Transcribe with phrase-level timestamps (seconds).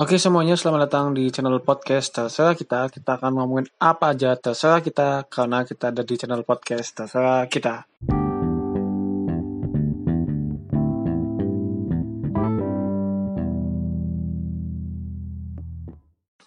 [0.00, 2.88] Oke semuanya, selamat datang di channel podcast terserah kita.
[2.88, 7.84] Kita akan ngomongin apa aja terserah kita karena kita ada di channel podcast terserah kita.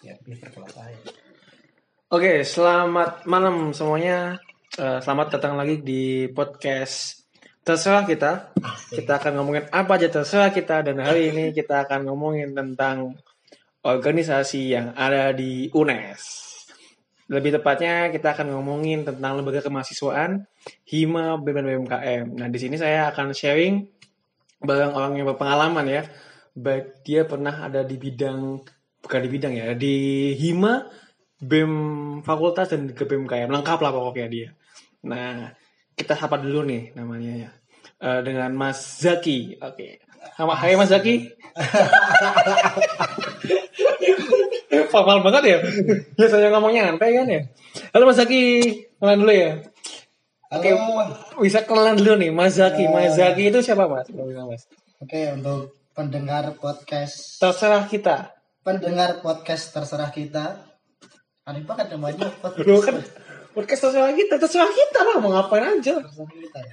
[0.02, 0.18] Ya.
[2.10, 4.34] Oke, selamat malam semuanya.
[4.74, 7.22] Eh, selamat datang lagi di podcast
[7.62, 8.50] terserah kita.
[8.90, 13.14] Kita akan ngomongin apa aja terserah kita dan hari ini kita akan ngomongin tentang
[13.84, 16.22] organisasi yang ada di UNES.
[17.28, 20.44] Lebih tepatnya kita akan ngomongin tentang lembaga kemahasiswaan
[20.88, 22.36] Hima BMKM.
[22.36, 23.84] Nah, di sini saya akan sharing
[24.60, 26.02] bareng orang yang berpengalaman ya.
[26.56, 28.60] Baik dia pernah ada di bidang
[29.04, 29.96] bukan di bidang ya, di
[30.36, 30.88] Hima,
[31.40, 31.72] BEM
[32.24, 33.52] Fakultas dan ke BMKM.
[33.52, 34.48] Lengkap lah pokoknya dia.
[35.04, 35.52] Nah,
[35.92, 37.50] kita sapa dulu nih namanya ya.
[38.00, 39.60] Eh, dengan Mas Zaki.
[39.60, 40.00] Oke.
[40.36, 41.28] Sama Hai Mas Zaki.
[44.94, 45.58] Formal banget ya.
[46.22, 47.40] Ya saya ngomongnya santai kan ya.
[47.90, 48.42] Halo Mas Zaki,
[48.94, 49.50] kenalan dulu ya.
[50.54, 50.70] Oke,
[51.42, 52.86] bisa kenalan dulu nih Mas Zaki.
[52.86, 54.06] Mas Zaki itu siapa Mas?
[54.14, 54.70] Mas.
[55.02, 58.30] Oke, untuk pendengar podcast Terserah kita.
[58.62, 60.62] pendengar podcast terserah kita.
[61.44, 62.86] Aneh banget namanya podcast.
[62.86, 62.96] Kan
[63.50, 65.98] podcast terserah kita, terserah kita lah mau ngapain aja.
[65.98, 66.72] terserah kita ya.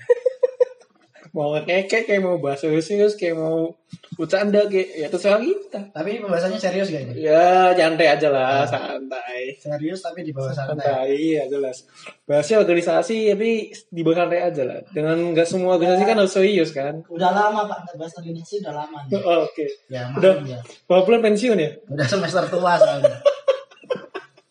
[1.32, 3.72] Mau ngekek kayak mau bahas serius kayak mau
[4.20, 5.80] bercanda kayak ya terserah kita.
[5.96, 7.24] Tapi pembahasannya serius gak ini?
[7.24, 9.56] Ya santai aja lah, santai.
[9.56, 10.84] Serius tapi di bawah santai.
[10.84, 11.88] Santai ya jelas.
[12.28, 14.84] Bahasnya organisasi tapi di bawah santai aja lah.
[14.92, 17.00] Dengan nggak semua organisasi kan harus serius kan.
[17.08, 19.24] Udah lama Pak, nggak bahas organisasi udah lama nih.
[19.24, 19.66] Oh, Oke.
[19.88, 20.60] Ya, Udah ya.
[20.84, 21.72] berapa bulan pensiun ya?
[21.88, 23.24] Udah semester tua soalnya.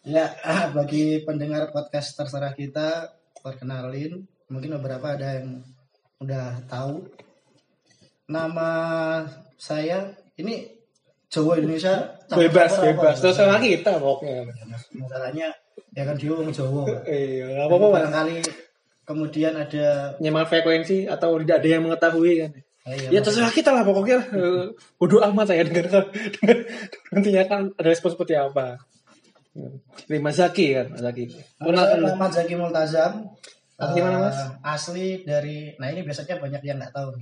[0.08, 0.26] ya,
[0.72, 3.12] bagi pendengar podcast terserah kita,
[3.44, 4.24] perkenalin.
[4.48, 5.60] Mungkin beberapa ada yang
[6.20, 7.08] udah tahu.
[8.30, 8.70] Nama
[9.56, 10.68] saya ini
[11.32, 12.94] Jawa Indonesia Bebas, apa?
[12.94, 13.16] bebas.
[13.18, 14.46] Terserah kita pokoknya.
[14.94, 15.48] Masalahnya
[15.96, 16.86] ya kan dia orang Jawa.
[17.08, 17.86] Iya, nggak apa-apa.
[17.90, 18.38] Barangkali
[19.02, 22.52] kemudian ada Nyaman frekuensi atau tidak ada yang mengetahui kan.
[22.86, 24.22] Ah, iya, Ya terserah kita lah pokoknya.
[25.00, 25.90] Bodoh amat saya dengar
[27.10, 28.78] nantinya kan ada respon seperti apa.
[30.06, 31.26] Ini Mas Zaki kan, Mas Zaki.
[31.58, 33.26] Muhammad Zaki Multazam.
[33.80, 34.36] Asli mana, Mas?
[34.36, 37.16] Eh, asli dari, nah ini biasanya banyak yang nggak tahu.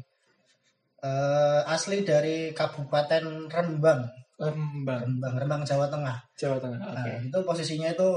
[0.98, 4.02] Eh, asli dari Kabupaten Rembang,
[4.42, 6.19] Lembang, Rembang, Rembang Jawa Tengah.
[6.34, 6.78] Jawa Tengah.
[6.82, 7.30] Nah, Oke.
[7.30, 8.10] itu posisinya itu,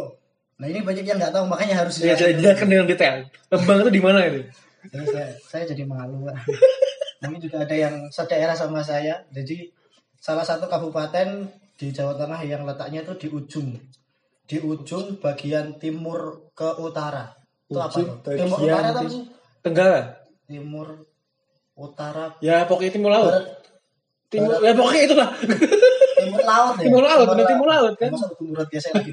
[0.58, 3.30] nah ini banyak yang nggak tahu makanya harus Ya, jelaskan dengan detail.
[3.54, 4.42] Lembang itu di mana itu?
[4.90, 6.26] Jadi saya, saya jadi malu.
[6.26, 6.42] Pak.
[7.22, 9.22] Mungkin juga ada yang sedaerah sama saya.
[9.30, 9.70] Jadi
[10.18, 11.46] salah satu kabupaten
[11.78, 13.78] di Jawa Tengah yang letaknya itu di ujung,
[14.46, 17.41] di ujung bagian timur ke utara.
[17.72, 18.20] Itu apa tuh?
[18.28, 19.24] Timur utara apa sih?
[19.64, 20.00] Tenggara.
[20.44, 20.88] Timur
[21.80, 23.32] utara Ya pokoknya timur laut.
[23.32, 23.46] barat
[24.32, 25.30] Timur, ya pokoknya itulah.
[26.20, 26.84] timur laut ya.
[26.84, 28.12] Timur laut, bener timur laut, kan?
[28.12, 29.12] Masa timur laut biasa lagi.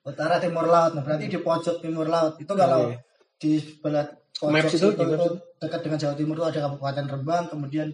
[0.00, 0.92] utara timur laut.
[0.96, 2.36] Nah, berarti di pojok timur laut.
[2.36, 2.96] Itu kalau Oke.
[3.40, 4.04] di sebelah
[4.36, 5.28] pojok Maps itu, maps itu
[5.60, 7.88] dekat dengan Jawa Timur itu ada Kabupaten Rembang, kemudian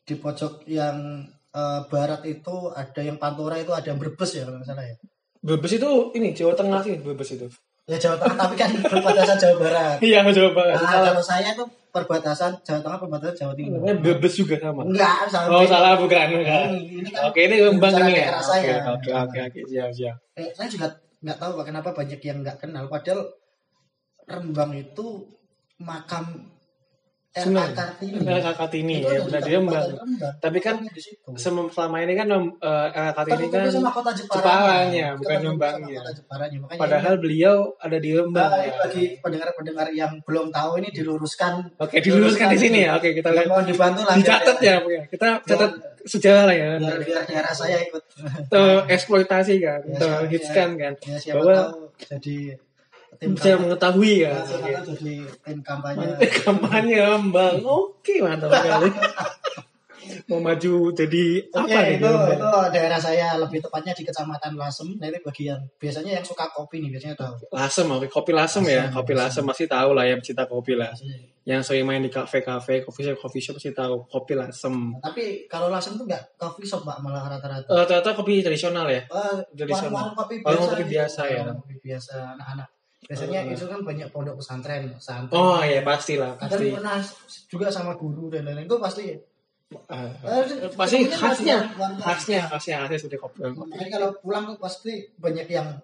[0.00, 0.96] di pojok yang
[1.52, 4.96] eh, barat itu ada yang Pantura itu ada yang Brebes ya kalau nggak salah ya.
[5.44, 7.48] Brebes itu ini Jawa Tengah sih Brebes itu.
[7.90, 9.96] Ya Jawa Tengah tapi kan perbatasan Jawa Barat.
[9.98, 10.78] Iya Jawa Barat.
[10.78, 13.82] Nah, kalau saya tuh perbatasan Jawa Tengah perbatasan Jawa Timur.
[13.82, 14.86] Namanya Brebes juga sama.
[14.86, 15.50] Enggak, salah.
[15.50, 16.66] Oh salah bukan bukan.
[16.70, 18.28] Ini, ini kan Oke ini bicara ini ya.
[18.38, 18.74] Oke saya.
[18.94, 20.16] oke oke oke siap siap.
[20.38, 20.86] Eh, saya juga
[21.20, 23.26] nggak tahu kenapa banyak yang nggak kenal padahal
[24.30, 25.26] Rembang itu
[25.82, 26.46] makam
[27.30, 27.62] R.A.
[27.70, 28.26] Kartini.
[28.26, 28.52] R.A.
[28.52, 29.54] Kartini, ya, benar, dia.
[29.62, 29.86] Rembang.
[30.42, 30.82] Tapi kan
[31.38, 33.14] selama ini kan Om, eh, R.A.
[33.14, 35.14] Kartini kan sama kota Jeparanya.
[35.14, 35.78] Jeparanya, bukan.
[36.66, 38.50] Makanya Padahal beliau ada di Lembang.
[38.50, 41.78] Nah, ini bagi pendengar-pendengar yang belum tahu ini diluruskan.
[41.78, 42.98] Oke diluruskan di sini ya.
[42.98, 43.48] Oke kita Ya, lihat.
[43.48, 44.14] mohon dibantu lah.
[44.18, 45.02] Dicatat ya, pokoknya.
[45.06, 45.70] kita catat
[46.02, 46.68] sejarah lah ya.
[46.82, 48.02] Biar, biar daerah saya ikut.
[48.90, 52.38] Eksploitasi kan, Ya, siapa- hitskan kan, Ya, siapa bahwa tahu jadi
[53.18, 53.62] tim bisa kampanye.
[53.66, 56.06] mengetahui Ya, tahu jadi tim kampanye.
[56.44, 57.56] kampanye Lembang.
[57.64, 58.88] Oke, mantap sekali.
[60.26, 61.98] Mau maju jadi Oke, apa nih?
[61.98, 64.98] itu, itu daerah saya lebih tepatnya di kecamatan Lasem.
[64.98, 67.34] Nah, ini bagian biasanya yang suka kopi nih biasanya tahu.
[67.54, 68.06] Lasem, oke.
[68.10, 68.90] Kopi lasem ya.
[68.90, 70.90] Lasem, Kopi lasem masih tahu lah ya pecinta kopi lah.
[71.46, 74.74] Yang sering main di kafe-kafe, coffee shop, coffee shop masih tahu kopi lasem.
[74.98, 77.70] Tapi kalau Lasem tuh nggak coffee shop pak malah rata-rata.
[77.70, 79.02] Eh, ternyata kopi tradisional ya.
[79.06, 79.94] Sama.
[79.94, 80.74] warung kopi Warung biasa.
[80.74, 81.40] kopi biasa ya.
[81.46, 82.68] Warung kopi biasa anak-anak.
[83.00, 83.56] Biasanya Eh.
[83.56, 85.32] itu kan banyak pondok pesantren, pesantren.
[85.32, 86.68] Oh ya pastilah, pasti.
[86.70, 87.00] pernah
[87.48, 89.04] juga sama guru dan lain-lain itu pasti.
[89.70, 90.42] Eh, Eh,
[90.74, 91.58] pasti ketemunya khasnya,
[92.02, 93.38] khasnya, khasnya, khasnya seperti kopi.
[93.46, 95.78] Makanya kalau pulang tuh pasti banyak yang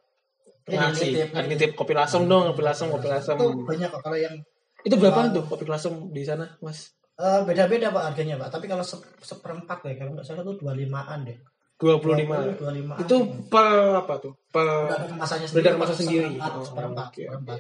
[0.67, 1.29] Ngasih, nitip.
[1.47, 3.39] Nitip kopi lasem dong, kopi lasem, kopi lasem.
[3.39, 4.35] Itu banyak kok kalau yang
[4.83, 6.91] Itu berapa tuh kopi lasem di sana, Mas?
[7.17, 8.93] Eh, beda-beda pak harganya pak tapi kalau se
[9.25, 11.39] seperempat ya kalau nggak salah tuh 25an deh
[11.77, 12.57] 25.
[12.57, 13.17] 25 Itu
[13.53, 13.69] per
[14.01, 14.33] apa tuh?
[14.49, 16.41] Per Udah ada kemasan sendiri.
[16.41, 17.59] Oh, seperempat, seperempat.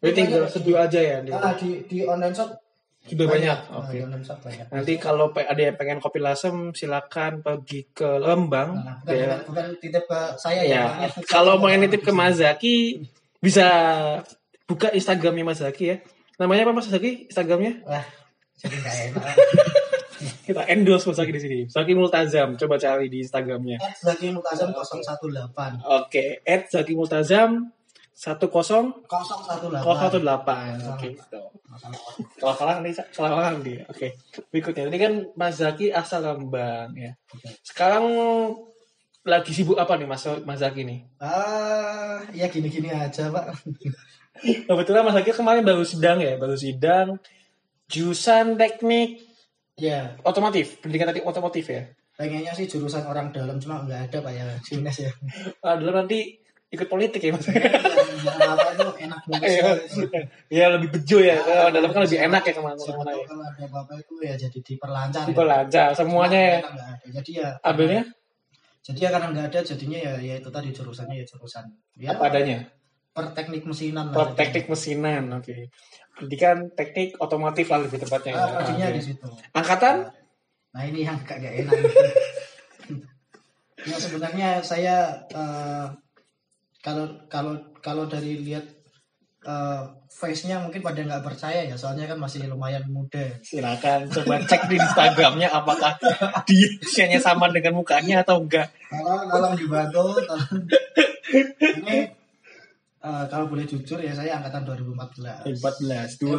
[0.00, 1.16] Berarti tinggal seduh aja ya.
[1.20, 2.50] di- Ah, di di online shop
[3.02, 3.58] Sudah banyak.
[3.66, 3.98] Ah, Oke.
[4.22, 8.78] shop banyak Nanti kalau ada yang pengen kopi lasem silakan pergi ke Lembang.
[8.78, 9.26] Nah, bukan, ya.
[9.26, 11.08] bukan, bukan titip ke saya Ya, ya.
[11.34, 13.02] kalau mau nitip ke Mas Zaki
[13.42, 13.66] bisa
[14.64, 15.96] buka Instagramnya Mas Zaki ya.
[16.38, 17.26] Namanya apa Mas Zaki?
[17.26, 17.82] Instagramnya?
[17.84, 18.06] Wah,
[18.56, 18.78] jadi
[19.10, 19.22] enak.
[20.46, 21.58] Kita endorse Mas Zaki di sini.
[21.66, 23.78] Zaki Multazam, coba cari di Instagramnya.
[23.82, 27.70] At Zaki Multazam 018 Oke, at Zaki Multazam
[28.12, 30.94] 10 018 018.
[30.94, 31.42] Oke, gitu.
[32.38, 33.82] Kalau salah nanti salah orang dia.
[33.88, 34.14] Oke.
[34.52, 37.16] Berikutnya ini kan Mas Zaki asal Lembang ya.
[37.64, 38.04] Sekarang
[39.26, 41.00] lagi sibuk apa nih Mas Mas Zaki nih?
[41.18, 43.64] Ah, ya gini-gini aja, Pak.
[44.70, 47.18] Kebetulan Mas Zaki kemarin baru sidang ya, baru sidang
[47.88, 49.31] jurusan teknik
[49.80, 51.88] Ya, otomotif, pendidikan teknik otomotif ya.
[52.12, 55.10] pengennya sih jurusan orang dalam cuma nggak ada Pak ya, Junes ya.
[55.64, 56.38] Ah, dulu nanti
[56.68, 57.48] ikut politik ya Mas.
[57.48, 59.48] Yang apa itu enak banget.
[59.48, 59.70] Iya,
[60.52, 61.36] ya lebih bejo ya.
[61.72, 63.26] Dalam kan lebih enak ya Siapa ke mana-mana tahu ya.
[63.28, 65.24] kalau ada apa-apa itu ya jadi diperlancar.
[65.28, 65.44] Ya.
[65.44, 66.58] lancar semuanya ya.
[66.60, 67.08] Nggak ada.
[67.16, 68.02] Jadi ya Ambilnya
[68.82, 71.64] jadi ya karena nggak ada jadinya ya ya itu tadi jurusannya ya jurusan
[71.94, 72.66] ya apa adanya?
[73.14, 74.34] per teknik mesinan jadinya.
[74.34, 75.54] teknik mesinan, oke.
[76.12, 78.36] Pendidikan teknik otomotif lah lebih tepatnya.
[78.36, 78.96] Ah, tadinya Oke.
[78.96, 79.26] di situ.
[79.56, 79.96] Angkatan?
[80.72, 81.78] Nah ini yang agak gak enak.
[83.82, 85.86] ya sebenarnya saya eh,
[86.84, 88.64] kalau kalau kalau dari lihat
[89.42, 93.32] eh, face-nya mungkin pada nggak percaya ya soalnya kan masih lumayan muda.
[93.42, 95.96] Silakan coba cek di Instagramnya apakah
[96.48, 98.68] dia usianya sama dengan mukanya atau enggak.
[98.92, 100.04] Tolong tolong dibantu.
[100.20, 100.60] Tolong.
[101.82, 102.21] Ini
[103.02, 105.42] eh, kalau boleh jujur ya saya angkatan 2014.
[105.50, 106.30] 14, Saya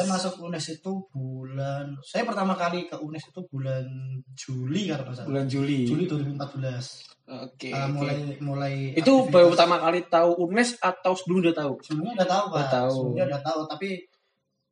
[0.00, 0.08] 2014.
[0.08, 3.84] masuk UNES itu bulan saya pertama kali ke UNES itu bulan
[4.30, 5.28] Juli kalau nggak salah.
[5.28, 5.84] Bulan Juli.
[5.84, 7.04] Juli 2014.
[7.24, 7.68] Oke.
[7.68, 7.92] Eh, oke.
[7.94, 9.30] mulai mulai Itu aktivitas.
[9.30, 11.72] baru pertama kali tahu UNES atau sebelum udah tahu?
[11.80, 12.90] sebelumnya udah tahu pak Udah tahu.
[12.90, 13.90] sebelumnya udah tahu tapi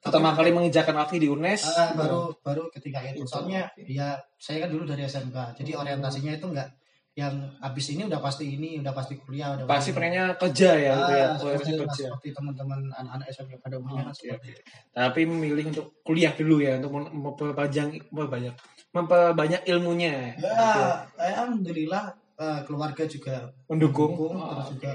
[0.02, 1.62] Pertama tapi- kali menginjakan kaki di UNES.
[1.70, 6.34] Ah, baru baru ketika itu Itu, soalnya ya saya kan dulu dari SMK jadi orientasinya
[6.34, 6.68] itu enggak
[7.12, 11.12] yang habis ini udah pasti ini udah pasti kuliah udah Pasti pengennya kerja ya, gitu
[11.12, 11.26] ya.
[11.28, 12.04] ah, Kuliah seperti, kerja.
[12.08, 14.62] seperti teman-teman anak-anak SMK pada umumnya kan Oke, seperti oke.
[14.96, 18.54] Tapi memilih untuk kuliah dulu ya, untuk mem- memperpanjang memperbanyak
[18.90, 20.40] memperbanyak ilmunya.
[20.40, 24.16] ya alhamdulillah eh, keluarga juga Mendukung.
[24.16, 24.90] mendukung Oh, terus juga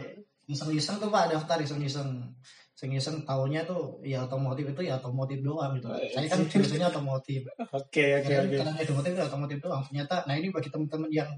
[0.50, 2.34] iseng-iseng tuh pak daftar iseng-iseng
[2.74, 7.42] iseng-iseng tahunya tuh ya otomotif itu ya otomotif doang gitu Oh, saya kan jurusannya otomotif
[7.74, 8.56] Oke, oke, Ya, oke.
[8.58, 11.30] karena otomotif itu otomotif doang ternyata nah ini bagi teman-teman yang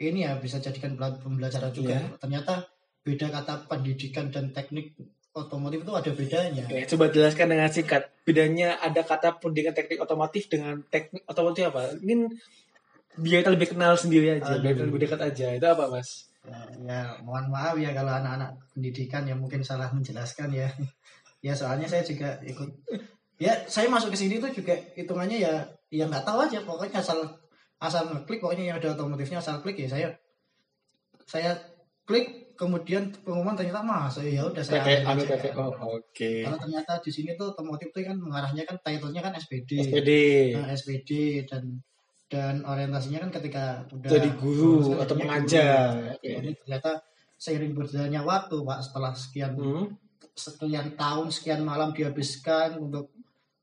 [0.00, 2.16] ini ya bisa jadikan pembelajaran juga Iya.
[2.20, 2.68] ternyata
[3.06, 4.92] beda kata pendidikan dan teknik
[5.36, 8.02] otomotif itu ada bedanya Oke, coba jelaskan dengan singkat.
[8.24, 11.92] Bedanya ada kata pendidikan teknik otomotif dengan teknik otomotif apa?
[12.00, 12.34] Mungkin
[13.20, 14.88] biar kita lebih kenal sendiri aja, biar kita Aduh.
[14.90, 15.46] lebih dekat aja.
[15.52, 16.26] Itu apa, Mas?
[16.46, 20.68] ya, ya mohon maaf ya kalau anak-anak pendidikan yang mungkin salah menjelaskan ya
[21.46, 22.70] ya soalnya saya juga ikut
[23.36, 25.54] ya saya masuk ke sini tuh juga hitungannya ya
[25.90, 27.18] ya nggak tahu aja pokoknya asal
[27.76, 30.08] asal ngeklik pokoknya yang ada otomotifnya asal klik ya saya
[31.26, 31.58] saya
[32.06, 35.36] klik kemudian pengumuman ternyata masuk ya udah saya ambil aja.
[35.36, 35.44] PT.
[35.60, 36.30] Oh, oke.
[36.48, 39.70] Karena ternyata di sini tuh otomotif tuh kan mengarahnya kan title-nya kan SPD.
[39.84, 40.10] SPD.
[40.56, 41.84] Nah, SPD dan
[42.32, 46.16] dan orientasinya kan ketika udah Jadi guru atau pengajar.
[46.16, 46.32] guru.
[46.40, 46.90] Jadi ternyata
[47.36, 49.86] seiring berjalannya waktu, Pak, setelah sekian Hmm.
[50.32, 53.12] sekian tahun, sekian malam dihabiskan untuk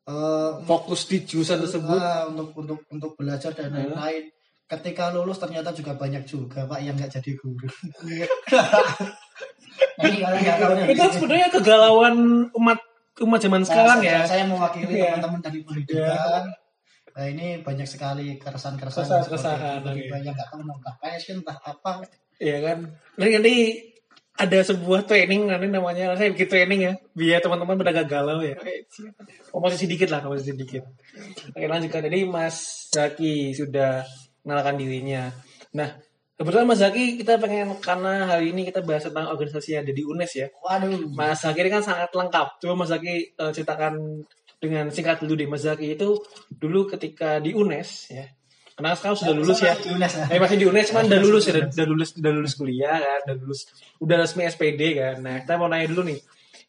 [0.04, 1.96] eh, Fokus di jurusan tersebut.
[1.96, 4.30] ah, untuk untuk untuk belajar dan lain-lain.
[4.64, 7.68] Ketika lulus ternyata juga banyak juga Pak yang nggak jadi guru.
[10.90, 12.16] Itu sebenarnya kegalauan
[12.52, 12.80] umat
[13.22, 14.20] umat zaman Nah, sekarang saya, ya.
[14.26, 15.14] Saya mewakili Iya.
[15.14, 16.44] teman-teman dari pendidikan.
[17.14, 19.86] Nah, ini banyak sekali keresahan-keresahan.
[19.86, 20.10] Oke.
[20.10, 22.02] Yang nggak tahu mau entah passion, entah apa.
[22.42, 22.78] Iya kan.
[23.22, 23.56] Nanti
[24.34, 28.58] ada sebuah training nanti namanya saya bikin training ya biar teman-teman pada gak galau ya.
[29.54, 30.84] Masih sedikit lah, masih sedikit.
[31.54, 32.02] Oke lanjutkan.
[32.10, 34.02] Jadi Mas Zaki sudah
[34.42, 35.30] mengenalkan dirinya.
[35.78, 36.02] Nah
[36.34, 40.02] kebetulan Mas Zaki kita pengen karena hari ini kita bahas tentang organisasi yang ada di
[40.02, 40.48] UNES ya.
[40.66, 41.14] Waduh.
[41.14, 42.48] Mas Zaki ini kan sangat lengkap.
[42.58, 44.26] Coba Mas Zaki eh, ceritakan
[44.58, 45.46] dengan singkat dulu deh.
[45.46, 46.18] Mas Zaki itu
[46.50, 48.26] dulu ketika di UNES ya.
[48.74, 49.78] Karena sekarang sudah lulus ya.
[50.34, 53.36] Eh masih di UNES kan udah lulus ya, udah, lulus udah lulus kuliah kan, udah
[53.38, 53.62] lulus
[54.02, 55.16] udah resmi SPD kan.
[55.22, 56.20] Nah, kita mau nanya dulu nih.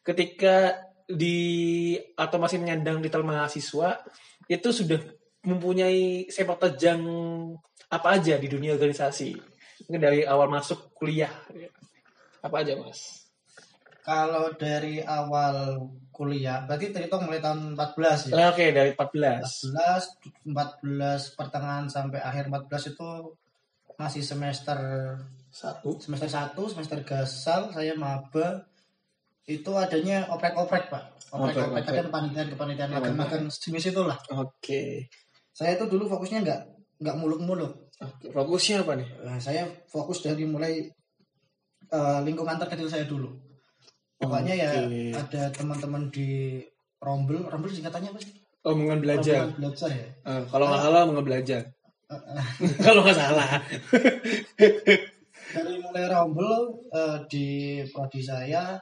[0.05, 1.37] Ketika di
[2.13, 4.05] atau masih menyandang di mahasiswa
[4.45, 5.01] itu sudah
[5.45, 7.01] mempunyai sepak terjang
[7.89, 9.33] apa aja di dunia organisasi?
[9.89, 11.33] Mungkin dari awal masuk kuliah.
[12.45, 13.25] Apa aja, Mas?
[14.05, 18.33] Kalau dari awal kuliah, berarti terhitung mulai tahun 14 ya.
[18.39, 19.75] Eh, Oke, dari 14.
[20.47, 23.35] 14, 14 pertengahan sampai akhir 14 itu
[23.99, 24.79] masih semester
[25.51, 25.99] Satu.
[25.99, 28.63] semester 1, semester gasal, saya maba
[29.45, 31.03] itu adanya oprek-oprek, Pak.
[31.35, 34.17] Oprek-oprek ada kepanitiaan-kepanitiaan Iya, magang-magang sejenis itulah.
[34.33, 35.11] Oke.
[35.53, 36.61] Saya itu dulu fokusnya nggak
[37.03, 37.91] nggak muluk-muluk.
[38.31, 39.07] Fokusnya apa nih?
[39.23, 40.89] Nah, saya fokus dari mulai
[41.91, 43.44] eh, lingkungan terkecil saya dulu.
[44.15, 45.11] Pokoknya ya Oke.
[45.11, 46.59] ada teman-teman di
[47.03, 48.33] Rombel, Rombel singkatannya apa sih?
[48.65, 49.51] Omongan belajar.
[49.51, 50.07] Rombel belajar ya.
[50.23, 51.61] Eh, kalau nggak salah omongan belajar.
[52.05, 52.45] Eh, eh,
[52.85, 53.49] kalau nggak salah.
[55.55, 56.51] dari mulai Rombel
[56.95, 57.47] eh, di
[57.91, 58.79] prodi saya,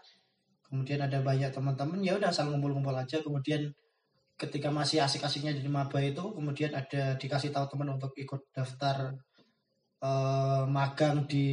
[0.70, 3.20] kemudian ada banyak teman-teman ya udah asal ngumpul-ngumpul aja.
[3.20, 3.74] Kemudian
[4.38, 9.18] ketika masih asik-asiknya jadi maba itu, kemudian ada dikasih tahu teman untuk ikut daftar
[10.04, 11.48] eh, magang di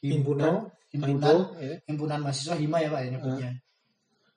[0.00, 0.70] Himpunan.
[0.94, 1.36] himpunan Himpunan.
[1.58, 1.74] ya.
[1.84, 3.50] himpunan mahasiswa hima ya pak ya nyebutnya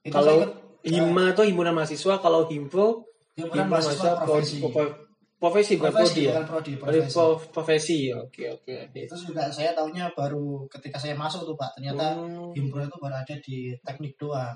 [0.02, 3.04] itu Kalau ikut, Hima tuh himpunan mahasiswa, kalau Himpo
[3.36, 4.96] himpunan mahasiswa profesi pro- pro-
[5.36, 6.44] profesi bukan profesi prodi ya.
[6.44, 8.00] prodi Oh, profesi pro- profesi.
[8.12, 9.00] Oke oke oke.
[9.04, 12.52] itu juga saya tahunya baru ketika saya masuk tuh pak ternyata Hmm.
[12.52, 14.56] himpunan itu baru ada di teknik doang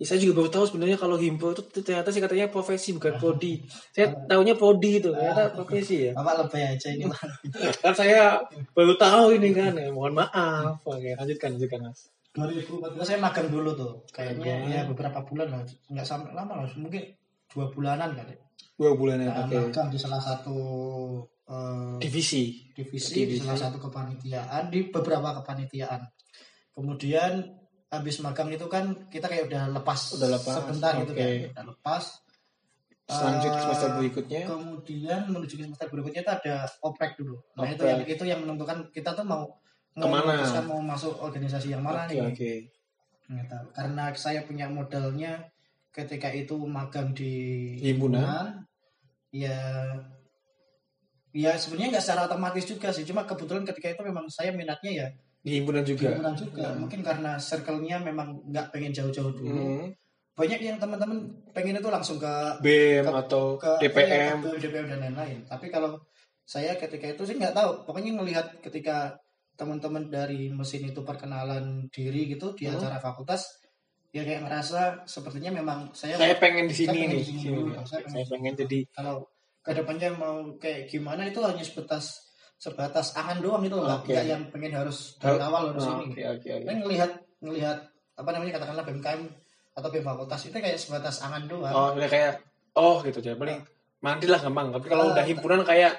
[0.00, 3.60] Ya, saya juga baru tahu sebenarnya kalau himpo itu ternyata sih katanya profesi bukan prodi.
[3.92, 6.16] Saya tahunya prodi itu, ternyata profesi ya.
[6.16, 7.04] bapak lebih aja ini
[7.84, 8.40] Kan saya
[8.72, 9.76] baru tahu ini kan.
[9.76, 10.80] Ya, mohon maaf.
[10.88, 12.08] Oke, lanjutkan lanjutkan Mas.
[12.32, 14.70] 2014 saya magang dulu tuh kayaknya Magang.
[14.70, 17.02] ya beberapa bulan lah nggak sampai lama lah mungkin
[17.50, 18.38] dua bulanan kali
[18.78, 19.58] Dua bulan ya, Nah, oke.
[19.66, 20.56] magang di salah satu
[21.44, 22.70] eh, Divisi.
[22.72, 23.42] divisi di Divisi.
[23.42, 26.00] salah satu kepanitiaan di beberapa kepanitiaan.
[26.70, 27.59] Kemudian
[27.90, 31.18] habis magang itu kan kita kayak udah lepas, Udah lepas, sebentar gitu oke.
[31.18, 32.04] kan, udah lepas.
[33.10, 34.40] Selanjut Eh, semester berikutnya.
[34.46, 37.42] Kemudian menuju ke semester berikutnya itu ada oprek dulu.
[37.58, 37.90] Nah itu Oprek.
[37.90, 39.50] yang itu yang menentukan kita tuh mau
[39.98, 40.62] mau Ke mana?
[40.62, 42.22] mau masuk organisasi yang mana Oke nih.
[42.22, 42.52] oke.
[43.26, 43.66] Nggak tahu.
[43.74, 45.50] Karena saya punya modalnya
[45.90, 47.34] ketika itu magang di
[47.82, 48.62] Himpunan.
[49.30, 49.58] ya
[51.30, 55.06] ya sebenarnya nggak secara otomatis juga sih cuma kebetulan ketika itu memang saya minatnya ya
[55.40, 56.12] Di himpunan di juga.
[56.12, 59.88] himpunan juga mungkin karena circle-nya memang nggak pengen jauh-jauh dulu Hmm.
[60.32, 61.18] banyak yang teman-teman
[61.50, 64.36] pengen itu langsung ke BEM Ke- atau ke DPM.
[64.38, 65.96] ke DPM dan lain-lain tapi kalau
[66.42, 69.16] saya ketika itu sih nggak tahu pokoknya melihat ketika
[69.54, 72.76] teman-teman dari mesin itu perkenalan diri gitu di Hmm.
[72.76, 73.48] acara fakultas
[74.10, 77.24] ya kayak ngerasa sepertinya memang saya, Saya pengen di sini Saya pengen nih.
[77.24, 77.84] di nih.
[77.86, 79.16] saya Saya pengen jadi kalau
[79.60, 82.29] ke depannya mau kayak gimana itu hanya sebatas
[82.60, 84.12] sebatas angan doang itu Oke.
[84.12, 86.66] nggak yang pengen harus dari Har- awal harus Oh, ini Oke oke oke.
[86.68, 87.78] Kan ngelihat ngelihat
[88.14, 89.20] apa namanya katakanlah BMKM
[89.72, 92.44] atau BEM fakultas itu kayak sebatas angan doang Oh, udah kayak
[92.76, 93.32] oh gitu aja.
[93.34, 93.64] Paling
[93.98, 94.68] mandi lah gampang.
[94.70, 95.12] Tapi kalau Ah.
[95.16, 95.96] udah himpunan kayak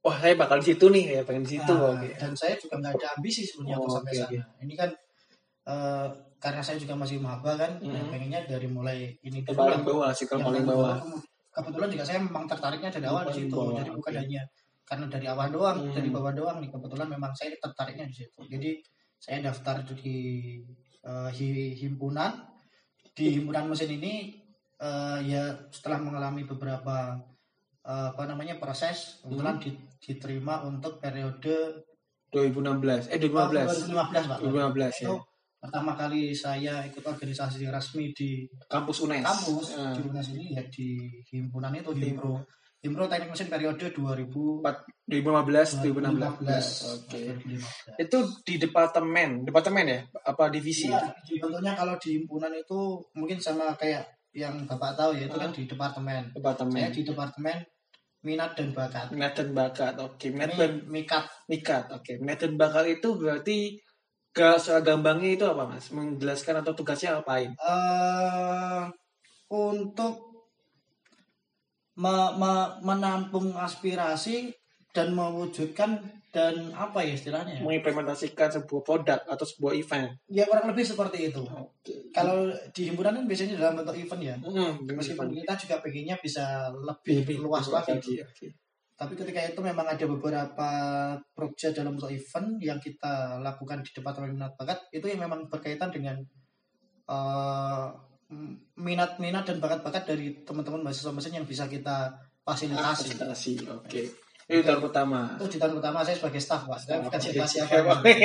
[0.00, 1.70] wah saya bakal di situ nih, kayak pengen di situ.
[1.72, 2.10] Nah, Oke.
[2.12, 4.90] dan saya juga nggak ada ambisi sebenarnya Oh, sampai oke, sana ini kan
[5.64, 6.06] eh,
[6.38, 7.86] karena saya juga masih maba kan Mhm.
[7.88, 10.96] ya pengennya dari mulai ini dulu paling bawah sih kalau Yang paling bawah.
[11.52, 14.20] kebetulan juga saya memang tertariknya dari awal di situ bawah, jadi bukan oke.
[14.22, 14.42] hanya
[14.88, 15.92] karena dari awal doang Hmm.
[15.92, 18.70] dari bawah doang nih kebetulan memang saya tertariknya di situ jadi
[19.14, 20.16] saya daftar di
[21.30, 22.32] hi- himpunan
[23.10, 24.32] di himpunan mesin ini
[24.78, 27.18] eh, ya setelah mengalami beberapa
[27.82, 29.62] eh, apa namanya proses kebetulan Hmm.
[29.62, 31.84] di- diterima untuk periode
[32.28, 33.08] 2016.
[33.08, 33.88] Eh 2015.
[33.88, 35.10] 2015 pak 2015 ya.
[35.58, 39.24] pertama kali saya ikut organisasi resmi di Kampus UNES.
[39.24, 39.90] kampus Ah.
[39.90, 40.88] di UNES ini ya di
[41.26, 42.38] himpunan itu himpro
[42.78, 44.62] himpro teknik mesin periode 2000
[45.08, 46.94] 2015 2016.
[46.94, 47.20] Oke.
[47.98, 48.02] 2015.
[48.06, 50.00] Itu di departemen, departemen ya?
[50.22, 50.86] Apa divisi?
[50.86, 55.50] Di- bentuknya kalau di himpunan itu mungkin sama kayak yang bapak tahu ya itu kan
[55.50, 56.88] di departemen saya Departemen.
[56.92, 57.56] di departemen
[58.22, 59.94] minat dan bakat Minat dan bakat.
[59.98, 61.84] Oke, minat ini dan mikat mikat.
[61.90, 63.58] Oke, minat dan bakat itu berarti
[64.30, 65.88] ke secara gampangnya itu apa mas?
[65.90, 67.50] Menjelaskan atau tugasnya apain?
[67.56, 68.84] eh
[69.48, 70.27] untuk
[71.98, 74.54] me- me- menampung aspirasi
[74.94, 77.62] dan mewujudkan dan apa ya istilahnya ya?
[77.64, 80.12] Mengimplementasikan sebuah produk atau sebuah event.
[80.28, 82.12] ya kurang lebih seperti itu Oke.
[82.12, 85.40] kalau di himpunan kan biasanya dalam bentuk event ya dengan meskipun event.
[85.40, 86.44] kita juga pengennya bisa
[86.76, 88.52] lebih, luas lagi Oke.
[88.98, 90.70] tapi ketika itu memang ada beberapa
[91.32, 95.88] project dalam bentuk event yang kita lakukan di departemen minat bakat itu yang memang berkaitan
[95.88, 96.20] dengan
[97.08, 97.86] eh,
[98.76, 102.12] minat-minat dan bakat-bakat dari teman-teman mahasiswa mesin yang bisa kita
[102.44, 103.52] fasilitasi Fasilitasi.
[103.66, 104.02] Oke.
[104.48, 105.36] Itu tahun pertama.
[105.36, 108.16] itu di tahun pertama saya sebagai staff pak saya bukan siapa-siapa Oke,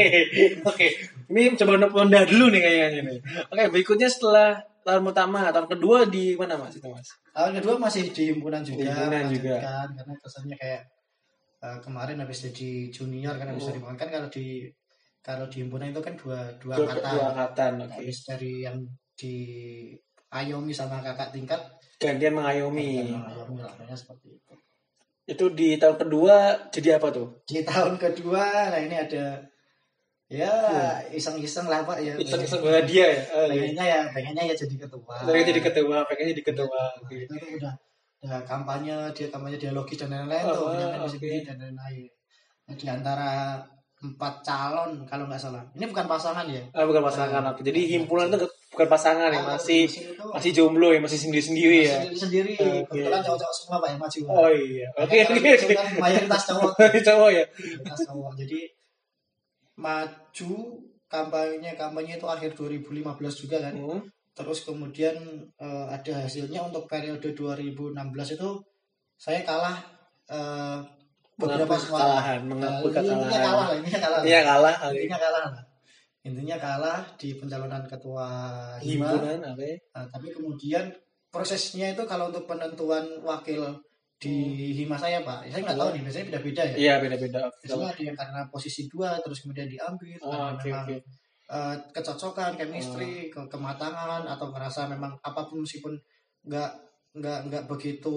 [0.63, 0.87] Oke,
[1.27, 3.19] ini coba nonda dulu nih kayaknya nih.
[3.51, 4.55] Oke, berikutnya setelah
[4.87, 7.07] tahun pertama, tahun kedua di mana mas itu mas?
[7.35, 9.55] tahun kedua masih di himpunan juga Himpunan juga.
[9.59, 10.81] karena kesannya kayak
[11.59, 13.75] eh, kemarin habis jadi junior kan habis Oh.
[13.75, 14.47] dari kan kalau di
[15.19, 17.95] kalau di himpunan itu kan dua dua angkatan dua angkatan, oke.
[17.99, 18.79] habis dari yang
[19.13, 19.35] di
[20.33, 21.61] ayomi sama kakak tingkat
[22.01, 23.13] Gantian mengayomi.
[23.15, 24.53] mengayomi lah seperti itu
[25.23, 27.31] Itu di tahun kedua jadi apa tuh?
[27.47, 29.39] Di tahun kedua, nah ini ada
[30.27, 30.51] ya
[31.15, 32.13] iseng-iseng lah Pak ya.
[32.19, 33.23] Iseng-iseng dia ya.
[33.31, 33.71] Oh, iya.
[33.71, 35.15] Pengennya ya, pengennya ya jadi ketua.
[35.23, 36.67] Pengen jadi ketua, pengen jadi ketua.
[36.75, 37.15] Nah, Oke.
[37.23, 37.73] itu udah,
[38.19, 42.03] udah kampanye, dia kampanye dialogis dan lain-lain Oh, tuh, oh, sendiri dan lain-lain.
[42.67, 43.31] Nah, di antara
[44.03, 45.63] empat calon kalau nggak salah.
[45.71, 46.59] Ini bukan pasangan ya.
[46.75, 47.55] Ah, bukan pasangan.
[47.55, 47.63] Oke.
[47.63, 49.85] Jadi himpunan itu bukan pasangan ya, masih
[50.33, 52.01] masih jomblo ya, masih sendiri-sendiri ya.
[52.01, 52.53] sendiri sendiri.
[52.57, 52.99] Oke.
[53.05, 54.19] Kebetulan cowok-cowok semua pak yang maju.
[54.33, 54.87] Oh iya.
[54.97, 55.75] Oke, oke, oke.
[56.01, 56.71] Mayoritas cowok.
[57.07, 57.45] Cowok ya.
[57.53, 58.31] Mayoritas cowok.
[58.41, 58.59] Jadi
[59.77, 60.53] maju
[61.09, 63.73] kampanye kampanye itu akhir 2015 juga kan.
[63.77, 64.01] Hmm.
[64.33, 65.15] Terus kemudian
[65.61, 67.93] eh, ada hasilnya untuk periode 2016
[68.33, 68.49] itu
[69.21, 69.77] saya kalah
[70.33, 70.79] eh,
[71.37, 72.17] beberapa suara.
[72.17, 73.29] kekalahan, mengakui Nah, intinya kekalahan.
[73.29, 74.17] kalah lah, intinya kalah.
[74.17, 74.25] lah.
[74.25, 74.75] Iya kalah.
[74.89, 75.63] Intinya kalah lah.
[76.23, 78.27] Intinya kalah di pencalonan ketua
[78.79, 79.11] hima.
[79.11, 79.39] Himpunan.
[79.43, 80.87] Nah, tapi kemudian
[81.27, 83.75] prosesnya itu kalau untuk penentuan wakil
[84.15, 86.75] di hima saya pak, saya nggak tahu nih biasanya beda-beda ya.
[86.79, 87.39] Iya beda-beda.
[87.59, 90.95] Biasanya ada yang karena posisi dua terus kemudian diambil Oh, karena oke memang oke.
[91.51, 95.91] eh, kecocokan, chemistry, ke kematangan atau merasa memang apa pun meskipun
[96.47, 96.71] nggak
[97.19, 98.15] nggak nggak begitu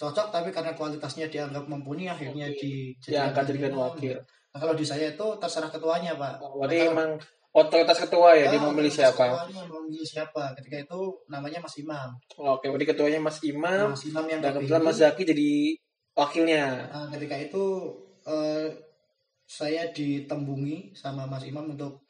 [0.00, 2.56] cocok tapi karena kualitasnya dianggap mumpuni akhirnya Oke.
[2.56, 2.72] di
[3.12, 4.16] Ya jadikan wakil.
[4.50, 6.38] Nah, kalau di saya itu terserah ketuanya pak.
[6.40, 7.10] Oh, Berarti Kalau- emang
[7.50, 9.24] otoritas ketua ya dia Ah, memilih siapa.
[9.26, 10.42] ketuanya memilih siapa.
[10.54, 12.08] Ketika itu namanya Mas Imam.
[12.36, 15.50] Oke, berarti ketuanya Mas Imam Mas Imam yang dan kebetulan Mas Zaki jadi
[16.12, 16.64] wakilnya.
[16.88, 17.64] Nah, ketika itu
[18.22, 18.68] eh,
[19.44, 22.06] saya ditembungi sama Mas Imam untuk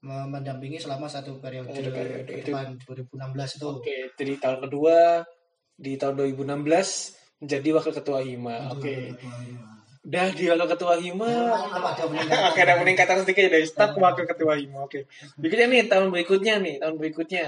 [0.00, 3.66] me- mendampingi selama satu periode Oke, oke, ke itu- depan 2016 itu.
[3.72, 5.24] Oke, jadi tahun kedua
[5.74, 8.70] di tahun 2016 menjadi wakil ketua Hima.
[8.70, 9.10] Oke.
[9.10, 9.73] ketua Hima.
[10.04, 11.32] Udah di wakil ketua Hima.
[11.48, 12.44] Apa, ada peningkatan.
[12.52, 14.84] Oke, ada peningkatan sedikit dari staf wakil ketua Hima.
[14.84, 15.08] Oke.
[15.34, 17.44] Berikutnya nih tahun berikutnya nih, tahun berikutnya.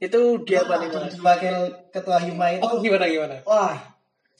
[0.00, 0.88] Itu dia apa nih?
[1.14, 1.56] Wakil
[1.92, 3.36] ketua Hima itu Oh, gimana gimana?
[3.44, 3.76] wah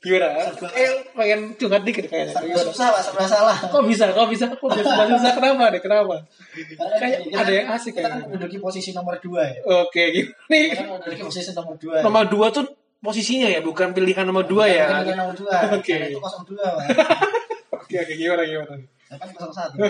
[0.01, 0.33] Gimana?
[0.73, 2.33] Eh, pengen curhat dikit kayaknya.
[2.33, 4.09] serba susah pak serba salah Kok bisa?
[4.09, 4.49] Kok bisa?
[4.49, 5.33] Kok bisa susah?
[5.37, 5.81] Kenapa deh?
[5.85, 6.25] Kenapa?
[6.97, 10.65] Kayak ada yang asik kita kan menduduki posisi nomor dua ya Oke, gimana nih?
[10.73, 12.03] kita menduduki posisi nomor dua ya.
[12.09, 12.65] Nomor dua tuh
[13.05, 14.89] posisinya ya, bukan pilihan nomor dua ya.
[14.89, 15.97] Bukan pilihan nomor dua Oke.
[16.09, 16.85] Itu kosong dua pak
[17.91, 18.79] Oke, oke, gimana gimana?
[19.11, 19.75] Saya kan kosong satu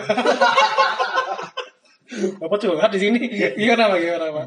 [2.40, 3.20] Bapak curhat di sini.
[3.54, 3.98] Gimana Pak?
[4.00, 4.46] Gimana Pak?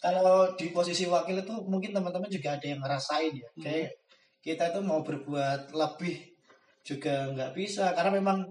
[0.00, 3.92] kalau di posisi wakil itu mungkin teman-teman juga ada yang ngerasain ya kayak
[4.40, 6.24] kita itu mau berbuat lebih
[6.80, 8.48] juga nggak bisa karena memang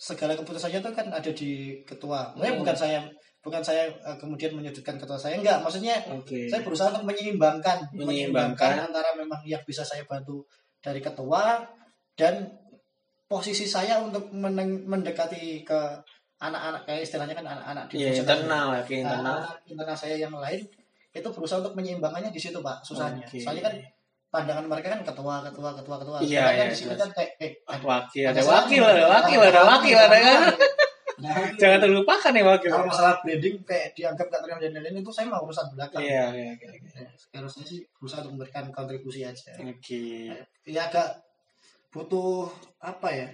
[0.00, 2.32] segala keputusannya itu kan ada di ketua.
[2.32, 2.60] Maksudnya Hmm.
[2.64, 2.98] bukan saya
[3.44, 6.48] bukan saya eh, kemudian menyudutkan ketua saya enggak maksudnya Oke.
[6.48, 8.88] saya berusaha untuk menyeimbangkan Menyeimbangkan.
[8.88, 10.40] antara memang yang bisa saya bantu
[10.80, 11.68] dari ketua
[12.16, 12.48] dan
[13.28, 15.80] posisi saya untuk meneng- mendekati ke
[16.38, 19.36] anak-anak kayak istilahnya kan anak-anak di pusat internal ya, ke Nah, internal.
[19.36, 20.62] anak internal saya yang lain
[21.10, 23.36] itu berusaha untuk menyeimbangkannya di situ pak susahnya Oke.
[23.36, 23.74] soalnya kan
[24.28, 27.80] pandangan mereka kan ketua ketua ketua ketua Iya, iya, di sini kan kayak eh, ada
[27.82, 30.40] Wakil, ada wakil, ada wakil, ada wakil, ada kan.
[31.18, 32.70] Nah, Jangan terlupakan ya wakil.
[32.70, 36.50] kalau masalah branding kayak dianggap gak terima dan itu saya mau urusan belakang Iya, iya,
[36.54, 36.70] iya.
[36.70, 37.02] iya.
[37.02, 40.30] Ya, sekarang saya sih berusaha untuk memberikan kontribusi aja Oke.
[40.62, 41.08] ya agak
[41.88, 42.46] butuh
[42.80, 43.28] apa ya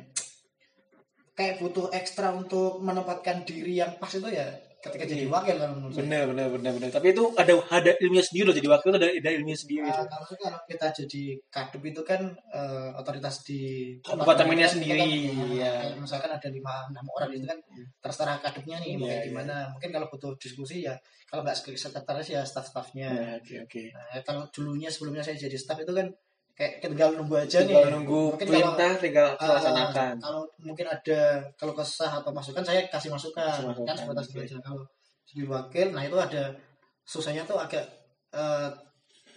[1.35, 4.47] kayak butuh ekstra untuk menempatkan diri yang pas itu ya
[4.79, 6.91] ketika jadi wakil kalau menurut saya Benar, benar, benar, benar.
[6.93, 8.55] Tapi itu ada ada ilmunya sendiri loh.
[8.55, 9.89] Jadi wakil itu ada, ada ilmunya sendiri.
[9.89, 12.21] Nah, kalau saya- kalau kita jadi kadep itu kan
[12.53, 13.61] eh, otoritas di
[14.05, 15.09] Departemennya sendiri, kan,
[15.57, 15.73] iya.
[15.89, 17.59] kayak misalkan ada lima enam orang itu kan
[17.97, 19.25] terserah kadepnya nih mau Iya, iya.
[19.25, 20.93] gimana mungkin kalau butuh diskusi ya
[21.25, 23.81] kalau nggak sekretaris ya staff-staffnya Ya, Oke, oke.
[23.89, 26.13] nah, kalau dulunya sebelumnya saya jadi staff itu kan
[26.55, 30.15] kayak tinggal nunggu aja nih Tinggal nunggu Mungkin perintah, tinggal kalau, laksanakan.
[30.15, 31.21] eh, kalau mungkin ada
[31.55, 34.83] kalau kesah atau masukan saya kasih masukan, Kasih masukan, kan sebatas itu aja kalau
[35.25, 36.43] jadi wakil nah itu ada
[37.03, 37.83] susahnya tuh agak
[38.31, 38.71] eh,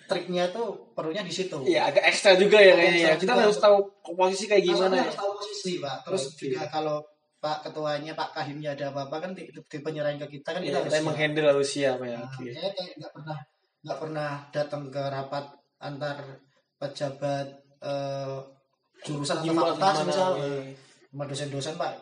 [0.06, 3.02] triknya tuh perlunya di situ Iya, agak ekstra juga ya kayaknya.
[3.04, 3.16] ya.
[3.18, 3.44] Kita juga.
[3.44, 3.78] harus tahu
[4.14, 5.04] posisi kayak gimana ya.
[5.04, 6.48] harus tahu posisi pak terus Oke.
[6.48, 6.98] juga kalau
[7.38, 10.70] pak ketuanya pak kahimnya ada apa apa kan di, di penyerahan ke kita kan kita
[10.70, 11.08] Iya, harus kita siap.
[11.10, 12.16] menghandle harus siap ya.
[12.16, 12.50] Nah, Oke.
[12.52, 13.38] saya kayak nggak pernah
[13.78, 15.46] nggak pernah datang ke rapat
[15.78, 16.18] antar
[16.78, 17.48] pejabat
[17.80, 18.38] eh,
[19.00, 20.46] jurusan atau fakultas misal iya.
[20.46, 20.62] eh,
[21.08, 21.94] sama dosen-dosen pak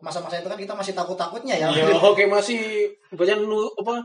[0.00, 4.00] masa-masa itu kan kita masih takut-takutnya ya Iya, oke masih banyak lu apa?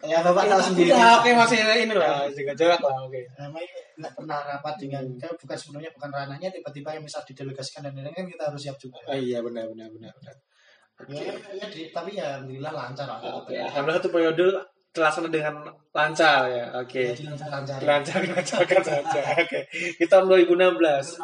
[0.00, 3.18] ya bapak tahu sendiri Ya, oke masih inilah jaga jarak lah, oke.
[3.36, 5.18] namanya nggak pernah rapat dengan Hmm.
[5.20, 8.74] kan bukan sebelumnya bukan ranahnya tiba-tiba yang misal didelegasikan dan lain-lain kan kita harus siap
[8.76, 10.34] juga Oh, iya benar benar benar benar.
[11.06, 11.22] ya,
[11.52, 14.46] ya di- tapi ya alhamdulillah lancar lah Oke, alhamdulillah satu periode
[14.90, 15.54] terlaksana dengan
[15.90, 16.64] lancar ya.
[16.76, 17.12] Oke.
[17.12, 19.20] Jadi lancar lancar Lancar lancarkan saja.
[19.38, 19.60] Oke.
[19.70, 21.22] Di tahun 2016.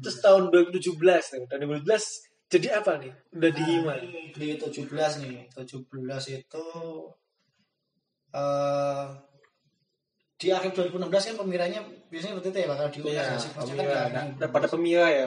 [0.00, 0.98] Terus tahun 2017
[1.34, 1.42] nih.
[1.46, 3.12] Tahun 2017 jadi apa nih?
[3.32, 3.94] Udah di Hima.
[4.32, 4.88] di 17
[5.20, 5.84] nih 17
[6.34, 6.64] itu
[8.28, 9.06] eh
[10.38, 13.82] di akhir 2016 kan pemiranya biasanya seperti itu ya bakal Iya, diorganisasi pemila.
[13.82, 15.24] kan Nah, di- pada pemila ya.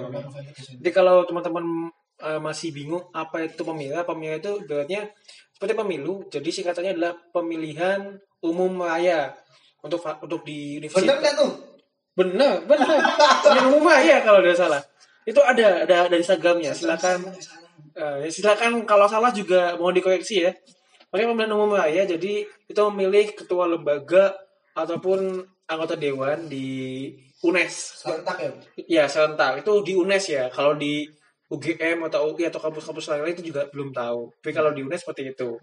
[0.80, 1.66] Jadi kalau teman-teman
[2.22, 5.12] eh, masih bingung apa itu pemila, pemila itu ibaratnya
[5.62, 6.26] seperti pemilu.
[6.26, 9.30] Jadi singkatannya adalah pemilihan umum raya
[9.86, 11.22] untuk untuk di bener universitas.
[11.22, 11.52] nggak tuh
[12.18, 12.98] Benar, benar.
[13.46, 14.82] Pemilihan umum raya kalau tidak salah.
[15.22, 16.74] Itu ada ada dari Instagramnya.
[16.74, 17.30] Silakan
[17.94, 20.52] eh, silakan kalau salah juga mau dikoreksi ya.
[21.14, 24.34] Pakai pemilihan umum raya jadi itu memilih ketua lembaga
[24.74, 27.06] ataupun anggota dewan di
[27.46, 28.02] UNES.
[28.02, 28.50] serentak ya
[28.90, 30.44] Ya serentak itu di UNES ya.
[30.50, 31.06] Kalau di
[31.52, 34.32] UGM atau UI atau kampus-kampus lain itu juga belum tahu.
[34.40, 35.60] Tapi kalau di UNES seperti itu.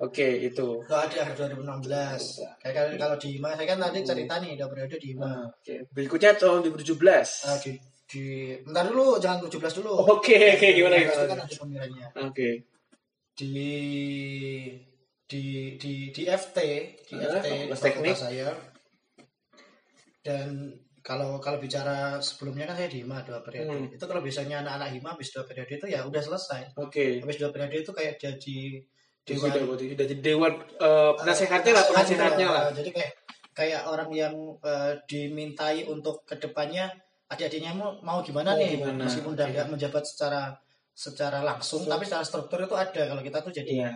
[0.00, 0.82] Oke itu.
[0.82, 4.66] Kalau di akhir 2016 kayak kalau- kalau di IMA saya kan tadi cerita nih udah
[4.66, 5.74] berada di IMA Oke.
[5.88, 7.44] Berikutnya tahun 2017.
[7.44, 7.70] Ah, di
[8.02, 8.24] di
[8.60, 11.28] bentar dulu jangan 17 dulu Oke oke gimana Itu gimana.
[11.28, 12.48] kan ada pemiranya Oke.
[13.32, 13.56] di
[15.24, 15.44] di
[15.78, 16.58] di di FT
[17.06, 18.16] di Ah, FT teknik.
[18.16, 18.50] saya
[20.20, 23.86] dan kalau kalau bicara sebelumnya kan saya di HIMA dua periode Hmm.
[23.90, 27.18] itu kalau biasanya anak-anak HIMA habis dua periode itu ya udah selesai Oke.
[27.18, 28.58] habis dua periode itu kayak jadi
[29.22, 29.54] Dewan.
[29.78, 30.50] Jadi dewan
[30.82, 32.64] eh, penasehatnya lah, penasehatnya lah.
[32.74, 33.12] jadi kayak
[33.54, 36.90] kayak orang yang eh, dimintai untuk ke depannya
[37.30, 39.52] adik-adiknya mau, mau gimana Mau nih gimana, meskipun udah oke.
[39.54, 40.50] nggak menjabat secara
[40.90, 43.92] secara langsung tapi secara struktur itu ada kalau kita tuh jadi Iya.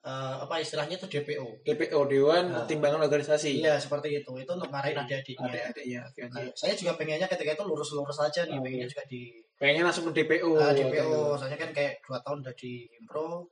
[0.00, 2.62] Eh, apa istilahnya itu DPO DPO Dewan Nah.
[2.62, 3.60] Pertimbangan Organisasi.
[3.60, 6.00] iya seperti itu itu untuk marahin adik-adiknya Ada ada ya.
[6.06, 6.38] Oke oke.
[6.38, 9.22] Nah, saya juga pengennya ketika itu lurus-lurus aja nih Oh, pengennya juga di
[9.58, 10.50] Pengennya langsung ke DPO.
[10.54, 13.50] ah, DPO soalnya kan kayak dua tahun udah di impro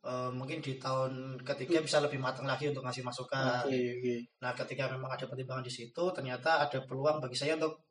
[0.00, 4.14] eh, mungkin di tahun ketiga bisa lebih matang lagi untuk ngasih masukan Oke oke.
[4.38, 7.82] Nah, ketika memang ada pertimbangan di situ, ternyata ada peluang bagi saya untuk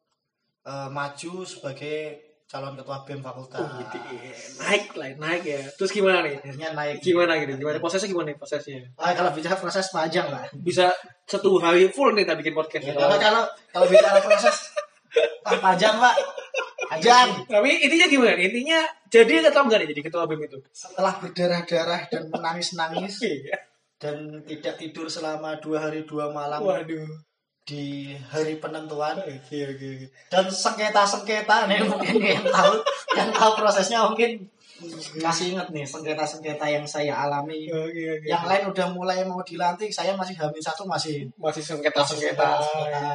[0.64, 3.60] eh, maju sebagai calon ketua BEM fakultas.
[3.60, 3.98] Oh, gitu.
[4.64, 5.60] Naik lah, naik ya.
[5.76, 6.40] Terus gimana nih?
[6.40, 7.04] Akhirnya naik.
[7.04, 7.60] Gimana gitu?
[7.60, 8.80] Gimana prosesnya gimana nih prosesnya?
[8.96, 10.48] Ah, kalau bicara proses panjang lah.
[10.56, 10.88] Bisa
[11.28, 12.88] satu hari full nih kita bikin podcast.
[12.88, 13.44] Ya, kalau kalau
[13.76, 14.72] kalau bicara proses
[15.44, 16.16] ah, panjang pak,
[16.88, 17.28] panjang.
[17.52, 18.40] Tapi intinya gimana?
[18.40, 18.80] Intinya
[19.12, 20.58] jadi atau enggak nih jadi ketua BEM itu?
[20.72, 23.60] Setelah berdarah-darah dan menangis-nangis Iya.
[24.00, 27.28] dan tidak tidur selama dua hari dua malam Waduh.
[27.68, 29.76] Di hari penentuan Oke oke.
[29.76, 30.08] oke.
[30.32, 32.80] dan sengketa-sengketa nih mungkin yang tahu
[33.12, 34.48] yang tahu prosesnya mungkin
[35.20, 38.24] masih inget nih sengketa-sengketa yang saya alami Oke oke.
[38.24, 42.56] yang lain udah mulai mau dilantik saya masih hamil satu masih masih sengketa sengketa.
[42.64, 42.96] sengketa.
[42.96, 43.12] Ya.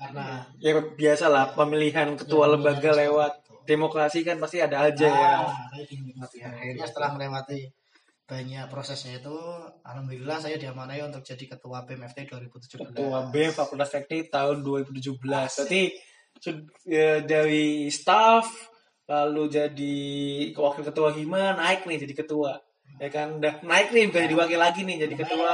[0.00, 3.32] karena Ya biasa lah pemilihan ketua Ya, lembaga lewat
[3.68, 5.44] demokrasi kan pasti ada aja ya.
[5.44, 6.40] Ah, dinikmati.
[6.40, 7.68] akhirnya setelah melewati
[8.30, 9.34] banyak prosesnya itu
[9.82, 15.18] alhamdulillah saya diamanai untuk jadi ketua BMFT 2017 Ketua BEM Fakultas Teknik tahun 2017.
[15.18, 15.82] Berarti
[16.86, 18.46] ya, dari staff
[19.10, 19.98] lalu jadi
[20.54, 22.54] wakil ketua hima naik nih jadi ketua.
[23.02, 25.50] Ya kan udah naik nih bukan jadi wakil lagi nih jadi ketua.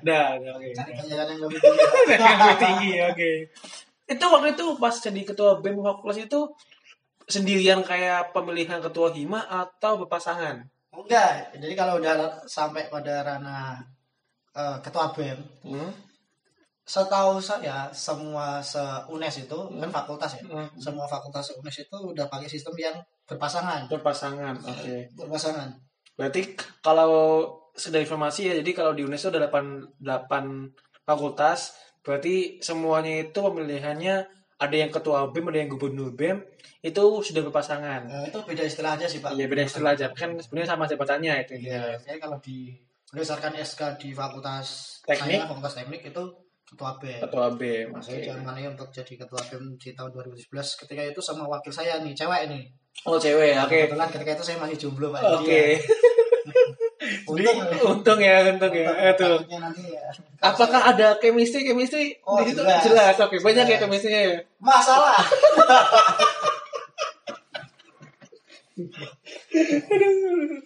[0.00, 0.68] Udah, udah, oke.
[0.72, 3.30] cari kerjaan yang lebih tinggi Yang lebih tinggi, oke.
[4.08, 6.40] Itu waktu itu pas jadi ketua BEM Fakultas itu
[7.28, 10.75] sendirian kayak pemilihan ketua hima atau berpasangan?
[11.04, 12.14] Enggak jadi kalau udah
[12.48, 13.80] sampai pada ranah
[14.56, 15.92] eh, ketua BEM Hmm?
[16.86, 18.78] setahu saya semua se
[19.10, 20.70] UNES itu kan fakultas ya Hmm.
[20.78, 24.94] semua fakultas UNES itu udah pakai sistem yang berpasangan Berpasangan, oke.
[25.18, 25.68] berpasangan
[26.16, 27.44] Berarti kalau
[27.76, 34.24] sudah informasi ya, jadi kalau di UNESCO ada 8, 8 fakultas, berarti semuanya itu pemilihannya
[34.56, 36.40] ada yang ketua BEM, ada yang gubernur BEM,
[36.80, 38.08] itu sudah berpasangan.
[38.08, 41.32] Nah, itu beda istilah aja sih pak Iya beda istilah aja, kan sebenarnya sama jabatannya
[41.44, 41.52] itu.
[41.68, 42.72] Iya, saya kalau di
[43.12, 45.38] berdasarkan SK di fakultas Teknik?
[45.38, 46.22] saya fakultas teknik itu
[46.66, 47.20] ketua BEM.
[47.28, 47.88] Ketua BEM.
[48.02, 48.24] Saya oke.
[48.26, 52.42] diamanai untuk jadi ketua BEM di tahun 2011 ketika itu sama wakil saya nih cewek
[52.50, 52.64] nih.
[53.04, 53.76] Oh cewek, oke.
[53.86, 55.22] Kebetulan ketika itu saya masih jomblo pak.
[55.36, 55.78] Oke.
[55.78, 56.15] Jadi ya,
[57.26, 58.90] Untung, untung ya, untung ya.
[59.10, 59.30] Itu.
[59.50, 60.06] nanti ya.
[60.38, 62.62] Apakah ada chemistry chemistry Oh, di situ?
[62.62, 62.80] jelas.
[62.86, 63.36] Jelas, oke.
[63.42, 63.80] Banyak ya Jelas.
[63.82, 64.36] chemistry-nya ya.
[64.62, 65.18] masalah?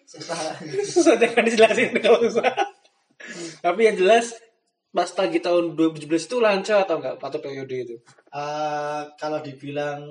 [0.07, 0.39] Susah.
[0.83, 2.51] susah jangan dijelasin kalau susah.
[3.63, 4.35] Tapi yang jelas
[4.91, 7.97] pas lagi tahun 2017 itu lancar atau enggak atau periode itu?
[8.35, 10.03] Eh, kalau dibilang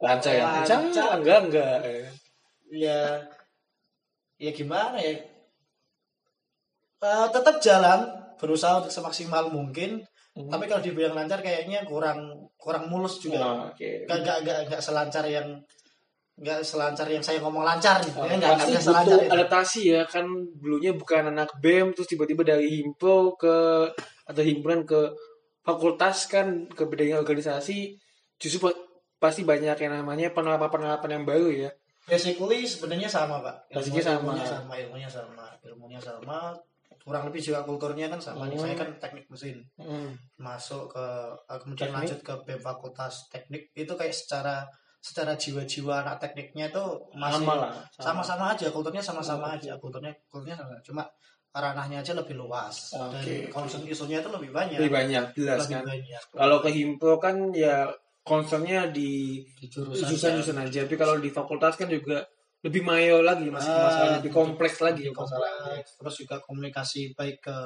[0.00, 0.44] Lancar ya?
[0.64, 0.78] Lancar.
[0.80, 1.08] Lancar.
[1.20, 1.78] Enggak, enggak.
[2.70, 3.20] ya
[4.40, 5.20] ya gimana ya
[7.00, 8.00] Eh, tetap jalan
[8.36, 10.04] berusaha untuk semaksimal mungkin.
[10.30, 10.46] Hmm.
[10.46, 12.22] tapi kalau dibilang lancar kayaknya kurang
[12.54, 13.42] kurang mulus juga.
[13.42, 14.06] Oh, Oke.
[14.06, 15.58] nggak nggak nggak nggak selancar yang
[16.38, 19.28] nggak selancar yang saya ngomong lancar gitu Oh, ya nggak bisa selancar itu.
[19.28, 23.90] adaptasi ya kan dulunya bukan anak BEM terus tiba-tiba dari himpo ke
[24.24, 25.10] atau himpunan ke
[25.60, 27.98] fakultas kan ke bidang organisasi
[28.38, 28.78] justru pa-
[29.18, 31.70] pasti banyak yang namanya penerapan-penerapan yang baru ya.
[32.06, 33.66] Basically sebenarnya sama pak.
[33.68, 34.30] Basically sama.
[34.32, 36.54] ilmunya sama ilmunya sama ilmunya sama
[37.00, 38.56] kurang lebih juga kulturnya kan sama nih.
[38.56, 38.64] Hmm.
[38.68, 39.64] Saya kan teknik mesin.
[39.76, 40.12] Hmm.
[40.36, 41.06] Masuk ke
[41.48, 41.96] eh, kemudian Teknik.
[41.98, 44.64] lanjut ke BEM Fakultas Teknik itu kayak secara
[45.00, 46.84] secara jiwa-jiwa anak tekniknya itu
[47.16, 47.48] masih
[47.96, 51.08] sama-sama aja kulturnya sama-sama Oh, aja kulturnya kulturnya sama cuma
[51.56, 55.72] ranahnya aja lebih luas Oke, dan concern isunya itu lebih banyak Lebih banyak, jelas lebih
[55.72, 55.84] kan.
[55.88, 57.88] banyak Kalau ke himpo kan ya
[58.20, 60.84] concernnya di di jurusan jurusan-jurusan aja.
[60.84, 62.20] Tapi kalau di fakultas kan juga
[62.60, 65.80] lebih mayo lagi masih Ah, masalah lebih kompleks lagi lebih masalahnya.
[65.80, 67.56] terus juga komunikasi baik ke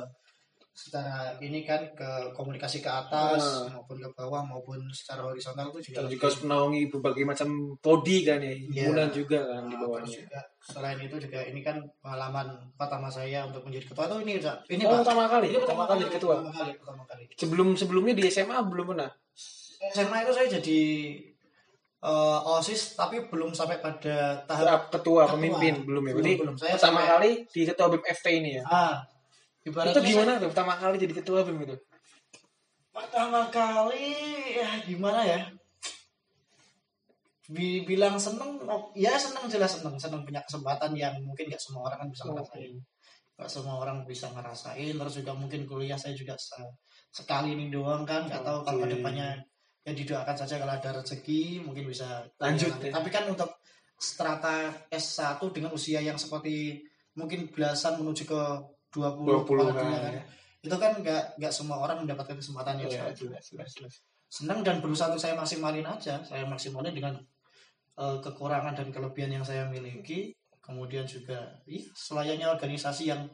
[0.73, 3.71] secara ini kan ke komunikasi ke atas Ah.
[3.71, 8.39] maupun ke bawah maupun secara horizontal itu juga juga harus menaungi berbagai macam prodi kan
[8.39, 8.59] ya, Iya.
[8.83, 10.19] himpunan juga kan di Nah, terus bawahnya.
[10.21, 14.33] juga selain itu juga ini kan pengalaman pertama saya untuk menjadi ketua itu ini
[14.69, 14.99] ini Oh, Pak.
[15.07, 16.35] pertama kali, Ini pertama kali jadi ketua.
[16.37, 19.11] pertama kali pertama kali Sebelum sebelumnya di SMA belum pernah.
[19.91, 20.81] SMA itu saya jadi
[22.05, 25.33] eh, osis tapi belum sampai pada tahap Ketua, Ketua.
[25.33, 26.13] pemimpin belum ya.
[26.13, 26.55] Belum, Berarti belum.
[26.55, 28.65] Saya pertama sampai- kali di ketua BEM FT ini ya.
[28.67, 28.95] ah
[29.65, 31.77] Itu gimana tuh pertama kali jadi ketua BEM itu?
[32.95, 34.07] pertama kali
[34.55, 35.41] ya gimana ya
[37.85, 42.01] bilang seneng oh, ya seneng jelas seneng seneng punya kesempatan yang mungkin nggak semua orang
[42.01, 42.73] kan bisa ngerasain
[43.35, 46.73] nggak semua orang bisa ngerasain terus juga mungkin kuliah saya juga se-
[47.11, 48.85] sekali ini doang kan nggak tahu kalau Oke.
[48.87, 49.29] ke depannya
[49.85, 52.89] ya didoakan saja kalau ada rezeki mungkin bisa Lanjut, ya.
[52.89, 52.93] ya.
[52.97, 53.61] tapi kan untuk
[54.01, 56.81] strata S1 dengan usia yang seperti
[57.15, 58.41] mungkin belasan menuju ke
[58.97, 60.23] 20, 20 kepala kan, ya.
[60.65, 63.95] itu kan nggak nggak semua orang mendapatkan kesempatan yang Iya, jelas, jelas, jelas.
[64.33, 67.15] senang dan berusaha untuk saya maksimalin aja saya maksimalin dengan
[68.01, 70.33] eh, kekurangan dan kelebihan yang saya miliki
[70.65, 73.29] kemudian juga ih, selayaknya organisasi yang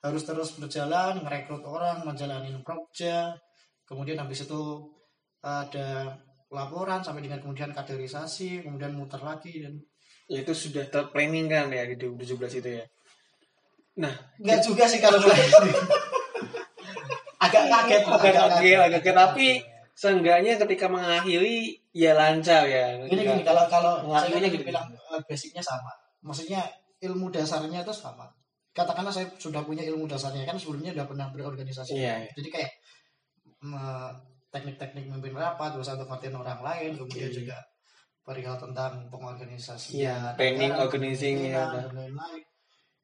[0.00, 3.36] harus terus berjalan merekrut orang menjalani proja
[3.84, 4.88] kemudian habis itu
[5.40, 6.14] ada
[6.50, 9.74] laporan sampai dengan kemudian kaderisasi kemudian muter lagi dan
[10.30, 12.86] Ya, itu sudah terplanning kan ya di 2017 itu ya.
[13.98, 15.18] Nah, nggak juga sih kalau
[17.42, 19.46] agak kaget agak kaget, agak kaget tapi
[19.98, 22.94] seenggaknya ketika mengakhiri ya lancar ya.
[23.10, 24.64] gini gini kalau kalau Mengakhirinya gitu.
[24.70, 25.90] bilang eh, basicnya sama
[26.22, 26.62] maksudnya
[27.02, 28.30] ilmu dasarnya itu sama
[28.70, 32.32] katakanlah saya sudah punya ilmu dasarnya kan sebelumnya udah pernah berorganisasi Iya, iya.
[32.38, 32.70] jadi kayak
[34.50, 37.38] teknik-teknik memimpin rapat berusaha untuk ngertiin orang lain kemudian Oke.
[37.42, 37.58] juga
[38.26, 42.42] perihal tentang pengorganisasian Iya, training, negara, organizing, ya, dan lain-lain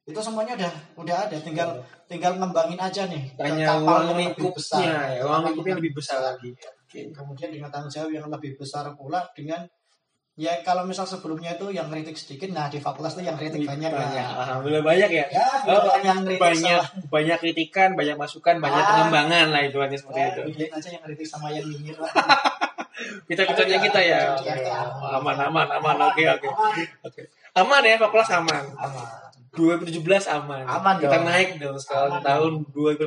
[0.07, 1.69] itu semuanya udah udah ada tinggal
[2.07, 6.19] tinggal ngembangin aja nih kapal uang yang lebih lingkupnya ya, uang lingkupnya yang lebih besar
[6.23, 6.49] lagi.
[6.55, 6.99] Oke.
[7.11, 9.67] kemudian dengan tanggung jawab yang lebih besar pula dengan
[10.37, 13.89] ya kalau misal sebelumnya itu yang kritik sedikit nah di fakultas itu yang kritik banyak,
[13.89, 14.21] banyak.
[14.21, 14.25] ya.
[14.37, 15.25] Alhamdulillah banyak ya.
[15.27, 18.87] ya Oh, bukan yang kritik banyak sama, banyak kritikan, banyak masukan, banyak Ah.
[18.87, 20.41] pengembangan lah itu hanya seperti ya, itu.
[20.47, 22.11] bedain aja yang kritik sama yang nyinyir lah.
[22.97, 24.19] Kita kitanya kita ya.
[24.33, 24.49] Oke.
[24.49, 24.77] iya.
[25.13, 25.95] Aman aman aman.
[26.07, 26.49] Oke oke.
[27.03, 27.21] Oke.
[27.53, 28.63] Aman ya fakultas aman.
[28.73, 29.05] aman
[29.53, 30.65] 2017 aman.
[30.65, 31.25] Aman Kita dong.
[31.25, 33.05] naik dong sekarang tahun 2018.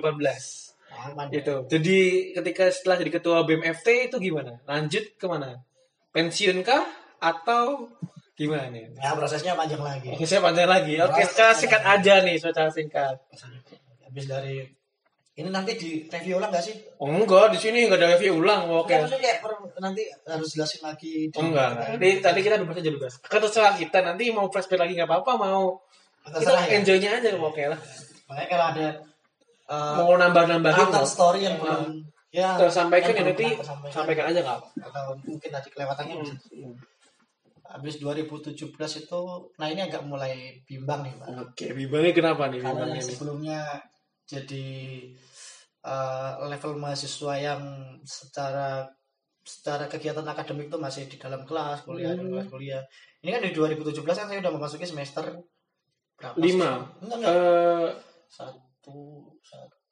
[1.11, 1.67] aman Itu.
[1.67, 1.99] Jadi
[2.33, 4.63] ketika setelah jadi ketua BMFT itu gimana?
[4.63, 5.59] Lanjut ke mana?
[6.11, 6.87] Pensiun kah
[7.21, 7.87] atau
[8.35, 8.89] gimana nih?
[8.97, 10.97] ya prosesnya panjang lagi Oke, saya panjang lagi.
[10.97, 13.15] Oke, secara singkat aja nih, secara singkat.
[14.01, 14.65] habis dari
[15.37, 18.67] ini nanti di review ulang gak sih Oh, enggak, di sini enggak ada review ulang.
[18.67, 18.93] Oke.
[18.93, 21.89] Enggak, maksudnya per- nanti harus jelasin lagi di- Oh, enggak, enggak.
[21.97, 23.15] Tadi, tadi kita udah aja dulu, Bas.
[23.23, 25.81] Terserah kita nanti mau flashback lagi nggak apa-apa, mau
[26.21, 26.77] kita ya.
[26.77, 27.81] enjoy-nya aja oke lah.
[28.29, 28.87] makanya kalau ada
[29.67, 33.47] uh, Mau nambah-nambahin counter mau story yang belum ya tersampaikan ya nanti
[33.91, 34.69] sampaikan aja nggak apa.
[34.87, 36.35] atau mungkin tadi kelewatannya bisa.
[37.71, 38.55] Habis 2017
[39.01, 39.21] itu
[39.55, 43.15] nah ini agak mulai bimbang nih pak Oke, bimbangnya kenapa nih karena bimbangnya yang nih?
[43.15, 43.61] sebelumnya
[44.27, 44.67] jadi
[45.83, 47.63] uh, level mahasiswa yang
[48.03, 48.85] secara
[49.41, 52.29] secara kegiatan akademik itu masih di dalam kelas kuliah Hmm.
[52.29, 52.83] kelas kuliah
[53.21, 55.25] ini kan di 2017 kan saya udah memasuki semester
[56.15, 56.37] berapa?
[56.37, 56.85] Lima.
[57.01, 57.89] enggak enggak Eh,
[58.29, 58.97] satu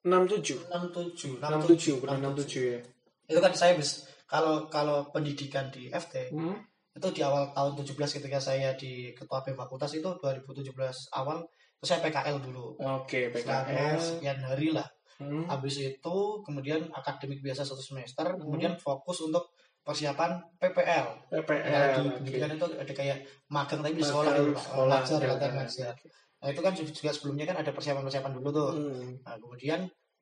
[0.05, 2.81] enam tujuh, enam tujuh enam tujuh, enam tujuh ya.
[3.27, 3.91] itu kan saya bis
[4.25, 6.57] kalau kalau pendidikan di FT Hmm?
[6.99, 10.75] Itu di awal tahun 17 ketika saya di ketua BEM fakultas itu 2017
[11.13, 13.97] awal itu saya PKL dulu Oke, selama PKL.
[13.97, 15.47] sekian hari lah Hmm.
[15.47, 21.91] habis itu kemudian akademik biasa satu semester kemudian fokus untuk persiapan PPL Nah, PPL.
[21.91, 22.15] di oke.
[22.15, 24.63] pendidikan itu ada kayak magang tapi di sekolah dulu Pak.
[24.63, 25.49] sekolah, ngajar oke.
[25.53, 25.95] ngajar
[26.39, 29.11] nah itu kan juga sebelumnya kan ada persiapan persiapan dulu tuh Hmm.
[29.19, 29.81] nah kemudian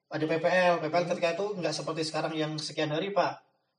[0.09, 3.37] ada PPL PPL ketika itu nggak seperti sekarang yang sekian hari pak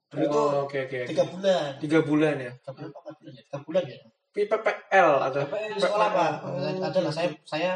[0.08, 0.98] dulu itu Oh, oke oke.
[1.06, 2.52] tiga bulan Tiga bulan ya.
[2.56, 6.32] tiga bulan apa bulan ya tiga bulan ya PPL atau PPL di sekolah pak
[6.80, 7.70] ada lah saya saya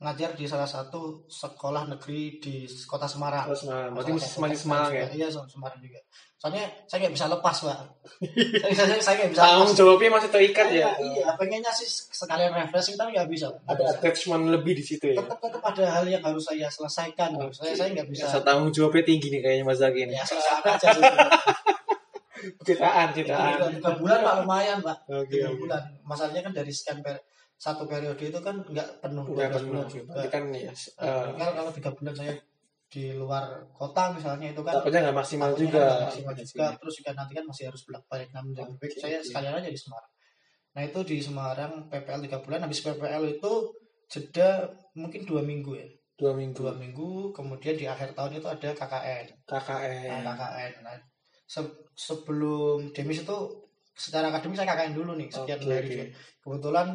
[0.00, 3.44] ngajar di salah satu sekolah negeri di kota Semarang.
[3.44, 3.92] Oh, Semarang.
[3.92, 5.04] Berarti masih Semarang ya?
[5.12, 6.00] Iya, Semarang juga.
[6.40, 7.78] Soalnya saya nggak bisa lepas, Pak.
[8.80, 10.90] saya, saya, nggak bisa Tanggung jawabnya masih terikat Iya, ya.
[11.04, 11.84] iya, pengennya sih
[12.16, 13.52] sekalian refreshing tapi nggak bisa.
[13.68, 15.20] Ada attachment lebih di situ ya.
[15.20, 17.36] Tetap tetap ada hal yang harus saya selesaikan.
[17.52, 18.40] Saya saya nggak bisa.
[18.40, 20.16] Tanggung jawabnya tinggi nih kayaknya Mas Zaki ini.
[20.16, 21.02] Ya, saya aja sih.
[22.60, 23.70] Citaan, citaan.
[23.72, 24.96] tiga bulan Pak lumayan, Pak.
[25.28, 25.58] Tiga oke.
[25.58, 25.82] bulan.
[26.02, 27.20] Masalahnya kan dari sekian per,
[27.54, 29.24] satu periode itu kan nggak penuh.
[29.26, 29.68] Udah 12 penuh.
[29.68, 30.20] bulan juga.
[30.26, 30.72] Kan ya.
[30.72, 32.34] eh, Kalau kalau tiga bulan saya
[32.90, 35.78] di luar kota misalnya itu kan Dapatnya nggak maksimal takutnya juga.
[35.86, 39.16] nggak maksimal juga terus juga nanti kan masih harus bolak balik enam jam Oke, saya
[39.16, 39.26] oke.
[39.30, 40.10] sekalian aja di Semarang
[40.70, 43.52] nah itu di Semarang PPL tiga bulan habis PPL itu
[44.06, 44.66] jeda
[44.98, 45.86] mungkin dua minggu ya
[46.18, 46.58] Dua minggu.
[46.58, 50.20] dua minggu kemudian di akhir tahun itu ada KKN KKN.
[50.20, 50.96] nah, KKN nah,
[52.00, 53.38] sebelum demis itu
[53.92, 56.06] secara akademik saya KKN dulu nih sekian Oke, hari juga.
[56.40, 56.88] kebetulan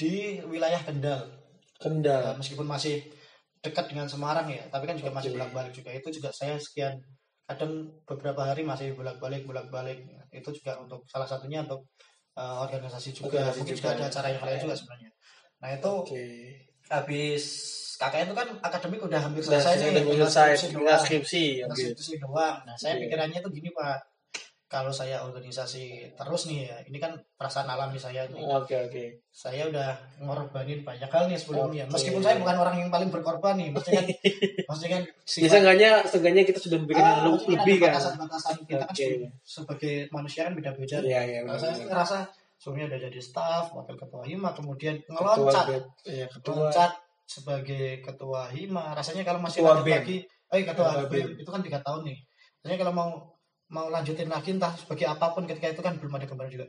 [0.00, 1.44] di wilayah Kendal
[1.84, 2.22] Kendal.
[2.22, 3.04] Ya, meskipun masih
[3.60, 5.36] dekat dengan Semarang ya, tapi kan juga masih Oke.
[5.40, 5.90] bolak-balik juga.
[5.92, 6.96] Itu juga saya sekian
[7.44, 10.00] kadang beberapa hari masih bolak-balik bolak-balik.
[10.32, 11.92] Itu juga untuk salah satunya untuk
[12.40, 13.44] uh, organisasi juga.
[13.44, 13.82] Organisasi Mungkin juga.
[13.84, 15.10] juga ada acara yang lain juga sebenarnya.
[15.60, 16.24] Nah, itu Oke.
[16.88, 17.44] habis
[17.94, 20.72] KKN itu kan akademik udah hampir selesai nih, udah selesai, skripsi
[21.62, 21.78] doang.
[21.78, 22.12] skripsi.
[22.20, 22.56] Doang.
[22.66, 24.13] Nah, saya pikirannya tuh gini, Pak.
[24.74, 29.04] Kalau saya organisasi terus nih ya, ini kan perasaan alami saya nih Oke, oke.
[29.30, 31.86] saya udah ngorbanin banyak hal nih sebelumnya.
[31.86, 31.94] Oke.
[31.94, 34.10] Meskipun saya bukan orang yang paling berkorban nih, maksudnya kan,
[34.68, 37.90] maksudnya kan Ya, sifat- seenggaknya, seenggaknya kita sudah memberikan yang Ah, lebih, lebih kan.
[37.94, 39.06] Batasan-batasan kita kan Oke.
[39.40, 40.96] sebagai, manusia kan beda-beda.
[40.98, 41.38] Iya, iya.
[41.46, 42.16] Nah, saya ngerasa
[42.56, 45.66] sebelumnya udah jadi staff, wakil ketua hima, kemudian Ketua ngeloncat,
[46.02, 46.50] Iya, ketua.
[46.50, 46.90] ngeloncat
[47.24, 48.90] sebagai ketua hima.
[48.92, 50.18] Rasanya kalau masih Ketua lagi,
[50.50, 52.18] eh ketua, Ketua BEM itu kan tiga tahun nih.
[52.58, 53.10] Rasanya kalau mau
[53.72, 56.66] mau lanjutin lagi entah sebagai apa pun ketika itu kan belum ada gambaran juga.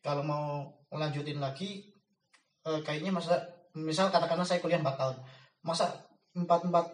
[0.00, 1.88] Kalau mau lanjutin lagi
[2.64, 3.38] eh, kayaknya masa
[3.74, 5.16] misal katakanlah saya kuliah 4 tahun
[5.60, 5.90] masa
[6.32, 6.86] empat empat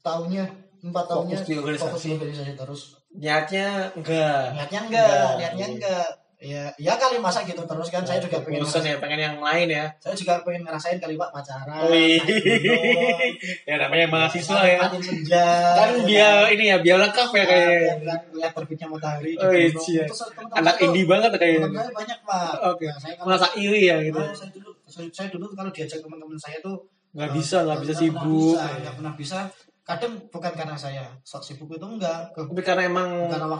[0.00, 0.44] tahunnya
[0.80, 1.84] empat tahunnya Fokus di organisasi.
[1.90, 4.54] fokus di organisasi terus Niatnya enggak.
[4.54, 5.32] niatnya enggak Enggak.
[5.36, 6.06] niatnya enggak
[6.40, 9.68] ya ya kali masa gitu terus kan saya juga pengen Bosen ya, pengen yang lain
[9.68, 9.84] ya.
[10.00, 12.16] saya juga pengen ngerasain kali pak pacaran Wih.
[12.16, 14.80] naik gunung, ya namanya mahasiswa ya.
[14.88, 17.92] senja Kan biar ini ya, biar lengkap ya kayaknya.
[18.00, 19.68] lihat, lihat terbitnya matahari Oh, iya.
[19.68, 19.84] Itu
[20.16, 22.84] teman-teman Anak indie banget saya banyak pak Oke.
[22.88, 24.20] Nah, saya kalau Merasa iri ya gitu.
[24.20, 24.70] Ah, saya dulu
[25.12, 26.76] saya, dulu kalau diajak teman-teman saya tuh
[27.12, 28.56] Nggak eh, bisa, nggak bisa sibuk.
[28.56, 29.38] nggak pernah bisa
[29.84, 33.10] kadang bukan karena saya sok sibuk itu enggak Tapi karena emang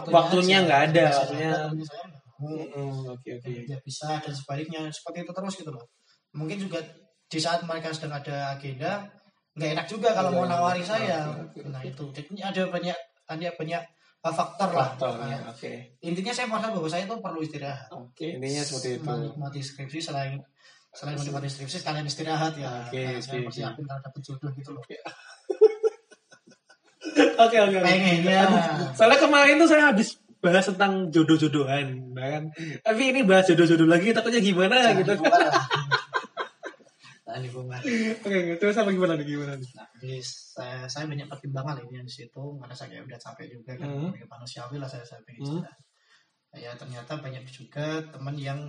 [0.09, 1.83] waktunya, nggak ada, Waktunya waktunya.
[1.85, 3.49] saya waktunya saya nggak mau Mm, Oke oke.
[3.63, 5.85] tidak bisa dan sebaliknya seperti itu terus gitu loh.
[6.33, 6.79] Mungkin juga
[7.31, 9.05] di saat mereka sedang ada agenda
[9.51, 11.17] nggak enak juga kalau mau Iya, nawari oke, saya
[11.67, 12.03] nah itu.
[12.15, 13.83] Jadi ada banyak ada banyak
[14.23, 14.95] uh, faktor lah.
[14.95, 15.71] Faktor ya, Nah, oke.
[16.03, 17.87] intinya saya merasa bahwa saya itu perlu istirahat.
[17.91, 19.03] Oke, intinya seperti itu.
[19.03, 20.39] menikmati skripsi selain
[20.91, 22.87] selain menikmati skripsi sekalian istirahat ya.
[22.87, 24.83] Oke, Nah, saya persiapin dapet jodoh gitu loh.
[27.41, 27.57] Oke.
[27.57, 27.57] Oke.
[27.59, 27.79] oke.
[27.81, 28.39] pengennya.
[28.95, 32.43] Soalnya kemarin tuh saya habis bahas tentang jodoh-jodohan, nah kan.
[32.81, 35.11] Tapi ini bahas jodoh-jodoh lagi takutnya gimana Jangan gitu.
[35.15, 35.65] dibongkar lah.
[37.25, 37.81] Jangan dibongkar.
[38.25, 39.69] Oke, terus apa gimana nih gimana nih?
[39.77, 43.71] Nah, jadi saya, saya banyak pertimbangan ini di situ karena saya kayak udah capek juga
[43.77, 44.09] kan Hmm.
[44.09, 45.47] sebagai manusiawi lah saya saya pengen Hmm.
[45.61, 45.79] istirahat.
[46.51, 48.59] Ya ternyata banyak juga teman yang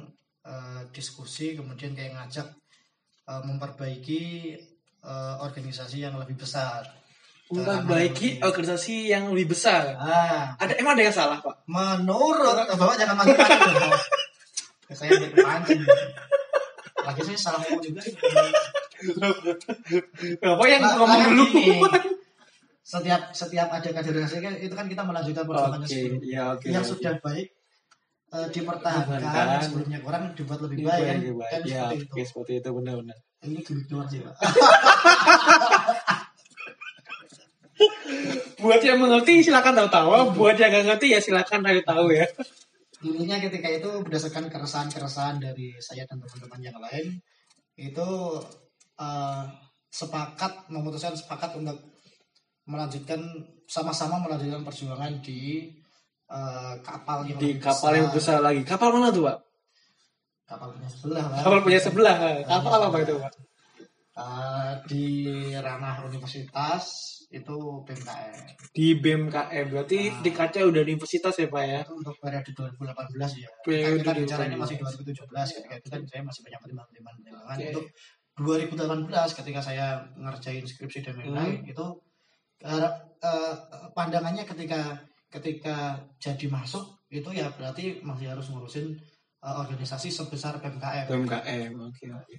[0.42, 2.46] eh, diskusi kemudian kayak ngajak
[3.26, 4.22] eh, memperbaiki
[5.02, 6.86] eh, organisasi yang lebih besar.
[7.52, 9.92] Memperbaiki organisasi yang lebih besar.
[9.94, 11.54] Ah, Ada emang ada yang salah pak?
[11.64, 13.92] menurut bapak jangan mancing-mancing dong.
[14.82, 15.80] Ya, saya jadi pancing.
[17.02, 18.00] Lagi saya salah ngomong juga.
[20.38, 21.44] Bapak yang Nah, ngomong karena dulu.
[22.82, 26.28] setiap setiap ada kaderisasi itu kan kita melanjutkan perjuangannya Oke, sebelumnya.
[26.28, 26.66] ya oke.
[26.66, 26.90] yang oke.
[26.90, 27.46] sudah baik
[28.28, 31.52] eh, dipertahankan sebelumnya kurang dibuat lebih Lebih baik kan, lebih baik.
[31.52, 33.18] kan Ya, seperti oke itu seperti itu benar-benar.
[33.42, 34.34] ini doang sih pak
[38.62, 42.26] Buat yang mengerti silakan tahu-tahu, buat yang nggak ngerti ya silakan cari tahu ya.
[43.02, 47.18] intinya ketika itu berdasarkan keresahan-keresahan dari saya dan teman-teman yang lain
[47.74, 48.08] itu
[48.94, 49.42] eh,
[49.90, 51.82] sepakat memutuskan sepakat untuk
[52.70, 53.18] melanjutkan
[53.66, 55.66] sama-sama melanjutkan perjuangan di
[56.30, 58.62] eh, kapal yang Di kapal yang besar lagi.
[58.62, 59.38] Kapal mana tuh pak?
[60.52, 61.40] kapal punya sebelah Pak.
[61.42, 62.16] Kapal punya sebelah.
[62.44, 63.32] Kapal apa itu pak?
[64.12, 65.06] Eh, di
[65.56, 66.84] ranah universitas
[67.32, 68.34] itu BMKM
[68.72, 70.20] Di BMKM berarti Ah.
[70.20, 71.80] di kaca udah di universitas ya pak ya?
[71.80, 74.62] itu untuk periode 2018 ya Periode kita bicara ini 2018.
[74.62, 77.66] masih 2017 ketika itu kan saya masih banyak pertimbangan pertimbangan Oke.
[77.68, 77.86] untuk
[78.32, 81.72] 2018 ketika saya ngerjain skripsi dan lain-lain Hmm.
[81.72, 81.86] itu
[82.62, 83.54] eh, eh,
[83.92, 84.80] pandangannya ketika
[85.28, 88.92] ketika jadi masuk itu ya berarti masih harus ngurusin
[89.42, 92.36] eh, organisasi sebesar BMKM BMKM oke oke.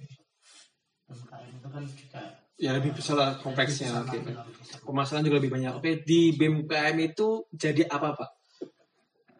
[1.08, 2.22] BMKM itu kan juga
[2.54, 3.90] Ya lebih besar lah kompleksnya.
[4.06, 4.22] Oke.
[4.22, 4.78] lebih besar.
[4.86, 5.72] Pemasaran juga lebih banyak.
[5.74, 8.30] Oke, di BMKM itu jadi apa Pak?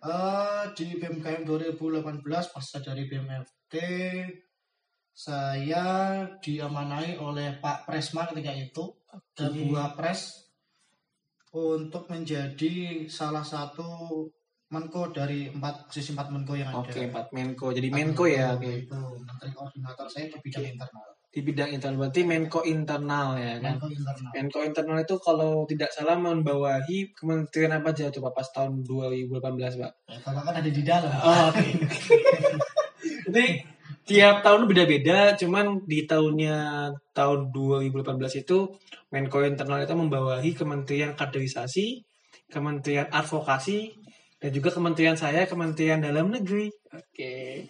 [0.05, 3.75] Eh, di BMKM 2018 pasca dari BMFT
[5.15, 5.87] saya
[6.43, 8.85] diamanai oleh Pak Presma ketika itu
[9.33, 9.63] dan Oke.
[9.63, 10.51] dua pres
[11.55, 14.27] untuk menjadi salah satu
[14.75, 16.83] menko dari empat posisi empat menko yang ada.
[16.83, 17.71] Oke, Pak Menko.
[17.71, 18.59] Jadi Menko ya.
[18.59, 18.91] Oke.
[18.91, 21.14] Itu menteri koordinator saya di bidang internal.
[21.35, 23.75] Di bidang internal berarti Menko internal ya kan?
[23.83, 24.31] Menko internal.
[24.39, 29.43] Menko internal itu kalau tidak salah membawahi kementerian apa aja coba pas tahun 2018
[29.83, 29.93] Pak?
[30.07, 31.11] Ya, kan ada di dalam.
[31.11, 31.67] Oh, oke.
[33.27, 33.47] Jadi
[34.07, 36.57] tiap tahun beda-beda, cuman di tahunnya
[37.11, 38.71] tahun 2018 itu
[39.11, 42.07] Menko internal itu membawahi Kementerian Kaderisasi,
[42.47, 43.91] Kementerian Advokasi,
[44.39, 46.71] dan juga Kementerian saya Kementerian Dalam Negeri.
[46.95, 47.67] Oke.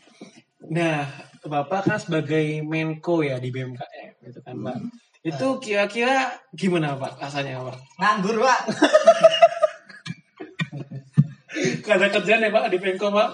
[0.71, 1.07] Nah,
[1.45, 4.77] Bapak kan sebagai Menko ya di BMKM, gitu kan Pak.
[5.21, 7.77] Itu kira-kira gimana Pak rasanya Pak?
[8.01, 8.61] Nganggur, Pak.
[11.87, 13.29] Karena kerjaan ya Pak di Menko Pak.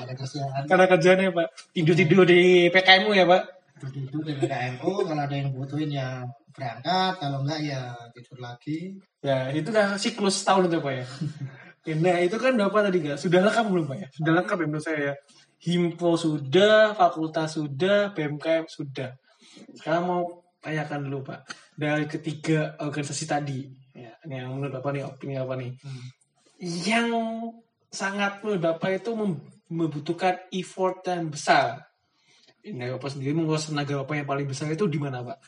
[0.67, 1.49] Karena kerjaan ya Pak.
[1.71, 3.43] Tidur-tidur di PKM ya Pak.
[3.81, 6.21] Duduk di PKMU, kalau ada yang butuhin ya
[6.53, 9.01] berangkat, kalau enggak ya tidur lagi.
[9.25, 11.07] Ya, itu udah siklus tahun itu Pak ya.
[11.91, 13.17] Nah, itu kan Bapak tadi nggak?
[13.17, 14.09] Sudah lengkap belum Pak ya?
[14.13, 15.15] Sudah lengkap ya menurut saya ya.
[15.61, 19.13] Himpo sudah, fakultas sudah, BMKM sudah.
[19.77, 20.23] Sekarang mau
[20.65, 21.41] tanyakan dulu Pak.
[21.77, 25.77] Dari ketiga organisasi tadi, ya, yang menurut Bapak nih, opini apa nih?
[26.61, 27.09] Yang
[27.93, 31.93] sangat menurut Bapak itu mem- membutuhkan effort yang besar.
[32.61, 35.39] Ini Bapak sendiri menguras tenaga Bapak yang paling besar itu di mana Pak?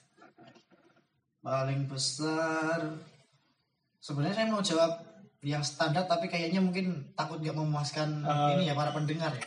[1.40, 3.00] Paling besar.
[4.00, 5.11] Sebenarnya saya mau jawab
[5.42, 8.50] yang standar tapi kayaknya mungkin takut nggak memuaskan Eh.
[8.54, 9.42] ini ya para pendengar ya.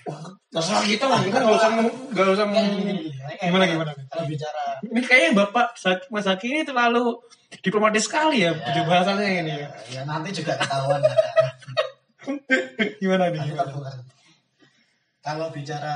[0.51, 1.69] Terserah kita lah, kita nggak usah
[2.11, 3.01] nggak usah gini, gini, gini.
[3.15, 3.91] Kayak- Gimana, gimana?
[4.11, 5.67] Kalau bicara Ini kayaknya Bapak
[6.11, 7.15] Mas Zaki ini terlalu
[7.63, 8.83] diplomatis sekali ya, ya.
[8.83, 9.53] bahasannya ini.
[9.55, 9.67] ya.
[9.87, 11.15] ya nanti juga ketahuan lah.
[12.99, 13.39] Gimana nih?
[13.47, 13.91] Gimana?
[15.23, 15.95] Kalau bicara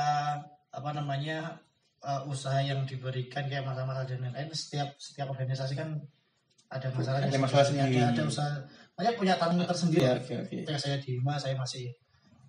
[0.70, 1.60] apa namanya
[2.00, 6.00] uh, usaha yang diberikan kayak masalah-masalah dan lain-lain setiap setiap organisasi kan
[6.70, 7.98] ada masalahnya Ada masalah sendiri.
[8.00, 8.50] ada, ada usaha
[9.00, 10.56] banyak punya tantangan tersendiri Ya, oke, oke.
[10.60, 11.88] ketika saya di HIMA saya masih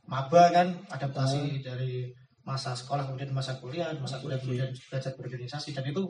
[0.04, 1.62] maba kan adaptasi Hmm.
[1.62, 2.10] dari
[2.42, 6.02] masa sekolah kemudian masa kuliah masa kuliah kemudian belajar berorganisasi dan itu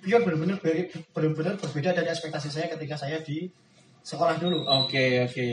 [0.00, 0.58] pure benar-benar
[1.14, 3.46] benar-benar berbeda dari ekspektasi saya ketika saya di
[4.02, 5.46] sekolah dulu Oke, oke.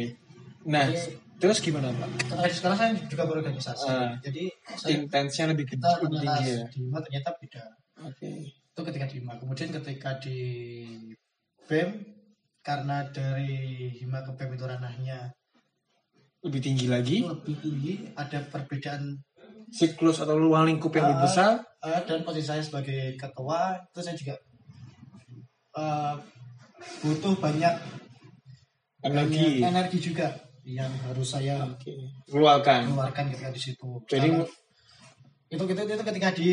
[0.66, 2.10] Nah, Jadi- terus gimana Pak?
[2.50, 4.18] Sekarang saya juga berorganisasi Ah.
[4.18, 6.66] jadi saya Intensnya lebih gede, kita tinggi ya?
[6.66, 7.64] di HIMA ternyata beda
[8.02, 8.30] Oke.
[8.50, 10.38] itu ketika di HIMA kemudian ketika di
[11.68, 11.90] BEM
[12.68, 13.56] karena dari
[13.96, 15.32] HIMA ke BEM itu ranahnya
[16.38, 19.16] Lebih tinggi lagi, lebih tinggi ada perbedaan
[19.68, 21.26] siklus atau ruang lingkup yang lebih Ah.
[21.26, 21.52] besar.
[21.82, 24.36] Eh, dan posisi saya sebagai ketua itu saya juga
[25.74, 26.14] eh,
[27.00, 27.74] butuh banyak
[29.00, 29.62] Energi.
[29.62, 30.28] banyak energi juga
[30.64, 31.94] yang harus saya Oke.
[32.28, 32.92] Keluarkan.
[32.92, 33.90] keluarkan ketika di situ.
[34.06, 34.46] Jadi- Karena
[35.48, 36.50] itu itu itu ketika di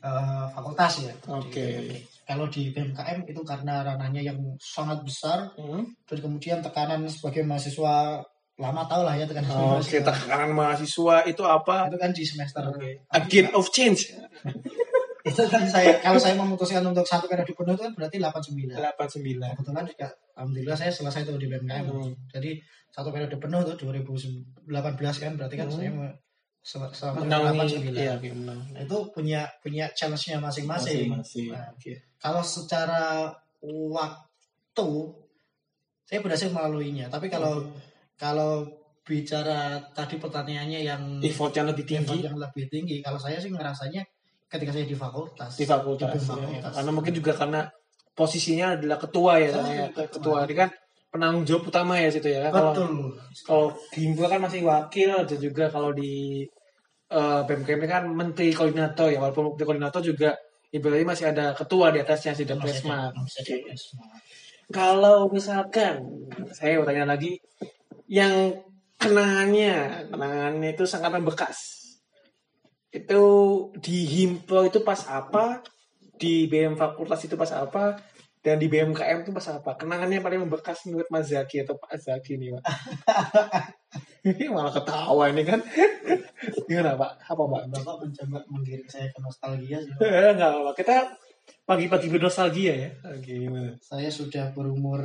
[0.00, 1.14] eh, fakultas ya.
[1.30, 1.64] Oke.
[1.88, 5.84] Di- kalau di BMKM itu karena ranahnya yang sangat besar Hmm.
[6.04, 10.04] dan kemudian tekanan sebagai mahasiswa lama tahu lah ya tekanan Oke, mahasiswa.
[10.04, 11.76] tekanan mahasiswa itu apa?
[11.86, 12.62] itu kan di semester
[13.10, 14.14] Agent of change.
[15.24, 19.56] itu kan saya kalau saya memutuskan untuk satu periode penuh itu kan berarti 89 89.
[19.56, 22.12] kebetulan juga alhamdulillah saya selesai tuh di BMKM Hmm.
[22.28, 22.60] jadi
[22.92, 24.68] satu periode penuh tuh 2018
[25.16, 25.74] kan berarti kan Hmm.
[25.74, 25.90] saya
[26.64, 28.60] me- sel- selama Menangani 89 iya, oke, menang.
[28.72, 31.12] Nah, itu punya punya challenge-nya masing-masing.
[31.52, 31.92] Nah, Oke.
[32.16, 33.28] kalau secara
[33.60, 34.88] waktu
[36.04, 37.64] saya berhasil melaluinya tapi kalau
[38.16, 38.64] kalau
[39.04, 43.52] bicara tadi pertanyaannya yang Effort yang lebih effort tinggi yang lebih tinggi kalau saya sih
[43.52, 44.00] ngerasanya
[44.48, 46.08] ketika saya di fakultas di fakultas.
[46.12, 46.24] Di ya.
[46.24, 46.72] fakultas.
[46.72, 47.60] Karena mungkin juga karena
[48.14, 49.86] posisinya adalah ketua ya, Oh, karena ya.
[49.92, 50.06] ketua.
[50.08, 50.38] ketua.
[50.46, 50.68] Ini kan
[51.14, 52.50] penanggung jawab utama ya situ ya.
[52.50, 52.90] Kalau betul
[53.46, 56.42] kalau Himpunan kan masih wakil dan juga kalau di
[57.06, 60.34] eh, BMKM kan menteri koordinator ya walaupun menteri koordinator juga
[60.74, 62.96] ibaratnya masih ada ketua di atasnya ada Masih presma.
[63.14, 63.74] ada- ada.
[64.74, 65.94] Kalau misalkan
[66.50, 67.38] saya mau tanya lagi
[68.10, 68.58] yang
[68.98, 71.58] kenangannya kenangannya itu sangat membekas
[72.90, 73.22] itu
[73.78, 75.62] di Himpo itu pas apa
[76.14, 77.98] di BM Fakultas itu pas apa
[78.44, 79.72] dan di BMKM itu pas apa?
[79.72, 82.64] Kenangannya paling membekas menurut Mas Zaki atau Pak Zaki nih Pak?
[84.20, 85.64] Ini malah ketawa ini kan.
[86.68, 87.24] Gimana Pak?
[87.24, 87.62] Apa Pak?
[87.72, 90.96] Bapak mencoba menggiring saya ke nostalgia sih Eh, nggak apa kita
[91.64, 92.90] pagi-pagi bernostalgia ya.
[93.16, 93.80] Oke gimana?
[93.80, 95.00] Saya sudah berumur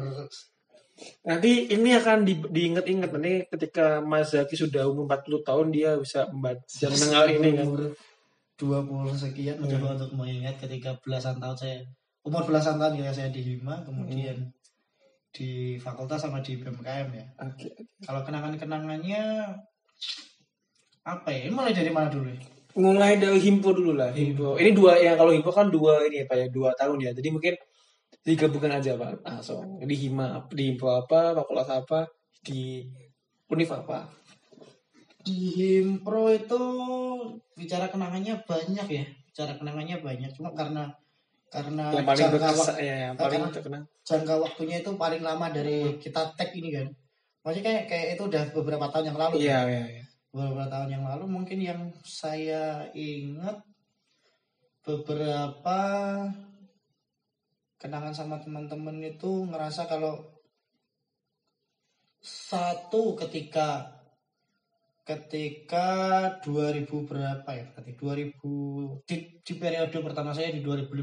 [1.24, 6.28] Nanti ini akan di, diingat-ingat nanti ketika Mas Zaki sudah umur 40 tahun dia bisa
[6.28, 6.60] membaca
[6.92, 7.66] mendengar ini kan.
[7.72, 7.82] umur
[8.60, 11.78] 20 sekian mencoba untuk mengingat ketika belasan tahun saya
[12.30, 14.54] umur belasan tahun ya saya di Hima kemudian
[15.34, 17.74] di fakultas sama di BMKM ya Oke.
[18.06, 19.22] kalau kenangan-kenangannya
[21.10, 22.42] apa ya ini mulai dari mana dulu ya?
[22.78, 24.14] Mulai dari himpo dulu lah.
[24.14, 24.56] Himpo.
[24.62, 27.12] Ini dua yang kalau himpo kan dua ini ya Pak ya, dua tahun ya.
[27.18, 27.54] Jadi mungkin
[28.22, 29.26] digabungkan aja Pak.
[29.26, 32.06] Langsung di hima di himpo apa, fakultas apa,
[32.46, 32.86] di
[33.50, 34.06] univ apa.
[35.20, 36.62] di Himpro itu
[37.54, 40.96] bicara kenangannya banyak ya bicara kenangannya banyak cuma karena
[41.50, 43.82] karena Yang paling jangka, berkesan wak- ya, yang paling terkenal.
[44.02, 46.88] jangka waktunya itu paling lama dari kita tag ini kan
[47.40, 50.04] maksudnya kayak kayak itu udah beberapa tahun yang lalu Iya, iya, iya.
[50.30, 53.66] beberapa tahun yang lalu mungkin yang saya ingat
[54.82, 55.80] beberapa
[57.76, 60.22] kenangan sama teman-teman itu ngerasa kalau
[62.20, 63.99] satu ketika
[65.10, 65.88] ketika
[66.46, 71.02] 2000 berapa ya berarti 2000 di, di periode pertama saya di 2015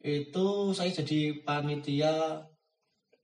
[0.00, 2.40] itu saya jadi panitia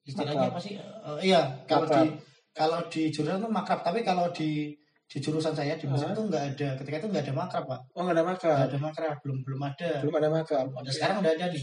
[0.04, 0.52] istilahnya Makrab.
[0.52, 2.04] apa sih Eh, iya kalau Makrab.
[2.04, 2.08] di
[2.52, 6.12] kalau di jurusan itu makrab tapi kalau di di jurusan saya di musik Hah?
[6.12, 8.66] itu nggak ada ketika itu nggak ada makrab pak Oh, nggak ada nggak makam.
[8.66, 10.66] ada makrab belum belum ada Belum ada makam.
[10.74, 11.62] Ada sekarang udah ada nih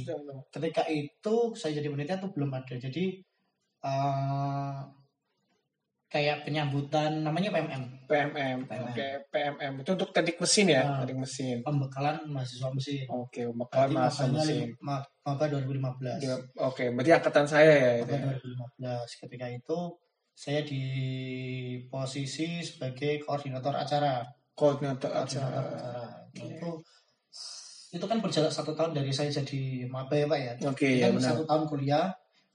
[0.49, 3.03] ketika itu saya jadi panitia tuh belum ada jadi
[3.83, 4.77] eh
[6.13, 8.59] kayak penyambutan namanya PMM PMM.
[8.63, 8.83] PMM.
[8.85, 9.73] Oke, PMM.
[9.81, 11.01] Itu untuk teknik mesin ya, Ah.
[11.01, 11.57] teknik mesin.
[11.59, 14.67] pembekalan mahasiswa mesin Oke, pembekalan Berarti masa mabanya mesin.
[14.79, 18.13] ma- maba 2015 Dia- Oke, berarti angkatan saya ya itu.
[18.13, 18.21] Ya.
[18.29, 19.79] 2015 ketika itu
[20.31, 20.83] saya di
[21.87, 25.61] posisi sebagai koordinator acara Koordinator koordinator acara.
[25.67, 26.69] acara itu
[27.91, 31.05] itu kan berjalan satu tahun dari saya jadi maba ya pak ya Oke, Ini ya
[31.07, 31.29] kan benar.
[31.31, 32.05] satu tahun kuliah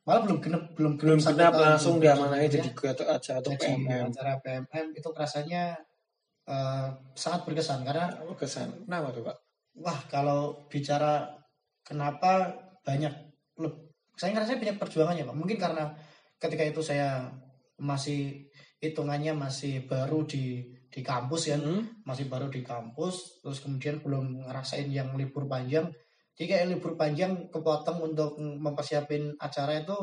[0.09, 4.05] malah belum genep belum Belum tahun langsung genap jadi koordinator acara atau jadi PMM.
[4.09, 5.63] acara PMM itu rasanya
[6.49, 8.09] eh, sangat berkesan karena
[8.41, 8.89] Kesan.
[8.89, 9.37] Kenapa tuh, Pak?
[9.79, 11.31] wah kalau bicara
[11.87, 12.51] kenapa
[12.83, 13.15] banyak
[14.19, 15.95] saya ngerasa banyak perjuangannya pak mungkin karena
[16.43, 17.31] ketika itu saya
[17.79, 18.51] masih
[18.83, 22.03] hitungannya masih baru di di kampus ya Hmm?
[22.03, 25.87] masih baru di kampus terus kemudian belum ngerasain yang libur panjang
[26.39, 29.99] jadi kayak libur panjang kepotong untuk mempersiapin acara itu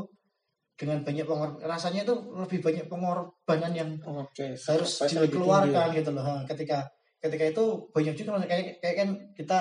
[0.76, 4.60] dengan banyak pengor rasanya itu lebih banyak pengorbanan yang Oke.
[4.60, 6.84] harus dikeluarkan gitu loh ketika
[7.24, 7.64] ketika itu
[7.96, 9.58] banyak juga kayak kayak kan kita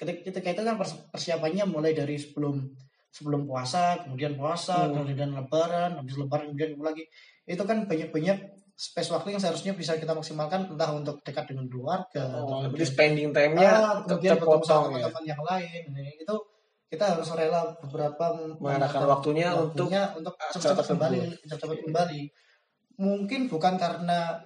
[0.00, 2.72] ketika, ketika itu kan pers- persiapannya mulai dari sebelum
[3.12, 5.04] sebelum puasa kemudian puasa Hmm.
[5.04, 7.04] kemudian lebaran habis lebaran kemudian lagi
[7.44, 8.38] itu kan banyak banyak
[8.74, 13.30] space waktu yang seharusnya bisa kita maksimalkan entah untuk dekat dengan keluarga Oh, atau spending
[13.30, 14.90] time-nya ah, kemudian ketemu sama terpotong ya.
[15.06, 15.82] teman-teman yang lain
[16.18, 16.36] itu
[16.90, 18.24] kita harus rela beberapa
[18.58, 20.90] Mengadakan mengatur waktunya untuk untuk cepat tersebut.
[20.90, 22.20] kembali cepat kembali
[22.98, 24.38] mungkin bukan karena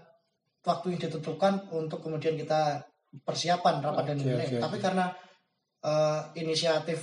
[0.61, 2.85] waktu yang ditentukan untuk kemudian kita
[3.25, 5.07] persiapan rapat dan Oke, lain-lain, oke, tapi karena
[5.81, 7.01] eh, inisiatif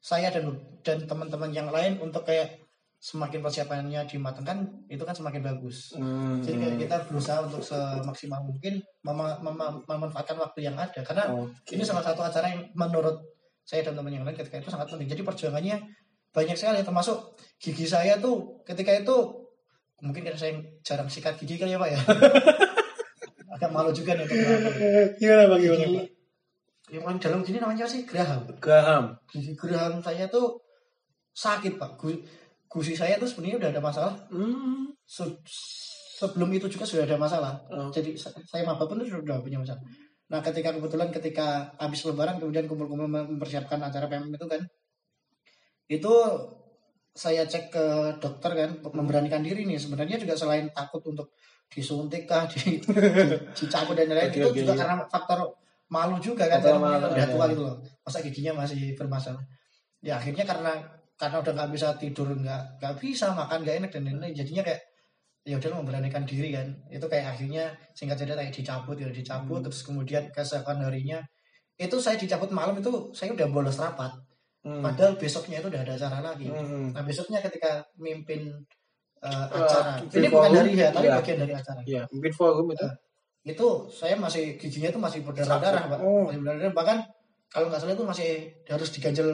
[0.00, 2.60] saya dan dan teman-teman yang lain untuk kayak
[3.00, 5.96] semakin persiapannya dimatangkan itu kan semakin bagus.
[5.96, 6.44] Hmm.
[6.44, 11.72] Jadi kayak kita berusaha untuk semaksimal mungkin mema- mema- memanfaatkan waktu yang ada karena Oke.
[11.72, 13.16] ini salah satu acara yang menurut
[13.64, 15.08] saya dan teman yang lain ketika itu sangat penting.
[15.08, 15.80] Jadi perjuangannya
[16.30, 19.16] banyak sekali termasuk gigi saya tuh ketika itu
[20.04, 22.00] mungkin karena saya jarang sikat gigi kali ya Pak ya.
[23.56, 24.36] Agak malu juga nih untuk.
[25.16, 25.58] Gimana Pak?
[25.58, 26.08] Gimana Pak?
[26.90, 28.50] yang paling dalam gini namanya sih geraham.
[28.58, 29.14] Graham.
[29.30, 30.58] Gigi geraham saya tuh
[31.30, 31.94] sakit Pak.
[31.96, 32.22] Gu-
[32.70, 34.14] Gusi saya tuh sebenarnya udah ada masalah.
[34.30, 34.94] Hmm.
[35.02, 35.42] Se-
[36.22, 37.66] sebelum itu juga sudah ada masalah.
[37.66, 37.90] Oh.
[37.90, 39.82] Jadi sa- saya maba pun sudah punya masalah.
[40.30, 44.62] Nah ketika kebetulan ketika habis lebaran kemudian kumpul-kumpul mempersiapkan acara PMM itu kan,
[45.90, 46.14] itu
[47.10, 47.84] saya cek ke
[48.22, 51.34] dokter kan untuk memberanikan diri nih sebenarnya juga selain takut untuk
[51.66, 52.86] disuntik kah, di, di,
[53.54, 54.78] dicabut dan lain-lain itu juga iya.
[54.78, 55.58] karena faktor
[55.90, 57.34] malu juga kan karena malu, udah iya.
[57.34, 59.42] tua gitu loh masa giginya masih bermasalah
[59.98, 60.72] ya akhirnya karena
[61.20, 64.80] karena udah nggak bisa tidur nggak nggak bisa makan nggak enak dan lain-lain jadinya kayak
[65.44, 69.64] ya udah memberanikan diri kan itu kayak akhirnya singkat cerita kayak dicabut ya dicabut Hmm.
[69.68, 71.20] terus kemudian keesokan harinya
[71.76, 74.12] itu saya dicabut malam itu saya udah bolos rapat
[74.60, 74.80] Hmm.
[74.80, 76.92] padahal besoknya itu udah ada acara lagi Hmm.
[76.92, 78.52] nah besoknya ketika mimpin
[79.20, 81.16] uh, Uh, acara di ini bukan dari ya tapi iya.
[81.20, 82.88] bagian dari acara Ya, mungkin forum itu.
[83.44, 86.28] itu saya masih giginya itu masih berdarah-darah pak Oh.
[86.28, 86.98] masih berdarah bahkan
[87.48, 88.28] kalau nggak salah itu masih
[88.64, 89.28] harus diganjel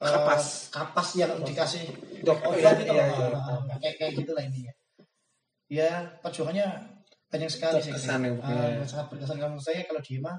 [0.00, 0.68] uh, Kapas.
[0.70, 1.84] kapas yang dikasih
[2.20, 3.26] Dok, obat iya, itu iya, iya.
[3.32, 4.72] Ah, kayak kayak gitu lah intinya
[5.66, 5.90] ya
[6.20, 6.68] perjuangannya
[7.26, 8.84] banyak sekali sih Berkesan ya, Ah, ya.
[8.86, 10.32] sangat berkesan kalau menurut saya kalau di Hima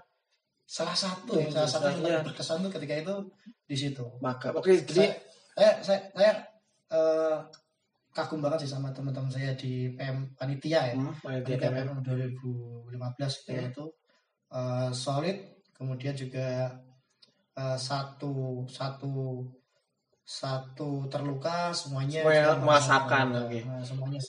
[0.68, 3.16] salah satu Hmm, salah satu yang paling berkesan tuh ketika itu
[3.64, 5.12] di situ Maka, oke, jadi
[5.54, 6.32] saya saya saya
[6.88, 7.38] eh,
[8.12, 11.56] kagum banget sih sama teman-teman saya di PM panitia ya hmm, panitia.
[11.60, 12.90] PM 2015
[13.44, 13.68] ketika Ya.
[13.68, 13.86] itu
[14.50, 15.38] eh, solid
[15.72, 16.72] kemudian juga
[17.58, 18.34] eh, satu
[18.68, 19.42] satu
[20.22, 23.60] satu terluka semuanya Semuanya kita merasakan, oke.
[23.64, 24.20] Nah, semuanya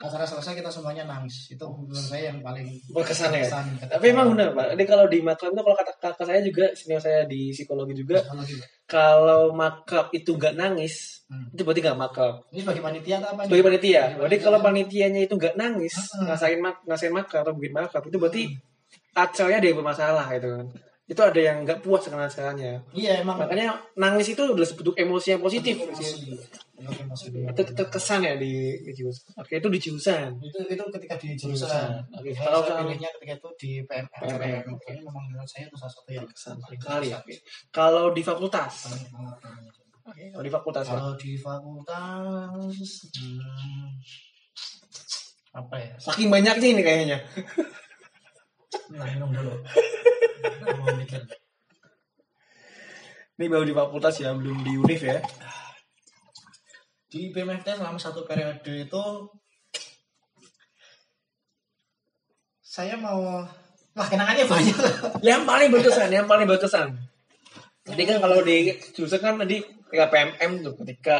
[0.00, 3.44] acara selesai kita semuanya nangis itu menurut saya yang paling Berkesan ya?
[3.44, 4.66] berkesan ketika- Tapi emang benar Pak.
[4.72, 8.16] Jadi kalau di makrab itu kalau kata kakak saya juga, senior saya di psikologi juga,
[8.18, 8.56] Psikologi,
[8.86, 10.94] kalau makrab itu nggak nangis,
[11.28, 11.52] Hmm.
[11.52, 12.34] itu berarti nggak makrab.
[12.48, 13.40] ini sebagai panitia atau apa?
[13.44, 14.02] Sebagai panitia.
[14.16, 16.24] Berarti kalau panitianya itu nggak nangis, Hmm.
[16.24, 18.42] ngasain mak ngasain makrab atau bikin makrab, itu berarti
[19.12, 20.66] acaranya ada yang bermasalah gitu kan.
[21.06, 22.82] Itu ada yang nggak puas dengan acaranya.
[22.90, 25.74] iya emang Makanya nangis itu adalah bentuk emosi yang positif.
[25.78, 26.34] emosi.
[27.46, 29.38] Itu terkesan ya di, di jurusan.
[29.38, 30.34] Oke, itu di jurusan.
[30.42, 32.02] itu itu ketika di Jurusan.
[32.10, 34.62] Oke, kalau saya pilihnya ketika itu di PMM, PMM.
[34.66, 37.22] Ini memang menurut saya itu salah satu yang paling sekali ya.
[37.22, 37.34] Oke.
[37.70, 38.74] Kalau di fakultas.
[40.06, 42.86] Oke, kalau di fakultas kalau di fakultas
[43.18, 43.90] hmm,
[45.50, 47.18] apa ya Saking banyaknya ini kayaknya.
[48.94, 49.50] nah minum dulu
[53.36, 55.20] Ini baru di fakultas ya, belum di univ ya.
[57.06, 59.04] di PMFT selama satu periode itu
[62.60, 63.46] saya mau
[63.96, 64.76] wah kenangannya banyak
[65.24, 66.92] Yang paling berkesan, yang paling berkesan.
[67.86, 71.16] Jadi kan kalau di jurusan kan tadi ketika PMM tuh ketika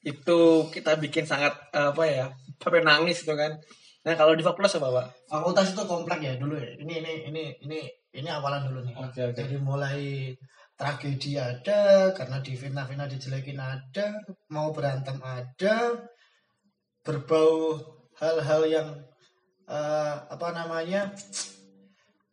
[0.00, 2.26] itu kita bikin sangat eh, apa ya
[2.56, 3.58] sampai nangis gitu kan.
[4.06, 5.06] Nah kalau di fakultas apa pak?
[5.28, 7.80] fakultas itu komplek ya dulu ya ini ini ini ini
[8.14, 9.36] ini awalan dulu nih Oke oke.
[9.36, 10.30] Jadi mulai
[10.74, 14.18] tragedi ada, karena di fitnah-fitnah dijelekin ada,
[14.50, 15.94] mau berantem ada,
[17.06, 17.78] berbau
[18.18, 18.88] hal-hal yang
[19.70, 21.14] eh, apa namanya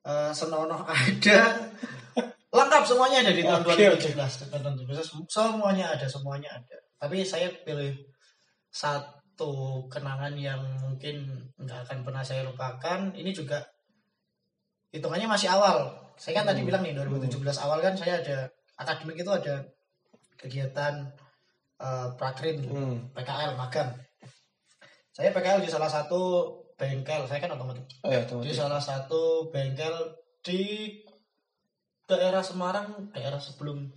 [0.06, 1.70] eh, senonoh ada,
[2.58, 4.50] lengkap semuanya ada di tahun Oke, 2017.
[4.50, 6.78] Tahun 2017 semuanya ada, semuanya ada.
[6.98, 7.94] Tapi saya pilih
[8.74, 13.14] satu kenangan yang mungkin nggak akan pernah saya lupakan.
[13.14, 13.62] Ini juga
[14.92, 15.90] hitungannya masih awal.
[16.16, 16.68] Saya kan tadi Hmm.
[16.70, 18.38] bilang nih 2017 awal kan saya ada
[18.78, 19.64] akademik itu ada
[20.38, 20.94] kegiatan
[21.82, 23.10] eh, prakrin Hmm.
[23.10, 23.90] PKL magang.
[25.10, 26.46] Saya PKL di salah satu
[26.78, 27.26] bengkel.
[27.26, 27.84] Saya kan otomotif.
[28.06, 29.92] Oh ya Di salah satu bengkel
[30.46, 30.94] di
[32.06, 33.90] daerah Semarang, daerah sebelum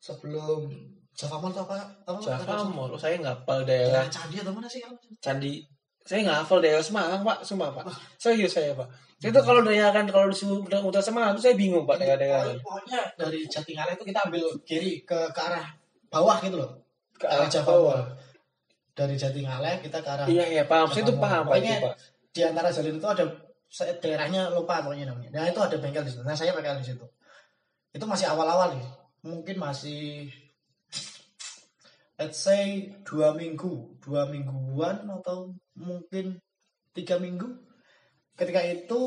[0.00, 0.66] sebelum
[1.14, 2.02] Java Mall apa?
[2.02, 4.82] apa Java Mall, oh, saya nggak hafal Daerah daerah Candi atau mana sih?
[5.22, 5.62] Candi.
[6.04, 7.88] Saya nggak hafal daerah Semarang pak, sumpah pak.
[8.20, 8.84] Serius saya pak.
[9.24, 10.36] Itu kalau daerah kan kalau di
[10.84, 12.60] Utara Semarang itu saya bingung pak daerah-daerah.
[12.60, 15.64] Pokoknya dari Jatingaleh itu kita ambil kiri ke, ke arah
[16.12, 16.84] bawah gitu loh.
[17.16, 18.04] Ke arah Java bawah.
[18.92, 20.92] Dari Jatingaleh kita ke arah Iya iya paham.
[20.92, 21.56] Saya itu paham pak.
[21.56, 21.94] Pokoknya pak.
[22.34, 23.24] di antara jalur itu ada
[24.04, 25.30] daerahnya lupa pokoknya namanya.
[25.32, 26.20] Nah itu ada bengkel di situ.
[26.20, 27.06] Nah saya bengkel di situ.
[27.96, 28.84] Itu masih awal-awal nih.
[29.24, 30.28] Mungkin masih
[32.14, 36.38] let's say dua minggu, dua mingguan atau mungkin
[36.92, 37.46] tiga minggu.
[38.34, 39.00] Ketika itu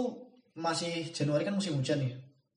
[0.55, 2.15] masih Januari kan musim hujan nih,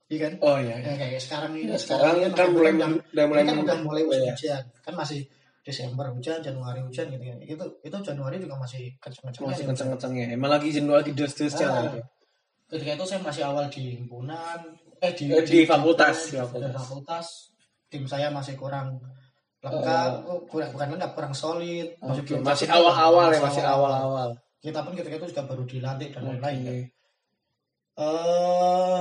[0.09, 0.33] iya kan?
[0.41, 0.79] Oh iya.
[0.81, 1.71] Ya, kayak sekarang ini.
[1.71, 4.33] Ya, sekarang kan November mulai udah, udah mulai kan udah mulai musim ya.
[4.35, 4.63] hujan.
[4.81, 5.21] Kan masih
[5.61, 7.39] Desember hujan, Januari hujan gitu kan.
[7.45, 9.51] Itu itu Januari juga masih kenceng-kencengnya.
[9.51, 9.69] Masih ya.
[9.75, 10.25] kenceng-kencengnya.
[10.33, 11.83] Emang lagi jenuh lagi des-desnya Ah.
[11.87, 12.01] gitu.
[12.71, 14.63] ketika itu saya masih awal di himpunan
[15.03, 16.71] eh di, Eh, di fakultas, di, di fakultas.
[16.79, 17.27] fakultas.
[17.91, 19.03] tim saya masih kurang
[19.61, 24.29] lengkap oh, kurang bukan lengkap kurang solid belum Masih awal-awal ya, masih awal-awal.
[24.59, 26.77] kita pun ketika itu juga baru dilantik dan lain-lain kan.
[27.97, 29.01] eh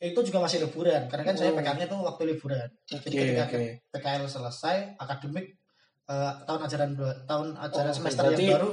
[0.00, 1.56] itu juga masih liburan karena kan saya Oh.
[1.56, 3.60] PKL-nya tuh waktu liburan Oke, jadi ketika oke.
[3.92, 5.46] PKL selesai akademik
[6.08, 8.70] eh, tahun ajaran dua tahun ajaran Oh, semester berarti, yang baru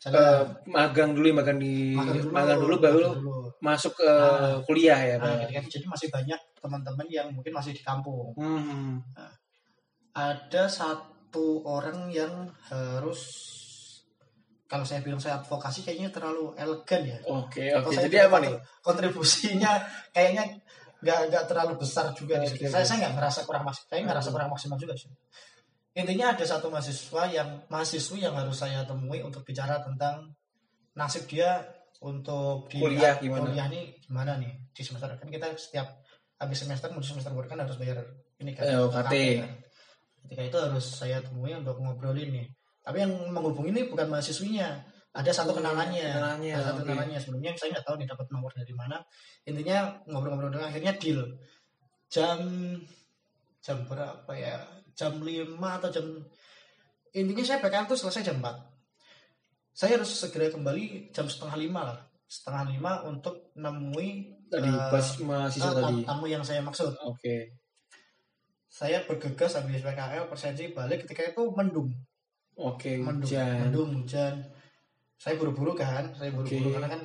[0.00, 0.16] jalan
[0.64, 3.36] magang dulu, magang di magang magang dulu, baru magang dulu.
[3.60, 4.56] masuk ke Nah.
[4.64, 8.32] kuliah ya, Nah, ketika itu jadi masih banyak teman-teman yang mungkin masih di kampung.
[8.34, 9.04] Hmm.
[10.10, 13.20] Ada satu orang yang harus
[14.66, 17.18] kalau saya bilang saya advokasi kayaknya terlalu elegan ya.
[17.26, 17.94] Oke, Atau oke.
[17.98, 18.54] saya Jadi apa nih?
[18.80, 19.72] Kontribusinya
[20.10, 20.44] kayaknya
[21.00, 22.62] nggak nggak terlalu besar juga di Oke, situ.
[22.66, 22.74] oke.
[22.74, 23.88] Saya saya nggak ngerasa kurang maksimal.
[23.88, 25.10] Saya ngerasa kurang maksimal juga sih.
[25.90, 30.30] Intinya ada satu mahasiswa yang mahasiswi yang harus saya temui untuk bicara tentang
[30.94, 31.66] nasib dia
[31.98, 33.50] untuk di Kuliah gimana?
[33.50, 35.86] kuliah nih gimana nih di semester kan kita setiap
[36.38, 38.00] habis semester menuju semester kan harus bayar
[38.38, 39.12] ini kan Eh, UKT.
[39.42, 39.50] kan.
[40.26, 42.46] Ketika itu harus saya temui untuk ngobrolin nih.
[42.80, 44.80] Tapi yang menghubungi ini bukan mahasiswinya.
[45.10, 46.06] Ada satu kenangannya.
[46.06, 46.86] Kenangannya, ada satu oke.
[46.86, 47.18] kenangannya.
[47.18, 48.96] Sebelumnya saya nggak tahu nih dapat nomor dari mana.
[49.44, 51.20] Intinya ngobrol-ngobrol dengan akhirnya deal.
[52.08, 52.40] Jam
[53.60, 54.64] jam berapa ya?
[54.94, 56.06] Jam 5 atau jam
[57.10, 58.70] intinya saya PKL tuh selesai jam 4
[59.70, 61.98] saya harus segera kembali jam setengah lima lah.
[62.28, 66.02] Setengah lima untuk nemui Tadi eh, pas mahasiswa eh, tadi.
[66.02, 66.90] tamu yang saya maksud.
[67.06, 67.59] Oke.
[68.70, 71.90] Saya bergegas habis PKL persensi balik ketika itu mendung
[72.54, 73.54] Oke, mendung hujan.
[73.66, 74.34] mendung hujan
[75.18, 76.74] saya buru-buru kan saya buru-buru Oke.
[76.78, 77.02] karena kan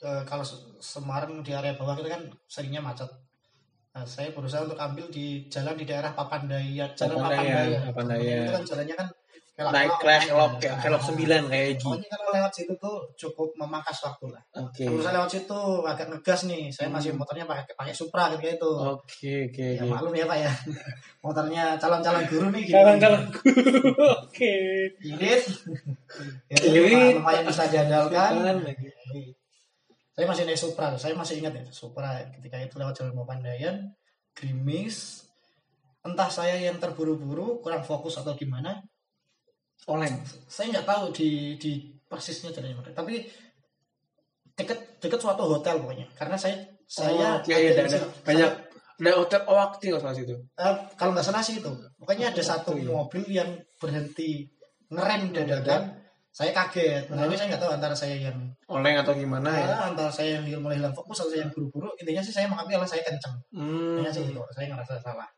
[0.00, 3.12] e, kalau Se- Semarang di area bawah itu kan seringnya macet
[3.94, 7.82] Nah, saya berusaha untuk ambil di jalan di daerah Papandayan, jalan Papandayan, Papandayan.
[7.94, 8.42] Papandayan.
[8.42, 9.08] Itu kan jalannya kan
[9.54, 10.52] naik kelok-kelok.
[10.58, 14.42] kelok kelok sembilan kayak Egi Pokoknya kalau lewat situ tuh cukup memangkas waktu lah.
[14.52, 17.22] oke Kalau saya lewat situ agak ngegas nih, saya masih Hmm.
[17.22, 18.70] motornya pakai pakai Supra gitu itu.
[18.74, 20.52] oke oke Ya oke maklum ya Pak ya.
[21.24, 22.74] Motornya calon-calon guru nih gini.
[22.74, 23.22] Calon calon
[24.26, 24.52] oke
[25.00, 25.42] Irit.
[26.50, 27.14] Ya, Irit.
[27.18, 27.66] lumayan bisa.
[27.66, 28.90] Jalan lagi.
[30.10, 33.94] Saya masih naik Supra, saya masih ingat ya Supra ketika itu lewat jalur Papandayan,
[34.30, 35.26] gerimis.
[36.02, 38.78] Entah saya yang terburu-buru, kurang fokus atau gimana,
[39.86, 40.14] oleng
[40.48, 41.28] saya nggak tahu di
[41.60, 41.72] di
[42.08, 42.90] persisnya jalannya mana.
[42.94, 43.14] Tapi
[44.54, 46.06] deket deket suatu hotel pokoknya.
[46.14, 46.56] Karena saya
[46.86, 48.50] saya oh, iya, iya, ada ada, banyak
[48.94, 51.70] ada hotel Owakti kalau salah situ Eh, kalau nggak salah sih itu.
[51.98, 52.92] Pokoknya ada satu Iya.
[52.92, 53.50] mobil yang
[53.80, 54.46] berhenti
[54.92, 55.82] ngerem dadakan.
[56.34, 57.14] Saya kaget.
[57.14, 58.34] Nah, ini saya nggak tahu antara saya yang
[58.66, 61.90] oleng atau gimana ya Ah, antara saya yang mulai hilang fokus atau saya yang buru-buru.
[61.94, 63.34] Intinya sih saya mengambil adalah saya kenceng.
[63.54, 64.02] hmm.
[64.02, 64.42] Intinya sih itu.
[64.50, 65.28] Saya ngerasa salah.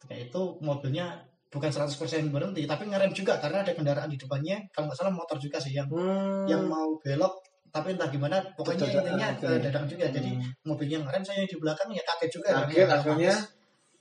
[0.00, 1.20] Ketika itu mobilnya
[1.52, 4.56] bukan 100% berhenti, tapi ngerem juga karena ada kendaraan di depannya.
[4.72, 6.48] Kalau nggak salah motor juga sih yang Hmm.
[6.48, 7.36] yang mau belok
[7.68, 10.44] tapi entah gimana pokoknya Tetap- intinya eh, dadang juga jadi Hmm.
[10.66, 13.34] mobilnya ngerem saya di belakang ya kaget juga Kaget, Karena akhirnya?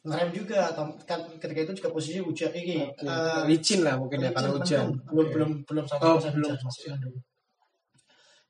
[0.01, 3.05] ngerem juga atau kan ketika itu juga posisi hujan ini Oke.
[3.05, 5.31] eh, licin lah mungkin ya karena hujan belum Oke.
[5.31, 6.51] belum belum satu Oh, persen belum.
[6.51, 7.15] hujan, masih mendung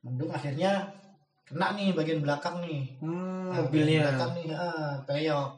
[0.01, 0.71] mendung akhirnya
[1.45, 5.49] kena nih bagian belakang nih Hmm, Nah, mobilnya belakang nih ah, peyok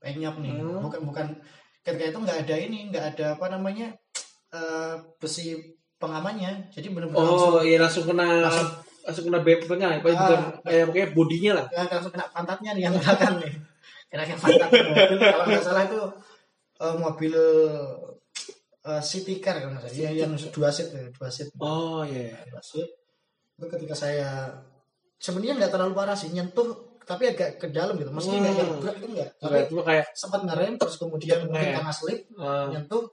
[0.00, 0.80] penyok nih Hmm.
[0.82, 1.26] bukan bukan
[1.86, 3.94] ketika itu nggak ada ini nggak ada apa namanya
[4.50, 5.54] eh, besi
[5.96, 8.68] pengamannya jadi benar-benar langsung oh iya langsung kena Langsung.
[9.06, 10.18] langsung, kena bempernya apa Ah.
[10.18, 13.52] bukan eh pokoknya bodinya lah Ya, langsung kena pantatnya nih yang belakang nih.
[14.10, 15.18] Kena kena pantatnya mobil.
[15.22, 16.00] Kalau nggak salah itu
[16.82, 17.34] eh, mobil
[18.82, 19.94] eh, city car kalau nggak salah.
[19.96, 22.88] Ya, yang dua seat, ya, dua seat, oh iya dua seat.
[23.56, 24.50] Itu ketika saya
[25.16, 28.10] sebenarnya nggak terlalu parah sih nyentuh, tapi agak ke dalam gitu.
[28.10, 28.80] Maksudnya nggak yang Hmm.
[28.82, 29.30] berat itu nggak.
[29.38, 31.74] Tapi Kayak itu kayak sempat ngerem terus kemudian Kena mungkin ya?
[31.78, 33.04] karena slip eh, nyentuh.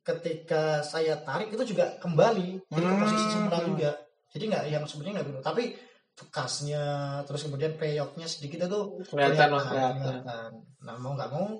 [0.00, 3.32] Ketika saya tarik itu juga kembali jadi ke posisi Hmm.
[3.34, 3.90] semula juga.
[4.30, 5.40] Jadi nggak yang sebenarnya nggak gitu.
[5.42, 5.64] Tapi
[6.16, 6.84] bekasnya
[7.26, 10.50] terus kemudian peyoknya sedikit itu kelihatan kelihatan kelihatan.
[10.80, 11.58] Nah mau nggak mau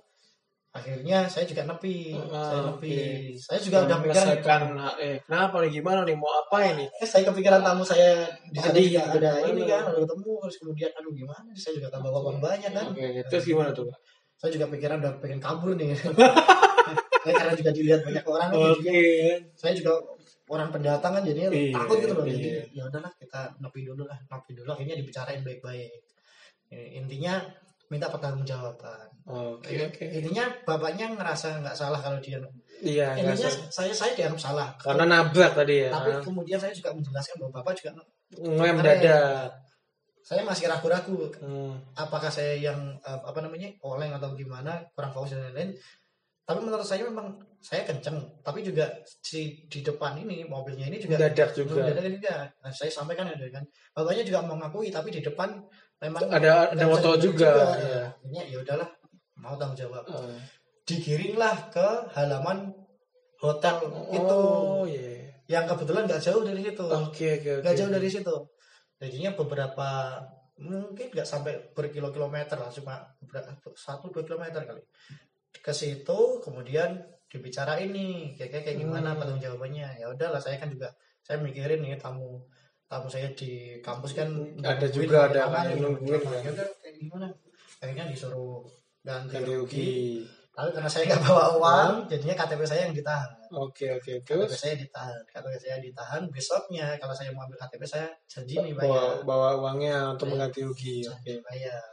[0.77, 2.91] akhirnya saya juga nepi, Ah, saya nepi.
[2.93, 3.07] oke.
[3.39, 4.61] Saya juga udah menyelesaikan
[4.99, 8.83] eh kenapa nih gimana nih mau apa ini eh, saya kepikiran tamu saya di Tadi,
[8.89, 11.49] juga ada ini kan, ada ketemu terus kemudian aduh gimana?
[11.53, 12.87] Saya juga tambah uang banyak kan.
[12.91, 13.89] oke terus gimana tuh?
[14.37, 15.97] Saya juga pikiran udah pengen kabur nih.
[17.27, 19.99] Eh, karena juga dilihat banyak orang oke jadinya saya juga
[20.47, 22.22] orang pendatang kan jadinya Iya, takut gitu loh.
[22.22, 22.39] iya.
[22.39, 25.91] Jadi ya udahlah kita nepi dulu lah, nepi dulu akhirnya dibicarain baik-baik.
[26.70, 27.43] Eh, Intinya
[27.91, 29.07] minta pertanggungjawaban.
[29.26, 32.39] oke Ini- oke Intinya bapaknya ngerasa nggak salah kalau dia
[32.82, 34.68] iya intinya saya saya dianggap salah.
[34.78, 37.91] karena nabrak tadi ya Tapi kemudian saya juga menjelaskan bahwa bapak juga
[38.34, 39.51] ngelem dada
[40.26, 41.95] saya masih ragu-ragu hmm.
[41.95, 45.70] apakah saya yang eh, apa namanya oleng atau gimana kurang fokus dan lain-lain.
[46.47, 48.22] Tapi menurut saya memang saya kenceng.
[48.43, 52.43] Tapi juga si di depan ini mobilnya ini juga dadak juga Mendadak ini enggak.
[52.62, 53.62] Nah, saya sampaikan ada kan.
[53.95, 55.59] Bapaknya juga mengakui tapi di depan
[56.03, 57.65] memang ada ada motor dibeli juga, Ya.
[57.77, 58.03] Iya.
[58.21, 58.89] Akhirnya ya udahlah
[59.41, 60.05] mau tanggung jawab.
[60.11, 60.29] Oh.
[60.87, 62.71] Digiringlah ke halaman
[63.41, 63.77] hotel
[64.17, 66.83] itu oh iya yang kebetulan nggak jauh dari situ.
[66.83, 68.37] oke oke oke nggak jauh dari situ
[68.97, 69.89] jadinya beberapa
[70.57, 73.05] mungkin nggak sampai berkilo-kilometer lah cuma
[73.77, 74.83] satu dua kilometer kali
[75.53, 76.97] ke situ kemudian
[77.29, 79.19] dibicarain nih kayak kayak gimana Hmm.
[79.21, 80.89] pertanggung jawabannya ya udahlah saya kan juga
[81.21, 82.41] saya mikirin nih tamu
[82.87, 83.51] tamu saya di
[83.82, 84.28] kampus kan
[84.59, 86.39] Ada juga, ada tangan yang nungguin, kan.
[86.39, 87.26] ya kayak gimana?
[87.82, 88.62] Akhirnya disuruh
[89.03, 89.93] ganti, ganti rugi.
[90.51, 93.28] tapi karena saya nggak bawa uang jadinya KTP saya yang ditahan.
[93.53, 94.24] Oke oke.
[94.24, 94.57] KTP terus?
[94.57, 95.18] saya ditahan.
[95.28, 96.22] KTP saya ditahan.
[96.32, 99.26] Besoknya kalau saya mau ambil KTP saya janji nih bawa bayar.
[99.28, 101.05] bawa uangnya untuk mengganti rugi.
[101.05, 101.45] Oke.
[101.45, 101.84] bayar.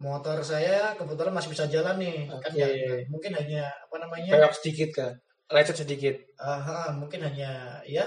[0.00, 2.24] Motor saya kebetulan masih bisa jalan nih.
[2.24, 2.56] Kan Oke.
[2.56, 4.32] nggak- nggak- mungkin hanya apa namanya?
[4.32, 5.12] Kayak sedikit kan?
[5.52, 6.14] Lecet sedikit?
[6.40, 8.06] Ah, ah, mungkin hanya ya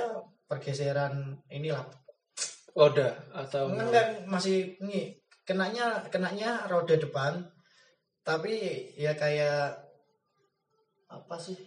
[0.50, 1.86] pergeseran inilah.
[2.74, 5.18] Udah atau enggak masih ini.
[5.44, 7.44] Kenanya kenanya roda depan
[8.24, 8.56] tapi
[8.96, 9.76] ya kayak
[11.12, 11.60] apa sih?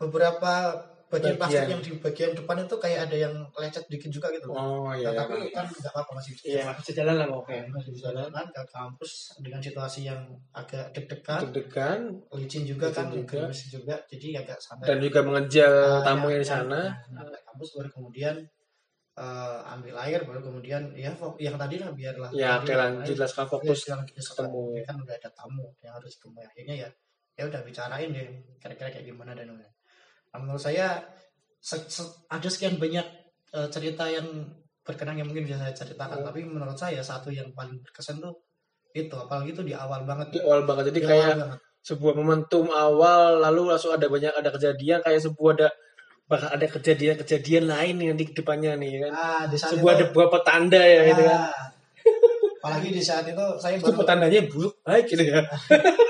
[0.00, 0.74] Beberapa
[1.10, 1.38] bagian, Bagian.
[1.42, 5.10] plastik yang di bagian depan itu kayak ada yang lecet dikit juga gitu oh iya
[5.10, 7.90] Nah, tapi kan nggak apa-apa masih bisa iya masih bisa jalan lah oke Oke, masih
[7.90, 10.20] bisa jalan ke kampus dengan situasi yang
[10.54, 11.98] agak deg-degan, deg-degan
[12.32, 13.26] licin juga Licin kan, juga.
[13.42, 14.86] gerimis juga, jadi agak santai.
[14.86, 16.80] dan juga mengejar Ah, tamu ya, yang di ya, sana
[17.10, 18.34] Nah, ke kampus baru kemudian
[19.18, 22.30] eh, ambil air, baru kemudian ya yang tadi lah biarlah.
[22.32, 24.62] ya oke lanjut ya, fokus setelah ketemu.
[24.86, 26.88] kan udah ada tamu yang harus ketemu akhirnya ya
[27.36, 28.28] ya udah bicarain deh
[28.62, 29.72] kira-kira kayak gimana dan lain-lain.
[30.30, 31.02] Nah, menurut saya
[31.58, 33.06] se- se- ada sekian banyak
[33.50, 34.26] eh, cerita yang
[34.80, 36.22] berkenaan yang mungkin bisa saya ceritakan.
[36.22, 36.26] Oh.
[36.30, 38.34] tapi menurut saya satu yang paling berkesan tuh
[38.94, 39.14] itu.
[39.14, 40.30] Apalagi itu di awal banget.
[40.34, 40.94] Di awal banget.
[40.94, 41.58] Jadi Di kayak banget.
[41.80, 45.02] sebuah momentum awal lalu langsung ada banyak ada kejadian.
[45.02, 45.68] Kayak sebuah ada
[46.30, 49.12] bakal ada kejadian-kejadian lain nih nanti ke depannya nih kan.
[49.12, 51.38] Ah di saat sebuah ada itu beberapa tanda ya gitu kan.
[51.50, 51.66] Ah,
[52.60, 55.40] apalagi di saat itu saya itu baru petandanya buruk baik gitu ya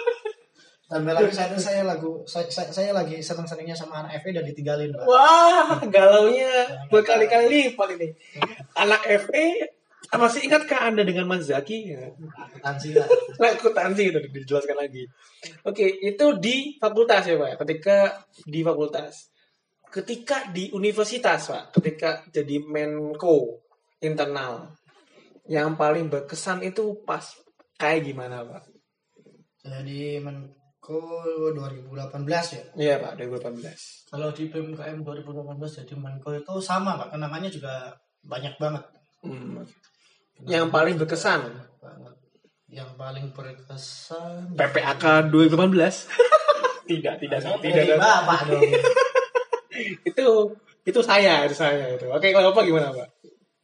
[0.91, 4.34] dan lagi saat itu saya lagu saya, saya, saya lagi seneng senengnya sama anak FE
[4.34, 5.07] dan ditinggalin pak.
[5.07, 6.66] Wah galaunya.
[6.91, 8.11] Berkali-kali lipat ini.
[8.74, 9.70] Anak FE
[10.11, 11.95] masih ingatkah anda dengan Mas Zaki?
[11.95, 13.07] Akuntansi lah
[13.55, 15.07] akuntansi itu dijelaskan lagi.
[15.62, 17.62] Oke itu di fakultas ya pak?
[17.62, 19.30] Ketika di fakultas.
[19.95, 21.70] Ketika di universitas pak?
[21.70, 23.62] Ketika jadi menko
[24.03, 24.74] internal.
[25.47, 27.22] Yang paling berkesan itu pas
[27.78, 28.66] kayak gimana pak?
[29.62, 30.18] Jadi
[30.91, 32.26] Menko 2018
[32.59, 32.64] ya?
[32.74, 37.14] Iya pak 2018 kalau di BMKM 2018 jadi Menko itu sama pak.
[37.14, 37.95] Kenangannya juga
[38.26, 38.84] banyak banget.
[39.22, 39.62] Hmm.
[40.49, 41.47] yang paling berkesan?
[41.78, 42.14] Banget.
[42.66, 44.59] Yang paling berkesan?
[44.59, 46.11] PPAK 2018
[46.91, 48.62] tidak tidak tidak Jadi ada bapak dong.
[50.11, 50.26] Itu
[50.84, 52.05] itu saya itu saya itu.
[52.11, 53.09] Oke kalau apa gimana pak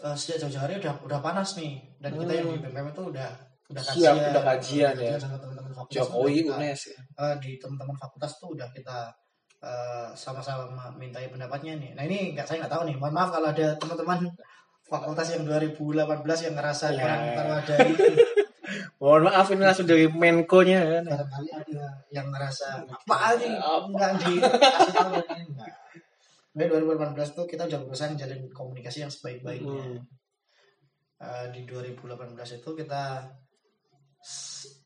[0.00, 2.64] eh, sejak jauh-jauh hari udah udah panas nih dan kita yang di Hmm.
[2.66, 3.28] BPM itu udah
[3.68, 5.14] udah Siap, udah kajian ya.
[5.14, 6.98] sama teman-teman fakultas Jokowi kita- UNES ya.
[7.20, 8.98] eh, di teman-teman fakultas tuh udah kita
[10.14, 10.64] sama-sama
[10.96, 11.92] mintai pendapatnya nih.
[11.92, 12.96] Nah ini nggak saya nggak tahu nih.
[12.96, 14.20] Mohon maaf kalau ada teman-teman
[14.90, 16.98] fakultas yang 2018 yang ngerasa Ya.
[16.98, 17.88] kurang terwadai.
[19.00, 23.14] mohon maaf ini langsung dari Menko-nya kan Barangkali ada yang ngerasa apa
[23.88, 25.72] nggak ini enggak.
[26.50, 29.82] Nah, 2018 tuh kita udah berusaha menjalin komunikasi yang sebaik-baiknya.
[29.86, 30.02] Hmm.
[31.20, 33.02] Eh, di 2018 itu kita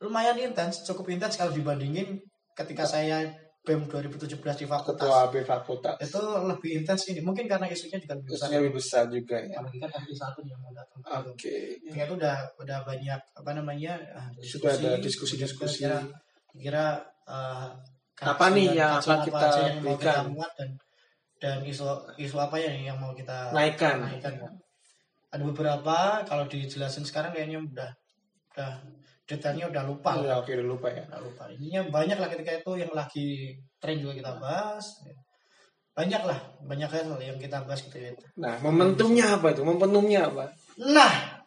[0.05, 2.21] lumayan intens, cukup intens kalau dibandingin
[2.55, 3.33] ketika saya
[3.65, 4.29] BEM 2017
[4.61, 5.01] di fakultas.
[5.01, 7.25] ketua B fakultas Itu lebih intens ini.
[7.25, 8.45] Mungkin karena isunya juga lebih besar.
[8.45, 11.01] Isunya lebih besar juga ya Apalagi kan hari satu yang mau datang.
[11.01, 15.89] oke Ketika itu udah udah banyak apa namanya ah, Sudah ada diskusi-diskusi.
[15.89, 16.05] Kira,
[16.53, 16.87] kira
[17.25, 17.69] eh,
[18.21, 20.71] Apa nih yang akan apa kita aja yang mau kita muat dan
[21.41, 21.85] dan isu
[22.17, 24.01] isu apa ya yang mau kita Naikkan.
[24.01, 24.33] naikkan
[25.29, 27.91] ada beberapa kalau dijelasin sekarang kayaknya udah
[28.55, 28.71] udah
[29.25, 30.11] detailnya udah lupa.
[30.21, 31.05] Ya oke udah lupa ya.
[31.09, 31.43] Udah lupa.
[31.49, 34.85] Ininya banyak lah ketika itu yang lagi tren juga kita bahas.
[35.95, 40.51] Banyak lah banyak hal yang kita bahas ketika itu nah momentumnya apa itu momentumnya apa?
[40.91, 41.45] Nah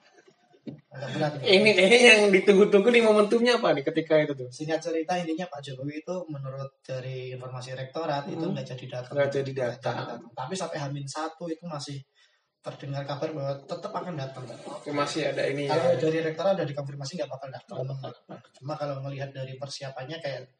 [0.97, 1.71] berat ini.
[1.77, 4.49] Kayaknya yang ditunggu-tunggu nih momentumnya apa nih ketika itu tuh?
[4.49, 8.55] Singkat cerita intinya Pak Jokowi itu menurut dari informasi rektorat itu Hmm.
[8.57, 9.13] nggak jadi datang.
[9.13, 9.95] Nggak jadi datang.
[10.33, 12.01] tapi sampai Hamin satu itu masih
[12.59, 16.67] terdengar kabar bahwa tetap akan datang Oke, masih ada ini kalau ya dari rektorat udah
[16.67, 17.77] dikonfirmasi nggak bakal datang.
[18.51, 20.51] Cuma kalau melihat dari persiapannya kayak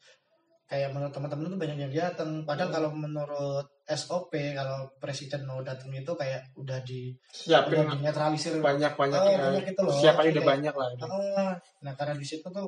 [0.68, 2.44] kayak menurut teman-teman itu banyak yang datang.
[2.44, 8.60] Padahal kalau menurut SOP kalau presiden mau datang itu kayak udah di siapin udah dinetralisir.
[8.60, 9.40] banyak banyak Oh, ya.
[9.48, 9.96] banyak itu loh.
[9.96, 11.02] siapa aja udah banyak lah ini.
[11.04, 12.68] Ah, nah karena di situ tuh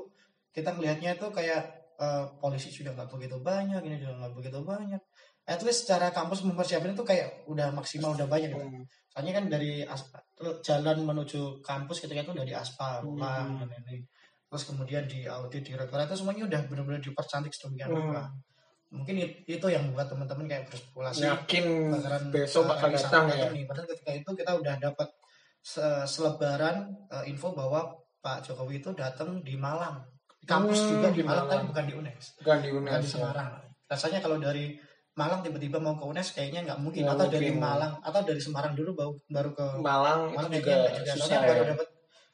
[0.52, 1.62] kita melihatnya itu kayak
[1.96, 5.02] eh, polisi juga nggak begitu banyak ini juga nggak begitu banyak
[5.50, 8.62] at least secara kampus mempersiapkan itu kayak udah maksimal udah banyak gitu.
[8.62, 8.86] Hmm.
[9.10, 10.06] soalnya kan dari as-
[10.62, 13.18] jalan menuju kampus ketika itu dari aspal Hmm.
[13.18, 14.06] lah, dan ini
[14.46, 17.98] terus kemudian di audit di rektorat itu semuanya udah benar-benar dipercantik sedemikian Hmm.
[18.06, 18.24] rupa
[18.90, 23.50] mungkin it- itu yang membuat teman-teman kayak berspekulasi Yakin bakalan besok bakal datang ya.
[23.50, 23.64] nih.
[23.64, 25.10] Padahal ketika itu kita udah dapat
[25.60, 26.76] se- selebaran
[27.08, 30.02] uh, info bahwa Pak Jokowi itu datang di Malang.
[30.36, 31.54] Di kampus Hmm, juga di di Malang, Malang.
[31.56, 32.26] tapi bukan di UNES.
[32.40, 33.02] Bukan di Bukan UNES.
[33.02, 33.52] di Semarang.
[33.86, 34.66] Rasanya kalau dari
[35.20, 37.60] Malang tiba-tiba mau ke UNES kayaknya nggak mungkin Nggak atau dari mungkin.
[37.62, 41.12] Malang atau dari Semarang dulu baru baru ke Malang Malang itu juga juga.
[41.12, 41.70] susah Soalnya baru ya.
[41.70, 41.88] dapat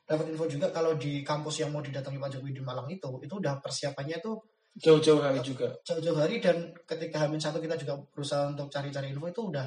[0.06, 3.34] dapat info juga kalau di kampus yang mau didatangi Pak Jokowi di Malang itu itu
[3.36, 4.32] udah persiapannya itu
[4.76, 5.72] Jauh-jauh hari juga.
[5.82, 6.56] jauh-jauh hari dan
[6.86, 9.66] ketika Hamin satu kita juga berusaha untuk cari-cari info itu udah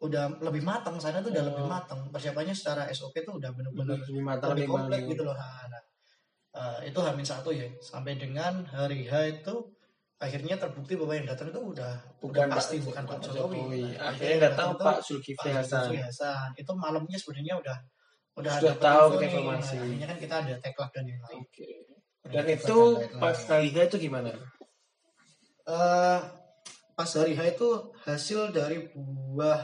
[0.00, 1.48] udah lebih matang sana tuh udah Oh.
[1.52, 5.68] lebih matang persiapannya secara SOP tuh udah bener-bener Lebih matang lebih komplek gitu loh nah,
[5.68, 5.82] nah,
[6.54, 9.54] eh, itu Hamin satu ya sampai dengan hari H itu
[10.22, 11.92] akhirnya terbukti bahwa yang datang itu udah
[12.22, 13.82] Bukan udah pasti Pak- bukan Pak Jokowi, Jokowi.
[13.90, 15.86] Nah, Akhirnya yang datang itu Pak Zulkifli Hasan.
[15.98, 16.48] Hasan.
[16.54, 17.78] itu malamnya sebenarnya udah
[18.32, 19.74] udah Sudah ada tahu kita informasi.
[19.74, 21.68] Nah, akhirnya kan kita ada tagline dan yang lain Oke.
[22.22, 23.18] Ada Dan itu dan lain-lain.
[23.18, 24.30] pas hari H itu gimana?
[25.64, 26.18] Eh,
[26.92, 27.68] pas hari H itu
[28.00, 29.60] hasil dari buah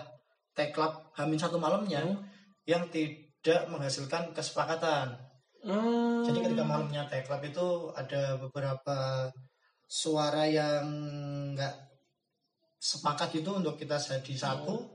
[0.53, 2.19] teklap Hamin satu malamnya Hmm.
[2.65, 5.15] yang tidak menghasilkan kesepakatan.
[5.61, 6.23] Hmm.
[6.23, 9.27] Jadi ketika malamnya teklap itu ada beberapa
[9.89, 10.85] suara yang
[11.57, 11.75] nggak
[12.77, 14.93] sepakat itu untuk kita jadi satu.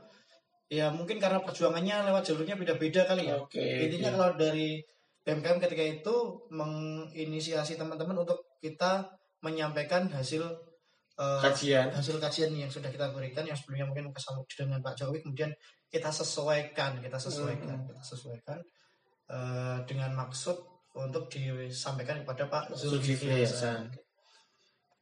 [0.70, 3.42] Ya mungkin karena perjuangannya lewat jalurnya beda-beda kali ya.
[3.42, 3.60] Oke.
[3.60, 4.18] Intinya oke.
[4.22, 4.80] kalau dari
[5.24, 6.16] BMKM ketika itu
[6.54, 9.08] menginisiasi teman-teman untuk kita
[9.44, 10.44] menyampaikan hasil
[11.20, 11.92] eh, kajian.
[11.92, 15.52] hasil kajian yang sudah kita berikan yang sebelumnya mungkin bersama dengan Pak Jokowi kemudian
[15.92, 17.88] kita sesuaikan kita sesuaikan Hmm.
[17.92, 18.60] kita sesuaikan
[19.30, 20.58] eh, dengan maksud
[20.94, 23.90] untuk disampaikan kepada Pak Zulkifli Zulkifli Hasan.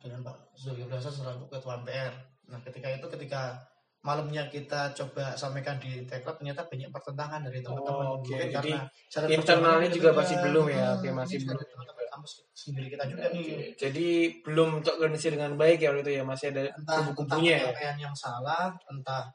[0.01, 2.13] Dengan Pak Zulkifli Hasan selaku Ketua MPR.
[2.49, 3.61] Nah ketika itu ketika
[4.01, 8.79] malamnya kita coba sampaikan di Teklab ternyata banyak pertentangan dari teman-teman Oh, mungkin Jadi, karena
[9.13, 10.87] cara internalnya juga masih belum ya?
[10.97, 11.61] Hmm, masih belum.
[11.61, 13.67] teman-teman kampus sendiri kita juga nih Oke.
[13.77, 14.07] Jadi
[14.43, 17.93] belum terorganisir dengan baik ya waktu itu ya masih ada kubu-kubunya ya.
[17.95, 19.31] yang salah entah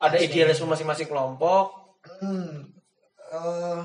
[0.00, 1.96] Ada idealisme masing-masing kelompok.
[2.00, 2.72] Hmm,
[3.28, 3.80] eh,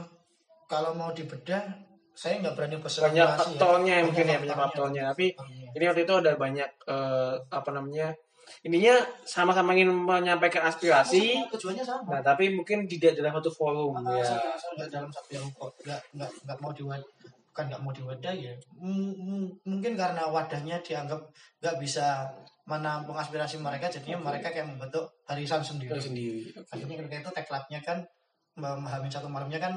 [0.71, 1.75] kalau mau dibedah,
[2.15, 3.11] saya nggak berani berspekulasi.
[3.11, 3.35] Banyak ya.
[3.35, 5.01] faktornya ya mungkin ya, banyak faktornya.
[5.11, 5.69] Tapi Faktornya.
[5.71, 8.07] ini waktu itu ada banyak eh, apa namanya?
[8.61, 11.33] Ininya sama-sama ingin menyampaikan aspirasi.
[11.35, 12.09] Sama, tujuannya sama.
[12.13, 14.23] Nah, tapi mungkin tidak dalam satu forum Ah, ya.
[14.23, 17.01] saya- saya nggak dalam satu yang nggak nggak nggak mau diwad
[17.45, 21.23] bukan nggak mau diwadah ya M- m- mungkin karena wadahnya dianggap
[21.57, 22.27] nggak bisa
[22.65, 26.51] menampung aspirasi mereka jadinya mereka kayak membentuk barisan sendiri sendiri.
[26.67, 27.97] akhirnya ketika itu teklapnya kan
[28.53, 29.71] memahami satu malamnya kan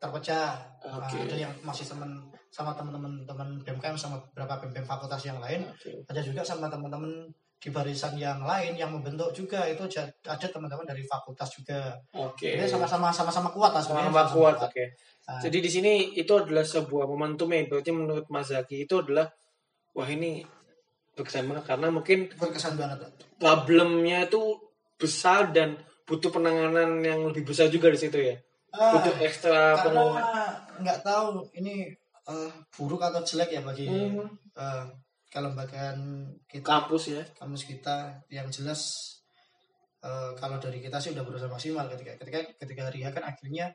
[0.00, 1.28] terpecah Nah, Oke.
[1.28, 2.08] ada yang masih teman
[2.48, 6.02] sama teman-teman teman BMKM sama beberapa BMKM fakultas yang lain Oke.
[6.08, 7.28] ada juga sama teman-teman
[7.60, 9.84] di barisan yang lain yang membentuk juga itu
[10.24, 12.56] ada teman-teman dari fakultas juga Oke.
[12.56, 14.08] jadi sama-sama sama-sama kuat lah sebenarnya.
[14.08, 14.84] Sama-sama kuat, oke.
[15.28, 17.62] Nah, Jadi di sini itu adalah sebuah momentum ya.
[17.68, 19.28] Berarti menurut Mas Zaki itu adalah
[19.92, 20.40] wah ini
[21.12, 24.56] berkesan banget karena mungkin berkesan banget problemnya itu
[24.96, 25.76] besar dan
[26.08, 28.40] butuh penanganan yang lebih besar juga di situ ya.
[28.72, 30.52] Ah, butuh ekstra karena penguatan.
[30.80, 31.90] nggak tahu ini
[32.22, 34.30] eh, buruk atau jelek ya bagi Hmm.
[34.54, 34.84] eh,
[35.28, 35.98] kelembagaan
[36.44, 37.22] kita kampus ya.
[37.34, 37.96] kampus kita
[38.28, 38.80] yang jelas
[40.00, 43.74] eh, kalau dari kita sih udah berusaha maksimal ketika ketika ketika hari H kan akhirnya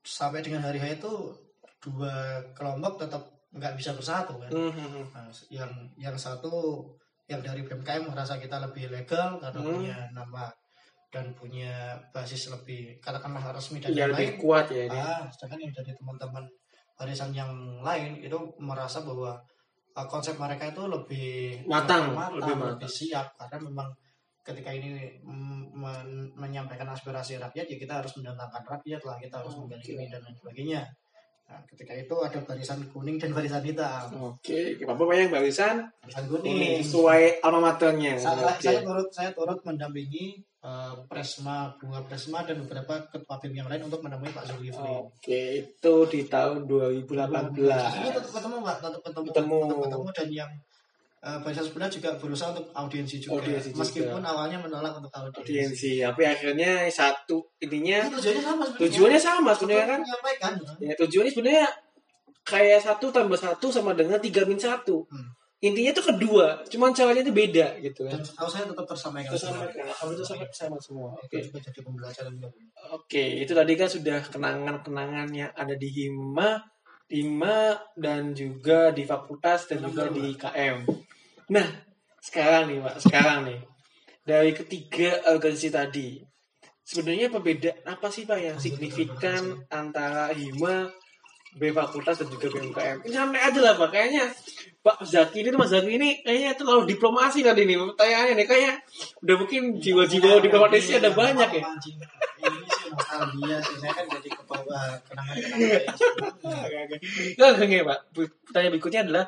[0.00, 1.12] sampai dengan hari H itu
[1.80, 2.12] dua
[2.52, 5.04] kelompok tetap nggak bisa bersatu kan Hmm, hmm, hmm.
[5.10, 6.84] Nah, yang yang satu
[7.24, 9.70] yang dari BMKM merasa kita lebih legal karena Hmm.
[9.74, 10.48] punya nama
[11.14, 14.98] dan punya basis lebih katakanlah resmi dan Ya yang lebih lain kuat ya ini.
[14.98, 16.44] ah sedangkan yang dari teman-teman
[16.94, 19.38] barisan yang lain itu merasa bahwa
[19.94, 22.90] uh, konsep mereka itu lebih Matang, matang, lebih lebih, matang.
[22.90, 23.88] siap karena memang
[24.42, 24.90] ketika ini
[25.22, 29.70] mm, men- menyampaikan aspirasi rakyat ya kita harus mendatangkan rakyat lah kita harus Oke.
[29.70, 30.82] menggali ini dan lain sebagainya
[31.44, 36.78] nah, ketika itu ada barisan kuning dan barisan hitam Oke, Bapak banyak barisan barisan kuning
[36.78, 38.14] sesuai alma maternya.
[38.14, 38.60] saya, Oke.
[38.60, 43.84] saya turut saya turut mendampingi uh, Presma bunga Presma dan beberapa ketua BEM yang lain
[43.84, 47.12] untuk menemui Pak Zulkifli Oke, itu di tahun 2018.
[47.54, 49.58] Ini tetap ketemu pak, tetap ketemu, Ketemu.
[49.60, 50.50] tetap ketemu dan yang
[51.20, 53.80] uh, barisan sebelah juga berusaha untuk audiensi juga, Audiensi juga.
[53.84, 55.40] meskipun awalnya menolak untuk audiensi.
[55.44, 58.80] Audiensi, tapi akhirnya satu ininya Ini tujuannya sama sebenarnya.
[58.80, 60.00] tujuannya sama sebenarnya kan.
[60.00, 60.52] Menyampaikan.
[60.80, 61.66] Ya, tujuannya sebenarnya
[62.44, 65.04] kayak satu tambah satu sama dengan tiga min satu.
[65.08, 65.28] Hmm.
[65.64, 68.20] Intinya itu kedua, cuman caranya itu beda gitu kan.
[68.20, 69.32] Setahu saya tetap tersampaikan.
[69.32, 71.16] Sama kan, itu sampai sama semua.
[71.16, 71.40] Oke.
[71.40, 72.52] juga jadi pembelajaran juga.
[72.92, 76.60] Oke, itu tadi kan sudah kenangan-kenangan yang ada di Hima,
[77.08, 80.84] Hima dan juga di fakultas dan juga di KM.
[81.48, 81.66] Nah,
[82.20, 83.60] sekarang nih, Pak, sekarang nih.
[84.20, 86.20] Dari ketiga organisasi tadi,
[86.84, 90.92] sebenarnya perbedaan apa sih Pak yang signifikan antara Hima
[91.54, 93.06] B Fakultas dan juga BMKM.
[93.06, 93.88] Ini santai aja lah Pak.
[93.94, 94.26] Kayaknya
[94.84, 97.78] Pak Zaki ini Mas Zaki ini kayaknya terlalu diplomasi tadi nih.
[97.78, 98.74] Pertanyaannya nih kayak
[99.22, 101.62] udah mungkin jiwa-jiwa diplomatisnya ada banyak ya.
[101.62, 103.76] Ini sih nostalgia sih.
[103.78, 105.82] Saya kan jadi ke bawah kenangan-kenangan.
[107.38, 107.98] Enggak, enggak, Pak.
[108.50, 109.24] Pertanyaan berikutnya adalah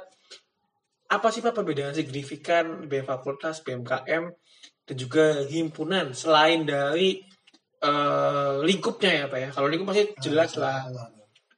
[1.06, 4.24] apa sih Pak perbedaan signifikan B Fakultas, BMKM
[4.86, 7.22] dan juga himpunan selain dari
[7.80, 9.48] eh, lingkupnya ya Pak ya.
[9.54, 10.84] Kalau lingkup pasti jelas lah.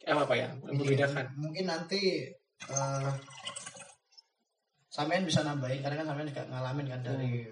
[0.09, 0.49] Apa Pak ya?
[0.49, 1.25] yang Membedakan.
[1.37, 2.33] Mungkin nanti
[2.69, 3.11] eh
[4.89, 7.47] sampean bisa nambahin karena kan sampean juga ngalamin kan dari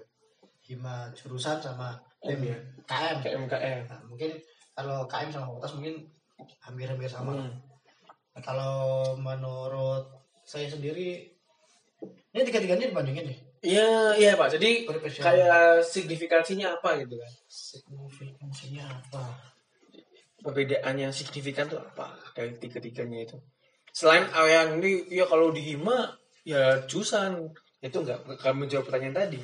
[0.67, 2.41] hima jurusan sama Hmm.
[2.41, 3.17] BM KM.
[3.21, 3.81] KMKM.
[3.93, 4.31] Nah, mungkin
[4.73, 5.95] kalau KM sama fakultas mungkin
[6.65, 7.37] hampir-hampir sama.
[7.37, 7.53] Hmm.
[8.33, 8.75] Nah, kalau
[9.21, 10.09] menurut
[10.41, 11.29] saya sendiri
[12.33, 13.39] ini tiga-tiganya dibandingin nih.
[13.61, 14.57] Iya, iya Pak.
[14.57, 14.85] Jadi
[15.17, 17.31] kayak signifikansinya apa gitu kan?
[17.49, 19.23] Signifikansinya apa?
[20.47, 23.37] Perbedaan yang signifikan tuh apa dari tiga-tiganya itu?
[23.91, 26.15] Selain yang ini, ya kalau di Hima
[26.47, 27.51] ya jurusan
[27.83, 29.39] itu nggak nggak menjawab pertanyaan tadi.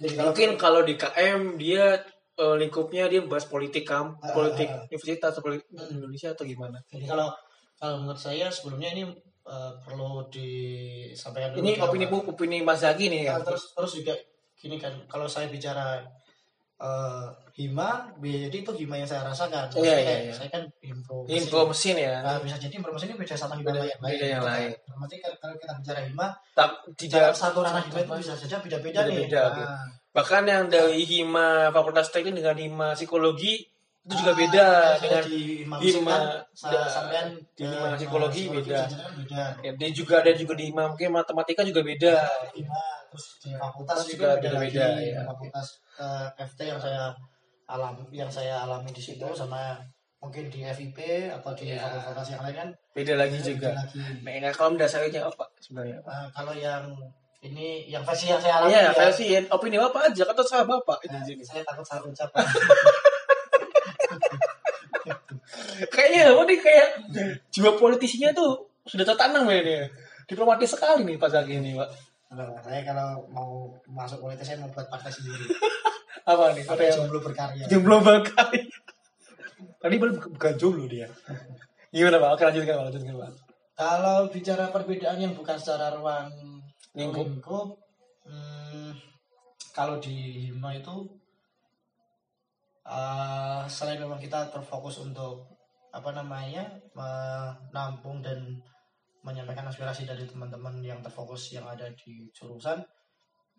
[0.00, 2.00] Jadi kalau Mungkin kalau di KM dia
[2.40, 6.80] eh, lingkupnya dia bahas politik kam, Ah, politik ah, universitas atau politik Indonesia atau gimana?
[6.88, 7.28] Jadi kalau
[7.76, 9.04] kalau menurut saya sebelumnya ini
[9.44, 11.60] eh, perlu disampaikan dulu.
[11.62, 11.88] Ini di awal.
[11.92, 13.52] opini opini Mas Zaki nih Nah, kan.
[13.52, 14.14] terus terus juga
[14.56, 16.00] gini kan kalau saya bicara
[16.80, 17.26] eh,
[17.60, 19.68] hima jadi itu hima yang saya rasakan.
[19.68, 20.32] Iya, Maksudnya iya, kayak iya.
[20.32, 21.14] saya kan himpo.
[21.28, 22.14] Info mesin ya.
[22.24, 24.12] Nah, bisa jadi informasi ini beda sama hima Beda- yang lain.
[24.16, 24.70] beda yang lain.
[24.96, 26.26] Nanti kalau kalau kita bicara hima,
[26.56, 29.28] Tak, tidak satu ranah hima itu bisa saja beda-beda nih.
[29.28, 29.62] Beda-beda, oke.
[29.62, 33.68] Nah, bahkan yang dari Hima Fakultas Teknik dengan Hima Psikologi
[34.00, 34.66] itu juga ah, beda
[34.96, 36.16] saya dengan di hima, hima
[36.56, 38.64] kan, sampean di hima psikologi beda.
[38.64, 39.42] bisa jadi kan beda.
[39.60, 42.16] ya, dan juga ada juga di Hima mungkin matematika juga beda.
[42.56, 42.80] Hima
[43.10, 45.10] terus di fakultas juga beda beda-beda, lagi.
[45.10, 45.20] ya.
[45.26, 47.10] Fakultas eh, FT yang saya
[47.66, 49.78] alam yang saya alami di situ sama
[50.18, 50.98] mungkin di FIP
[51.28, 51.82] atau di Ya.
[51.82, 53.68] fakultas yang lain kan Beda lagi beda juga.
[53.72, 53.98] lagi.
[54.20, 55.98] Nah, kalau mendasarinya apa sebenarnya?
[55.98, 56.84] Eh, kalau yang
[57.40, 60.98] ini yang versi yang saya alami Iya, ya, versi opini Bapak aja kata saya Bapak
[61.24, 61.40] sini.
[61.40, 62.28] saya takut salah ucap
[65.90, 66.88] Kayaknya apa nih kayak
[67.48, 69.82] jiwa politisinya tuh sudah tertanam ya dia.
[70.28, 71.88] Diplomatis sekali nih Pak Zaki ini, Pak.
[72.30, 73.50] Saya kalau mau
[73.90, 75.50] masuk politik saya mau buat partai sendiri.
[76.30, 76.62] Apa nih?
[76.62, 77.64] Partai yang jomblo berkarya.
[77.66, 78.46] Jomblo bakal
[79.80, 81.10] tadi baru bukan- jomblo dia.
[81.90, 82.30] Gimana pak?
[82.38, 82.86] Oke lanjutkan pak.
[82.86, 83.30] Lanjutkan pak.
[83.74, 86.30] Kalau bicara perbedaan yang bukan secara ruang
[86.92, 87.26] Lingkup.
[87.26, 87.68] lingkup,
[88.28, 88.92] hmm,
[89.72, 90.14] kalau di
[90.46, 90.96] Hima itu
[92.84, 95.46] eh, selain memang kita terfokus untuk
[95.90, 96.62] apa namanya
[96.94, 98.62] menampung dan
[99.20, 102.80] menyampaikan aspirasi dari teman-teman yang terfokus yang ada di jurusan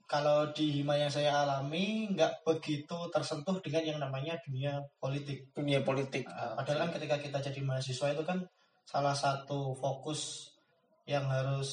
[0.06, 5.80] kalau di Hima yang saya alami nggak begitu tersentuh dengan yang namanya dunia politik dunia
[5.82, 8.44] politik Uh, padahal kan ketika kita jadi mahasiswa itu kan
[8.84, 10.52] salah satu fokus
[11.08, 11.70] yang harus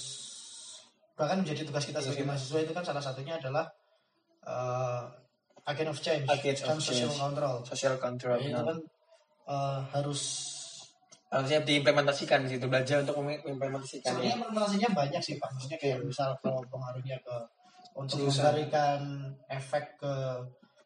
[1.18, 2.30] bahkan menjadi tugas kita sebagai Iya.
[2.30, 3.66] mahasiswa itu kan salah satunya adalah
[4.46, 5.02] uh,
[5.66, 7.18] agent of change Agent dan of social change.
[7.18, 7.56] control.
[7.66, 8.78] social control Ya, itu kan
[9.50, 10.20] uh, harus
[11.28, 15.98] harusnya diimplementasikan di situ belajar untuk mengimplementasikan sebenarnya ya implementasinya banyak sih pak maksudnya kayak
[16.00, 17.36] misal kalau pengaruhnya ke
[17.92, 19.00] untuk memberikan
[19.46, 20.14] efek ke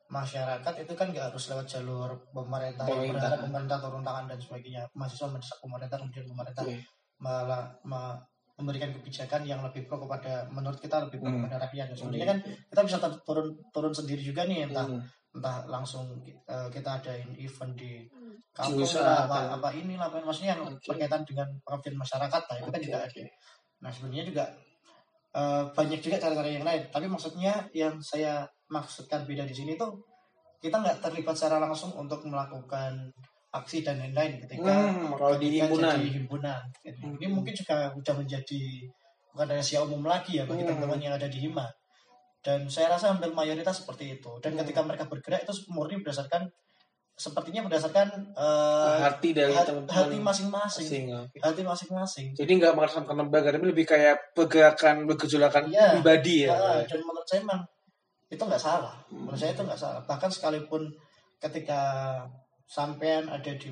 [0.08, 3.40] masyarakat itu kan nggak harus lewat jalur pemerintah Pemerintah.
[3.40, 6.76] pemerintah turun tangan dan sebagainya mahasiswa mendesak pemerintah kemudian pemerintah Oke.
[7.16, 8.20] malah me-
[8.52, 11.40] memberikan kebijakan yang lebih pro kepada menurut kita lebih pro Hmm.
[11.40, 15.00] kepada rakyat dan sebenarnya kan kita bisa turun turun sendiri juga nih entah Hmm.
[15.32, 18.04] entah langsung eh, kita adain event di
[18.52, 19.38] kampung Jurusan lah, apa.
[19.56, 20.84] apa inilah maksudnya yang Oke.
[20.84, 23.22] berkaitan dengan pengabdian masyarakat lah itu kan Oke, juga ada
[23.82, 24.44] nah sebenarnya juga
[25.32, 29.96] eh, banyak juga cara-cara yang lain tapi maksudnya yang saya maksudkan beda di sini tuh
[30.60, 33.10] kita nggak terlibat secara langsung untuk melakukan
[33.52, 36.62] aksi dan lain-lain ketika Hmm, kalau di himpunan jadi himpunan.
[36.80, 37.04] Gitu.
[37.04, 37.18] Hmm.
[37.20, 38.62] Ini mungkin juga udah menjadi
[39.34, 40.72] bukan rahasia umum lagi ya bagi Hmm.
[40.72, 41.68] teman-teman yang ada di hima.
[42.40, 44.40] Dan saya rasa hampir mayoritas seperti itu.
[44.40, 44.64] Dan Hmm.
[44.64, 46.48] ketika mereka bergerak itu murni berdasarkan
[47.12, 51.12] sepertinya berdasarkan eh, hati dari hat- teman-teman hati masing-masing.
[51.38, 52.26] Hati masing-masing.
[52.34, 56.00] jadi nggak merasakan lembaga tapi lebih kayak pergerakan bergejolakan Iya.
[56.00, 57.62] pribadi ya dan menurut saya memang
[58.26, 58.96] itu nggak salah.
[59.12, 59.28] Hmm.
[59.28, 60.00] Menurut saya itu nggak salah.
[60.08, 60.88] Bahkan sekalipun
[61.36, 61.80] ketika
[62.64, 63.68] sampean ada di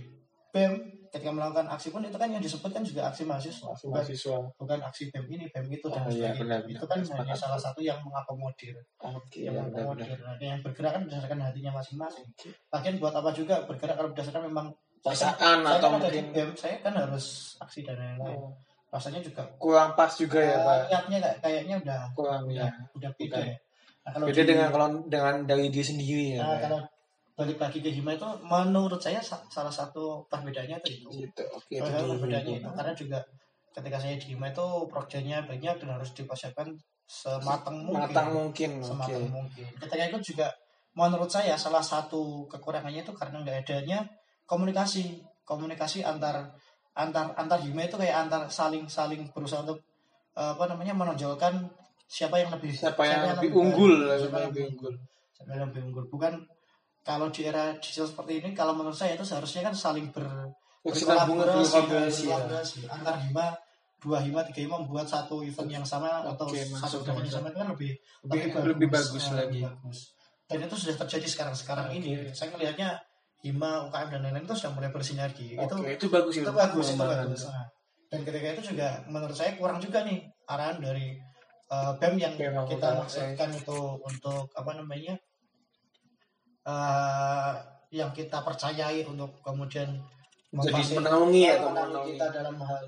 [0.52, 3.66] BEM ketika melakukan aksi pun itu kan yang disebut kan juga aksi mahasiswa.
[3.68, 6.38] Masih Bukan mahasiswa bukan aksi BEM ini, BEM itu dan Oh, iya, sebagainya.
[6.38, 6.86] benar, itu benar.
[6.86, 7.18] kan Sepakat.
[7.20, 10.16] hanya salah satu yang mengakomodir, oke yang ya, benar, mengakomodir.
[10.16, 10.36] benar.
[10.38, 12.26] Yang bergerak kan berdasarkan hatinya masing-masing.
[12.70, 14.66] Lagian buat apa juga bergerak kalau berdasarkan memang
[15.00, 17.24] perasaan atau kan mungkin BEM, saya kan harus
[17.58, 18.38] aksi dan lain-lain.
[18.38, 18.54] oh,
[18.90, 23.10] Rasanya juga kurang pas juga ya pak niatnya kayak kayaknya udah kurang udah, ya udah
[23.14, 23.56] beda ya.
[24.00, 26.60] Nah, kalau beda di- dengan kalau dengan dari diri sendiri ya Nah, ya.
[26.66, 26.78] kalau
[27.40, 31.42] balik lagi ke hima itu menurut saya sa- salah satu perbedaannya itu itu Gitu.
[31.50, 32.12] Oke, itu salah satu dulu.
[32.18, 33.18] perbedaannya itu karena juga
[33.70, 36.68] ketika saya di hima itu prokernya banyak dan harus dipersiapkan
[37.06, 38.70] sematang mungkin matang mungkin.
[38.78, 40.46] Sematang mungkin ketika itu juga
[40.92, 43.98] menurut saya salah satu kekurangannya itu karena nggak adanya
[44.44, 46.50] komunikasi komunikasi antar
[46.92, 49.78] antar antar hima itu kayak antar saling saling berusaha untuk
[50.34, 51.70] eh, apa namanya menonjolkan
[52.04, 53.92] siapa yang lebih Siapa yang lebih baik, unggul?
[53.94, 54.94] siapa Siapa yang yang lebih unggul?
[55.30, 56.32] siapa yang lebih unggul bukan
[57.00, 60.24] kalau di era digital seperti ini kalau menurut saya itu seharusnya kan saling ber
[60.80, 62.36] berkolaborasi, berkolaborasi, ya.
[62.36, 62.78] berkolaborasi.
[62.88, 63.46] antar hima
[63.96, 67.46] dua hima tiga hima membuat satu event yang sama atau Oke, satu event yang sama
[67.48, 67.92] itu kan lebih
[68.24, 69.60] Lebih- lebih bagus eh, lagi.
[69.60, 69.98] bagus.
[70.44, 71.94] dan itu sudah terjadi sekarang sekarang Oke.
[71.94, 72.98] ini saya melihatnya
[73.40, 76.52] hima UKM dan lain-lain itu sudah mulai bersinergi itu Oke, itu bagus itu itu.
[76.52, 77.66] bagus itu bagus Nah,
[78.10, 81.14] dan ketika itu juga menurut saya kurang juga nih arahan dari
[81.70, 85.14] eh, BEM yang BEM kita maksudkan itu untuk apa namanya
[86.66, 87.52] eh
[87.90, 89.88] yang kita percayai untuk kemudian
[90.50, 92.84] Jadi memfasil- menaungi atau menaungi menaungi kita dalam hal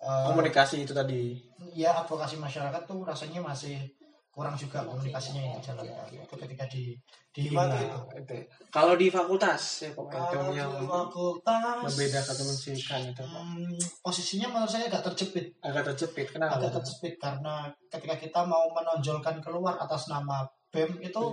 [0.00, 1.40] eh, komunikasi itu tadi.
[1.72, 3.80] ya advokasi masyarakat tuh rasanya masih
[4.28, 6.82] kurang juga komunikasinya yang dijalankan itu ketika di
[7.30, 8.36] di tuh itu itu.
[8.68, 13.30] Kalau di fakultas ya Kalau yang di fakultas membedakan atau mensikan itu Pak.
[13.30, 16.58] hmm, posisinya menurut saya agak terjepit agak terjepit kenapa?
[16.58, 17.54] agak terjepit karena
[17.86, 20.42] ketika kita mau menonjolkan keluar atas nama
[20.74, 21.24] BEM itu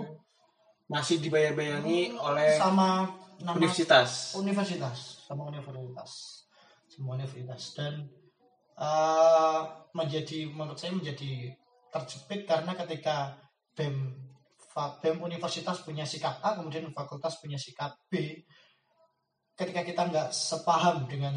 [0.90, 3.06] Masih dibayang-bayangi oleh sama
[3.42, 4.38] nama universitas.
[4.38, 6.42] universitas sama universitas
[6.86, 8.06] semua universitas dan
[8.76, 9.60] eh,
[9.92, 11.50] menjadi menurut saya menjadi
[11.90, 13.34] terjepit karena ketika
[13.74, 14.14] BEM
[14.72, 18.44] BEM universitas punya sikap A kemudian fakultas punya sikap B
[19.52, 21.34] ketika kita nggak sepaham dengan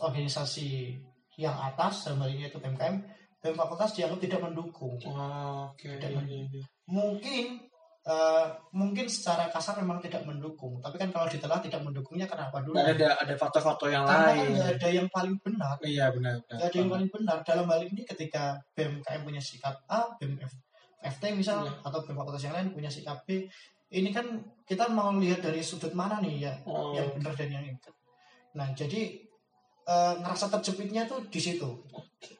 [0.00, 0.94] organisasi
[1.38, 2.96] yang atas dalam hal ini itu BMKM
[3.38, 5.98] BEM fakultas dianggap tidak mendukung Oh, Oke.
[5.98, 6.64] Dan- iya, iya.
[6.90, 7.67] mungkin
[8.08, 12.74] eh, mungkin secara kasar memang tidak mendukung tapi kan kalau ditelah tidak mendukungnya kenapa dulu
[12.74, 14.48] ada ada faktor-faktor yang karena kan lain.
[14.50, 16.40] nggak ada yang paling benar Iya benar.
[16.40, 16.58] benar.
[16.64, 20.64] ada yang paling benar dalam hal ini ketika BMKM punya sikap A BEM F-
[20.98, 21.72] FT misal Iya.
[21.84, 23.44] atau BEM fakultas yang lain punya sikap B
[23.88, 24.24] ini kan
[24.64, 27.92] kita mau lihat dari sudut mana nih ya Oh, yang benar dan yang enggak
[28.52, 29.20] nah jadi
[29.84, 31.68] eh, ngerasa terjepitnya tuh di situ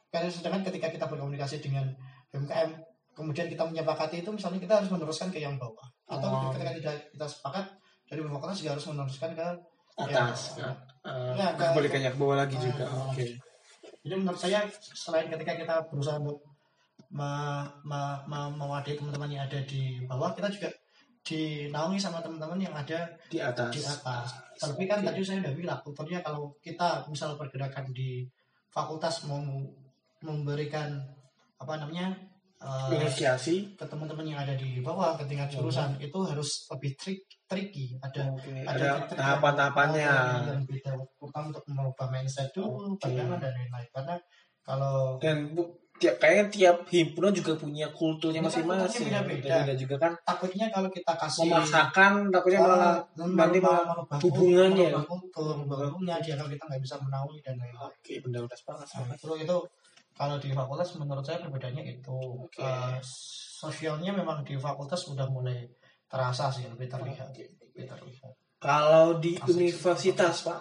[0.09, 1.85] karena sedangkan ketika kita berkomunikasi dengan
[2.29, 2.88] BMKM
[3.19, 6.55] kemudian kita menyepakati itu misalnya kita harus meneruskan ke yang bawah atau Oh.
[6.55, 7.67] ketika tidak kita sepakat
[8.07, 9.47] dari fakultas juga harus meneruskan ke
[9.99, 10.39] atas.
[10.55, 10.71] Ya.
[11.03, 12.85] Eh, Ya, ke- kebalikannya ke bawah lagi Ah, juga.
[13.11, 13.27] Oke.
[13.99, 16.39] Jadi menurut saya selain ketika kita berusaha untuk
[17.11, 20.69] me- me- me- mewadai teman-teman yang ada di bawah, kita juga
[21.21, 23.73] dinaungi sama teman-teman yang ada Di atas.
[23.75, 24.29] di atas.
[24.57, 28.25] Tapi kan tadi saya udah bilang, kulturnya kalau kita misal pergerakan di
[28.69, 29.43] fakultas mau
[30.21, 30.99] memberikan
[31.57, 32.15] apa namanya
[32.59, 33.57] eh, Inisiasi.
[33.73, 38.29] ke teman-teman yang ada di bawah ke tingkat jurusan itu harus lebih trik tricky ada
[38.29, 38.51] Oke.
[38.63, 40.03] ada Ada tahapan-tahapannya.
[40.03, 44.15] yang, yang beda terutama untuk merubah mindset dulu pandangan dan lain-lain karena
[44.61, 45.65] kalau Dan bu,
[45.97, 49.09] tiap kayaknya tiap himpunan juga punya kulturnya kan masing-masing.
[49.09, 49.73] kulturnya beda-beda.
[49.75, 50.13] Juga kan.
[50.23, 52.97] takutnya kalau kita kasih Memaksakan takutnya malah Ah,
[53.35, 54.89] nanti malah merubah hubungannya.
[55.03, 58.87] kultur merubah hubungannya dia kalau kita nggak bisa menaungi dan lain-lain Oke, benar benar sepakat.
[59.01, 59.57] Nah, itu itu
[60.19, 62.59] kalau di fakultas menurut saya perbedaannya itu Oke.
[62.59, 62.99] Eh,
[63.59, 65.63] sosialnya memang di fakultas sudah mulai
[66.05, 67.47] terasa sih lebih terlihat Oke.
[67.71, 69.55] lebih terlihat Kalau di Asik sih.
[69.55, 70.61] universitas, Pak.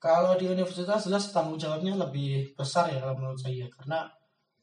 [0.00, 4.08] Kalau di universitas jelas tanggung jawabnya lebih besar ya kalau menurut saya karena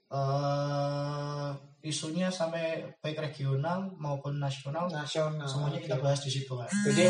[0.09, 1.49] eh
[1.81, 5.45] isunya sampai baik regional maupun nasional Nasional.
[5.49, 6.69] semuanya kita bahas di situ kan.
[6.69, 7.09] Jadi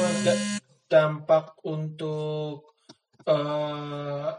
[0.88, 2.72] dampak untuk
[3.24, 4.32] eh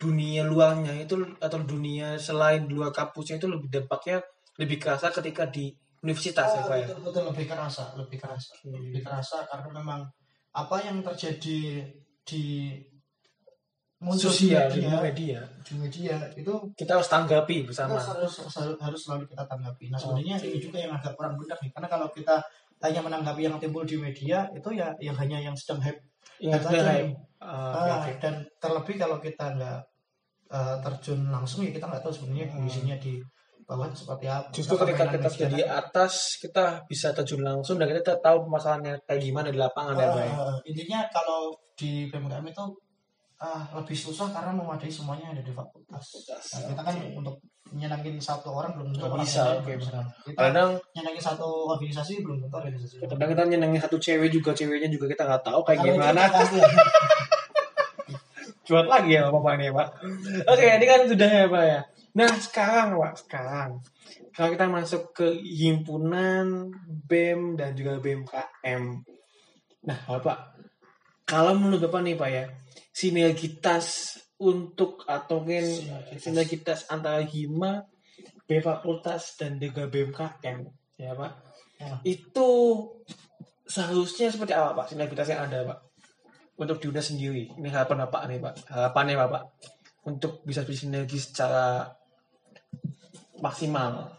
[0.00, 4.24] dunia luarnya itu atau dunia selain di luar kampusnya itu lebih dampaknya
[4.56, 5.68] lebih kerasa ketika di
[6.00, 6.86] universitas ya Oh, Pak ya.
[6.88, 8.72] betul, betul lebih kerasa, lebih kerasa, Oke.
[8.72, 10.00] lebih kerasa karena memang
[10.56, 11.84] apa yang terjadi
[12.24, 12.44] di
[14.00, 18.00] muncul Sosial di di media, media di media itu kita harus tanggapi bersama.
[18.00, 19.84] harus, harus harus harus selalu kita tanggapi.
[19.92, 20.48] Nah sebenarnya Oke.
[20.48, 22.36] ini juga yang agak kurang benar nih karena kalau kita
[22.80, 26.00] hanya menanggapi yang timbul di media itu ya yang hanya yang sedang hype
[26.40, 27.04] Ya, aja Hai.
[27.04, 27.12] nih.
[27.44, 29.78] Ah, oke, Ah, dan terlebih kalau kita nggak
[30.50, 32.54] eh, terjun langsung ya kita nggak tahu sebenarnya Hmm.
[32.58, 33.22] kondisinya di
[33.62, 34.50] bawah seperti apa.
[34.50, 39.22] Justru ketika kita sudah di atas kita bisa terjun langsung dan kita tahu masalahnya kayak
[39.22, 40.18] gimana di lapangan ya Pak.
[40.18, 40.34] ya.
[40.34, 42.64] Eh, intinya kalau di BMKM itu
[43.38, 46.04] ah, lebih susah karena memadai semuanya yang ada di fakultas.
[46.52, 47.38] Nah, kita kan untuk
[47.70, 50.02] nyenangin satu orang belum tentu orang bisa, oke, bisa.
[50.26, 52.94] Kita Kadang nyenangin satu organisasi belum tentu organisasi.
[53.00, 56.20] kadang kita nyenengin satu cewek juga ceweknya juga kita nggak tahu kayak gimana.
[58.66, 59.88] Cuat lagi ya Bapak ini Pak.
[60.46, 61.80] Oke, ini kan sudah ya Pak ya.
[62.16, 63.70] Nah sekarang Pak, sekarang
[64.30, 66.70] kalau kita masuk ke himpunan
[67.06, 68.82] BEM dan juga BMKM BMKM.
[69.80, 70.60] Nah, Bapak,
[71.24, 72.44] kalau menurut Bapak nih Pak ya,
[72.92, 76.20] sinergitas untuk atau mungkin Sinergitas.
[76.20, 77.84] sinergitas antara Hima,
[78.44, 80.58] B Fakultas dan juga BMKM,
[80.96, 81.32] ya Pak,
[81.80, 81.96] Ya.
[82.04, 82.48] itu
[83.64, 85.78] seharusnya seperti apa Pak sinergitas yang ada Pak?
[86.60, 89.42] Untuk di UNES sendiri, ini harapan Bapak nih Pak, harapannya Bapak.
[90.04, 91.88] Untuk bisa bersinergi secara
[93.40, 94.12] maksimal.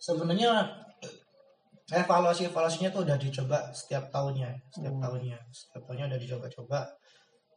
[0.00, 0.64] sebenarnya
[1.92, 4.48] evaluasi evaluasinya tuh udah dicoba setiap tahunnya.
[4.72, 5.04] Setiap Hmm.
[5.04, 5.36] tahunnya.
[5.52, 6.80] Setiap tahunnya udah dicoba-coba.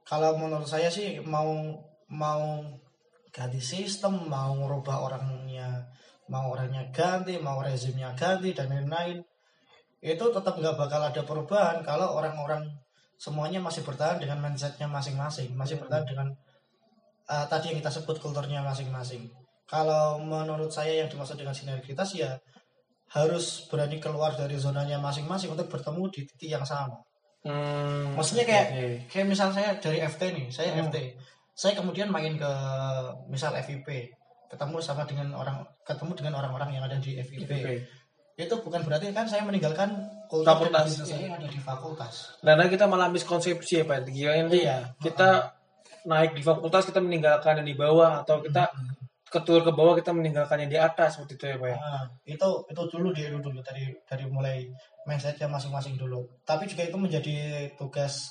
[0.03, 1.79] Kalau menurut saya sih mau
[2.11, 2.59] mau
[3.33, 5.81] ganti sistem mau merubah orangnya
[6.29, 9.19] mau orangnya ganti mau rezimnya ganti dan lain-lain
[10.03, 12.69] itu tetap nggak bakal ada perubahan kalau orang-orang
[13.23, 16.27] semuanya masih bertahan dengan mindsetnya masing-masing masih bertahan dengan
[17.31, 19.31] uh, tadi yang kita sebut kulturnya masing-masing
[19.63, 22.35] kalau menurut saya yang dimaksud dengan sinergitas ya
[23.13, 26.97] harus berani keluar dari zonanya masing-masing untuk bertemu di titik yang sama.
[27.45, 28.87] Hmm, Maksudnya kayak oke.
[29.13, 30.89] kayak misal saya dari FT nih, saya Hmm.
[30.89, 30.97] FT.
[31.53, 32.51] Saya kemudian main ke
[33.29, 34.09] misal FIP,
[34.49, 37.45] ketemu sama dengan orang ketemu dengan orang-orang yang ada di FIP.
[37.45, 37.75] Oke.
[38.33, 39.93] Itu bukan berarti kan saya meninggalkan
[40.29, 40.87] Fakultas.
[41.09, 42.13] yang ada di fakultas.
[42.39, 44.07] Karena kita malah miskonsepsi ya Pak.
[44.07, 44.93] Kira ini Iya.
[44.97, 45.53] kita
[46.03, 48.67] naik di fakultas kita meninggalkan yang di bawah atau kita
[49.23, 51.77] ketur ke bawah kita meninggalkan yang di atas seperti itu ya Pak ya.
[51.77, 54.67] Nah, itu itu dulu dia dulu dari dari mulai
[55.05, 56.21] mindsetnya masing-masing dulu.
[56.43, 57.35] Tapi juga itu menjadi
[57.73, 58.29] tugas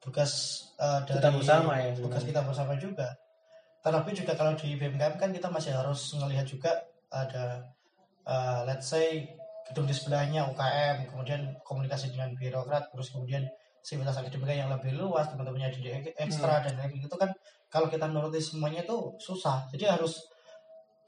[0.00, 0.32] tugas
[0.80, 2.28] eh, dari Kita bersama ya, Tugas sebenarnya.
[2.28, 3.08] kita bersama juga.
[3.82, 6.70] Terlebih juga kalau di BMKM kan kita masih harus melihat juga
[7.10, 7.66] ada
[8.24, 9.26] eh, let's say
[9.72, 13.48] gedung di sebelahnya UKM, kemudian komunikasi dengan birokrat, terus kemudian
[13.82, 16.64] sivitas akademika yang lebih luas, teman-temannya di ekstra Hmm.
[16.70, 17.32] dan lain itu kan
[17.72, 19.66] kalau kita nuruti semuanya itu susah.
[19.72, 20.28] Jadi harus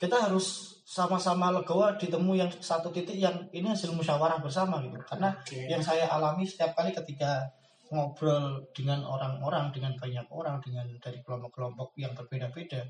[0.01, 4.99] kita harus sama-sama legowo ditemu yang satu titik yang ini hasil musyawarah bersama gitu.
[5.07, 5.71] Karena Oke.
[5.71, 7.47] yang saya alami setiap kali ketika
[7.95, 12.83] ngobrol dengan orang-orang, dengan banyak orang, dengan dari kelompok-kelompok yang berbeda-beda,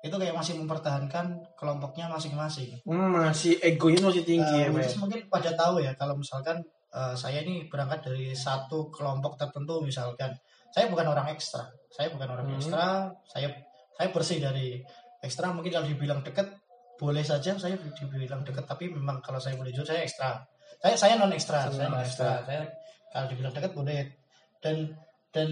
[0.00, 2.80] itu kayak masih mempertahankan kelompoknya masing-masing.
[2.88, 7.14] Hmm, masih egonya masih tinggi Eh, ya which mungkin pada tahu ya kalau misalkan eh,
[7.14, 10.32] saya ini berangkat dari satu kelompok tertentu misalkan.
[10.70, 11.68] Saya bukan orang ekstra.
[11.92, 12.56] Saya bukan orang Hmm.
[12.56, 13.12] ekstra.
[13.28, 13.48] Saya
[13.92, 14.80] saya bersih dari
[15.20, 15.52] ekstra.
[15.52, 16.48] Mungkin kalau dibilang deket
[16.96, 18.64] boleh saja saya dibilang deket.
[18.64, 20.40] Tapi memang kalau saya boleh jujur saya ekstra.
[20.80, 22.40] Saya saya non ekstra saya non ekstra.
[22.40, 22.62] ekstra saya
[23.12, 24.00] kalau dibilang deket boleh.
[24.64, 24.96] Dan
[25.28, 25.48] dan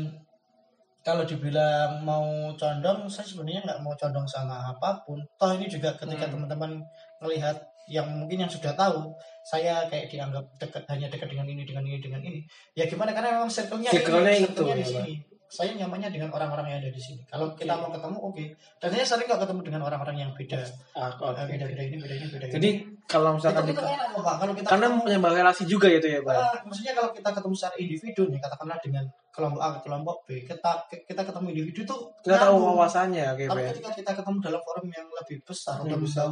[1.09, 5.17] kalau dibilang mau condong saya sebenarnya nggak mau condong sama apa pun.
[5.41, 6.37] Toh ini juga ketika Hmm.
[6.37, 6.85] teman-teman
[7.25, 7.57] melihat
[7.89, 11.97] yang mungkin yang sudah tahu saya kayak dianggap dekat hanya dekat dengan ini dengan ini
[11.97, 12.45] dengan ini.
[12.77, 13.17] Ya gimana?
[13.17, 15.15] Karena memang circle-nya Circle-nya ini, itu, di ya, sini.
[15.49, 17.25] Saya nyamannya dengan orang-orang yang ada di sini.
[17.25, 18.45] Kalau kita mau ketemu oke.
[18.77, 20.61] Dan saya sering kok ketemu dengan orang-orang yang beda.
[20.93, 21.41] Ah, oke.
[21.41, 22.55] Eh, beda-beda ini beda ini beda ini.
[22.61, 22.71] Jadi
[23.09, 24.35] kalau itu, misalkan itu kita, enak Pak.
[24.45, 26.37] Kalau kita karena menyembah relasi juga gitu ya Pak.
[26.37, 29.05] Ah, maksudnya kalau kita ketemu secara individu nih katakanlah dengan
[29.39, 30.71] kelompok A ke kelompok B kita
[31.07, 33.71] kita ketemu individu tuh Kita tahu wawasannya oke Pak tapi ya.
[33.71, 36.27] ketika kita ketemu dalam forum yang lebih besar Lebih dan besar.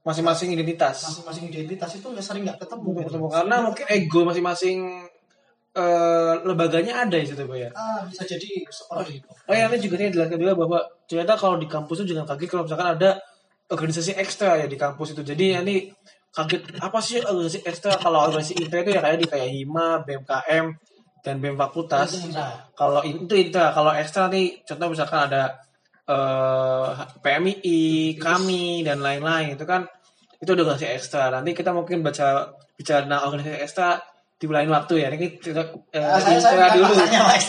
[0.00, 0.96] Masing-masing identitas.
[1.06, 4.78] masing-masing identitas itu nggak sering nggak ketemu Bukan ketemu karena mungkin ego masing-masing
[5.72, 7.70] eh, lembaganya ada di situ Pak ya.
[7.72, 11.56] ah bisa jadi seperti itu Oh ya, ini juga nih dijelaskan juga bahwa ternyata kalau
[11.56, 13.10] di kampus itu jangan kaget kalau misalkan ada
[13.70, 15.22] organisasi ekstra ya di kampus itu.
[15.22, 15.86] Jadi ya ini
[16.30, 20.66] kaget apa sih organisasi ekstra kalau organisasi intra itu ya kayak di kayak Hima, BMKM
[21.20, 22.10] dan BEM Fakultas.
[22.12, 22.32] Itu.
[22.72, 25.60] Kalau itu intra, kalau ekstra nih contoh misalkan ada
[26.04, 26.86] eh
[27.20, 27.80] PMI,
[28.16, 29.86] kami dan lain-lain itu kan
[30.36, 31.30] itu ada organisasi ekstra.
[31.30, 33.88] Nanti kita mungkin baca bicara tentang organisasi ekstra
[34.34, 35.08] di lain waktu ya.
[35.12, 36.92] Ini kita eh, Ah, saya- intra saya dulu.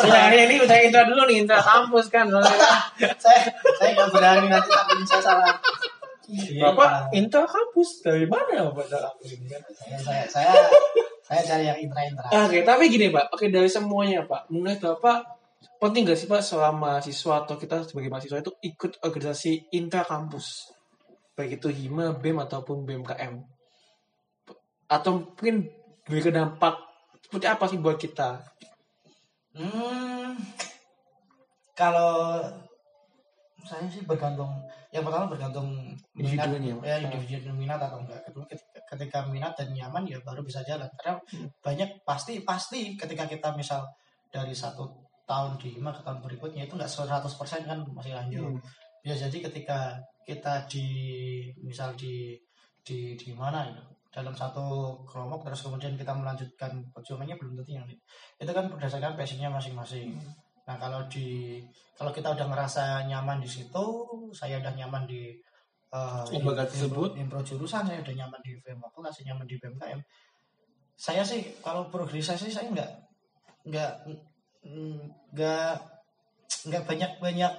[0.05, 2.27] Ya, ini, ini udah intra dulu nih, intra kampus kan.
[3.23, 3.39] Saya
[3.79, 5.55] saya nggak berani nanti takut saya salah
[6.61, 9.61] Bapak intra kampus dari mana Bapak intra kampus ini kan?
[9.73, 10.53] saya saya saya
[11.31, 13.31] saya cari yang intra intra Oke, tapi gini Pak.
[13.31, 14.51] Oke, dari semuanya Pak.
[14.51, 15.39] Menurut Bapak
[15.79, 20.75] penting gak sih Pak selama mahasiswa atau kita sebagai mahasiswa itu ikut organisasi intra kampus?
[21.33, 23.39] Baik itu HIMA, BEM ataupun BMKM.
[24.91, 25.71] Atau mungkin
[26.03, 26.75] memberikan dampak
[27.23, 28.43] seperti apa sih buat kita?
[29.55, 30.35] Hmm,
[31.71, 32.43] kalau
[33.63, 34.51] saya sih bergantung
[34.91, 36.49] yang pertama bergantung minat
[36.83, 38.43] ya individu minat atau enggak Kedua,
[38.91, 40.87] ketika, minat dan nyaman ya baru bisa jalan.
[40.99, 41.47] Karena Hmm.
[41.63, 43.87] banyak pasti pasti ketika kita misal
[44.27, 44.83] dari satu
[45.23, 48.51] tahun di lima ke tahun berikutnya itu enggak 100% kan masih lanjut.
[48.51, 48.59] Hmm.
[49.01, 50.85] ya jadi ketika kita di
[51.65, 52.37] misal di
[52.85, 53.81] di di mana itu
[54.11, 59.49] dalam satu kelompok terus kemudian kita melanjutkan perjuangannya belum tentu yang itu kan berdasarkan passionnya
[59.49, 60.11] masing-masing.
[60.67, 61.57] Nah kalau di
[61.95, 63.85] kalau kita udah ngerasa nyaman di situ
[64.35, 65.31] saya udah nyaman di
[65.91, 67.15] uh, Lembaga tersebut.
[67.15, 69.99] impro jurusan saya udah nyaman di fakultas saya nyaman di BMKM
[70.95, 72.89] saya sih kalau progresasi saya nggak
[73.67, 73.91] nggak
[75.33, 75.73] nggak
[76.69, 77.53] nggak banyak banyak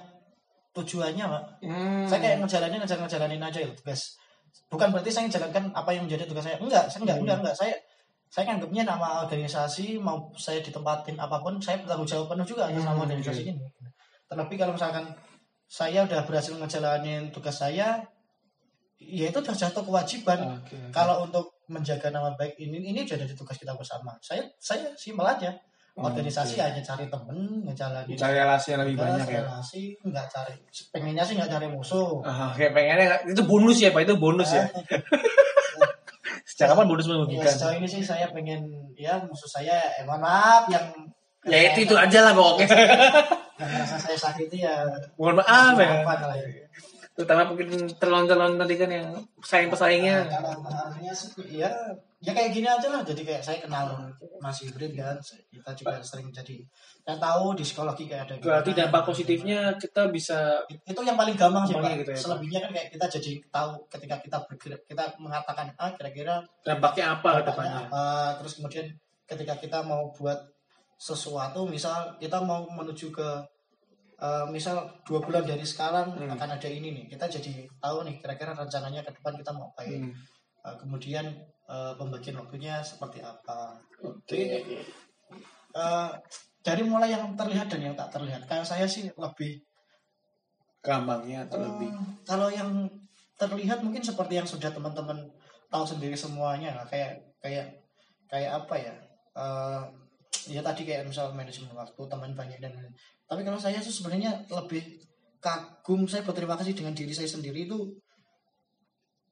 [0.73, 1.43] tujuannya pak.
[1.61, 2.05] Hmm.
[2.07, 4.17] saya kayak ngejalanin ngejalan ngejalanin aja ya tugas
[4.69, 6.57] bukan berarti saya menjalankan apa yang menjadi tugas saya.
[6.57, 7.25] Enggak saya enggak Hmm.
[7.25, 7.55] enggak enggak.
[7.57, 7.73] Saya
[8.33, 12.81] saya nganggapnya nama organisasi mau saya ditempatin apa pun saya bertanggung jawab penuh juga atas
[12.81, 13.61] Hmm, nama organisasi ini.
[14.25, 15.05] Terlebih kalau misalkan
[15.69, 18.01] saya udah berhasil ngejalanin tugas saya
[19.05, 20.77] ya itu udah jatuh kewajiban Oke.
[20.89, 25.23] kalau untuk menjaga nama baik ini ini udah jadi tugas kita bersama saya saya simpel
[25.23, 25.51] aja
[25.93, 26.63] organisasi Oke.
[26.63, 29.41] hanya cari temen ngejalanin cari relasi yang lebih banyak ya.
[29.41, 30.55] relasi nggak cari
[30.89, 34.65] pengennya sih nggak cari musuh Ah, kayak pengennya itu bonus ya pak itu bonus ya.
[36.45, 37.49] Secara apa bonus Ya, merugikan?
[37.49, 38.61] sejauh ini sih saya pengen
[38.93, 40.85] ya musuh saya eh mohon maaf yang
[41.43, 42.71] Ya itu itu aja lah pokoknya.
[43.59, 44.79] yang merasa saya sakiti ya
[45.13, 45.87] Mohon maaf ya.
[45.99, 46.45] apa ya.
[47.13, 47.69] Terutama mungkin
[48.01, 50.17] telon-telon tadi kan yang pesaing-pesaingnya.
[50.25, 51.29] Nah, kalau artinya sih
[51.61, 51.69] ya
[52.23, 53.99] ya kayak gini aja lah jadi kayak saya kenal
[54.39, 55.19] Mas Hibrid kan
[55.51, 56.55] kita juga sering jadi
[57.03, 58.79] saya tahu di psikologi kayak ada Berarti gimana.
[58.87, 61.99] dampak positifnya kita bisa itu yang paling gampang sih Pak.
[61.99, 66.39] gitu ya, selebihnya kan kayak kita jadi tahu ketika kita bergerak kita mengatakan ah kira-kira
[66.63, 67.79] dampaknya apa ke dampaknya depannya.
[67.91, 68.05] apa
[68.39, 68.87] terus kemudian
[69.27, 70.39] ketika kita mau buat
[70.95, 73.27] sesuatu misal kita mau menuju ke
[74.23, 76.31] eh, misal dua bulan dari sekarang Hmm.
[76.31, 79.83] akan ada ini nih kita jadi tahu nih kira-kira rencananya ke depan kita mau apa
[79.83, 80.13] Hmm.
[80.63, 81.25] Eh, kemudian
[81.65, 84.43] eh, pembagian waktunya seperti apa Oke.
[85.73, 86.09] Eh,
[86.59, 89.59] dari mulai yang terlihat dan yang tak terlihat kayak saya sih lebih
[90.79, 91.89] Gampangnya atau eh, lebih.
[92.23, 92.87] kalau yang
[93.33, 95.15] terlihat mungkin seperti yang sudah teman-teman
[95.67, 96.85] tahu sendiri semuanya lah.
[96.85, 97.67] kayak kayak
[98.27, 98.95] kayak apa ya
[99.33, 99.81] Eh,
[100.47, 102.69] ya tadi kayak misal manajemen waktu teman banyak dan.
[103.33, 105.01] Tapi kalau saya tuh sebenarnya lebih
[105.39, 107.97] kagum saya berterima kasih dengan diri saya sendiri itu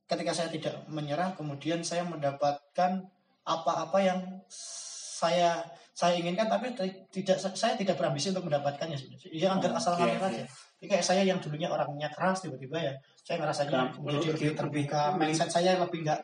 [0.06, 3.00] ketika saya tidak menyerah kemudian saya mendapatkan
[3.44, 4.20] apa-apa yang
[4.50, 5.62] saya
[5.92, 10.02] saya inginkan tapi ti- tidak saya tidak berambisi untuk mendapatkannya sebenarnya ya agar asal Oke,
[10.04, 10.28] ngalir oke.
[10.28, 10.44] aja
[10.82, 14.50] Jadi kayak saya yang dulunya orangnya keras tiba-tiba ya saya ngerasanya Nah, menjadi lebih- lebih
[14.58, 16.22] terbuka lebih- mindset saya lebih enggak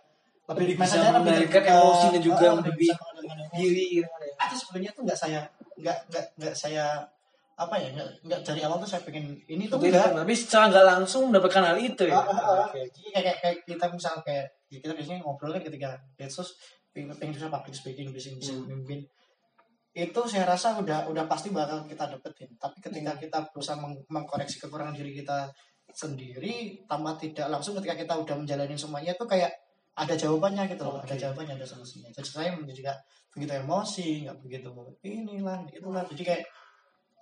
[0.48, 3.26] Lebih mindset bisa saya lebih mengendalikan terbuka, emosinya juga, ah, lebih emosi.
[3.54, 4.34] Diri gitu ya.
[4.44, 5.40] itu sebenarnya tuh nggak saya
[5.78, 6.86] nggak nggak nggak saya
[7.58, 10.70] apa ya nggak nggak dari awal tuh saya pengen ini tuh Tapi, enggak tapi secara
[10.70, 12.14] nggak langsung mendapatkan hal itu ya.
[12.14, 12.58] Ah, ah, ah.
[12.70, 12.86] Oke.
[12.94, 16.54] Jadi kayak, kayak, kita misal kayak ya kita biasanya ngobrol kan ketika medsos
[16.94, 18.70] pengen pengen bisa public speaking bisa bisa Hmm.
[18.70, 19.02] memimpin
[19.92, 23.22] itu saya rasa udah udah pasti bakal kita dapetin tapi ketika Hmm.
[23.26, 25.50] kita berusaha meng- mengkoreksi kekurangan diri kita
[25.90, 29.50] sendiri tanpa tidak langsung ketika kita udah menjalani semuanya itu kayak
[29.98, 31.18] ada jawabannya gitu loh ada Oke.
[31.18, 33.00] jawabannya ada solusinya jadi saya menjadi nggak
[33.34, 34.70] begitu emosi nggak begitu
[35.02, 36.44] inilah itulah jadi kayak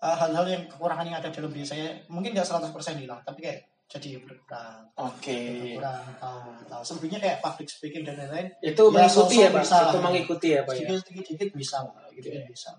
[0.06, 3.66] uh, hal-hal yang kekurangan yang ada dalam diri saya mungkin nggak 100% hilang tapi kayak
[3.86, 5.78] jadi berkurang Oke.
[5.78, 9.62] kurang tahu tahu sebelumnya kayak public speaking dan lain-lain Itu Ya, mengikuti ya, Pak.
[9.62, 9.78] bisa.
[9.94, 10.78] Itu mengikuti ya, Pak ya.
[10.82, 12.70] sedikit sedikit sedikit bisa lah gitu kan bisa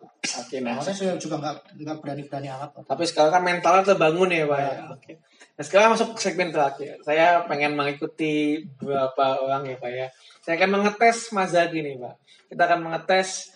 [0.42, 0.82] Oke, nah, nah.
[0.82, 2.82] saya juga nggak nggak berani berani amat Pak.
[2.90, 4.72] Tapi sekarang kan mentalnya terbangun ya Pak ya.
[4.90, 5.12] Oke.
[5.56, 6.98] Nah sekarang masuk ke segmen terakhir.
[7.06, 10.06] Saya pengen mengikuti beberapa orang ya Pak ya.
[10.42, 12.14] Saya akan mengetes Mas Zaki nih Pak.
[12.50, 13.54] Kita akan mengetes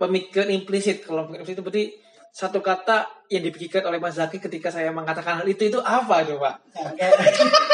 [0.00, 1.04] pemikiran implisit.
[1.04, 1.84] Kalau pemikiran implisit itu berarti
[2.36, 2.96] satu kata
[3.26, 6.54] yang dipikirkan oleh Mas Zaki ketika saya mengatakan hal itu itu apa Pak?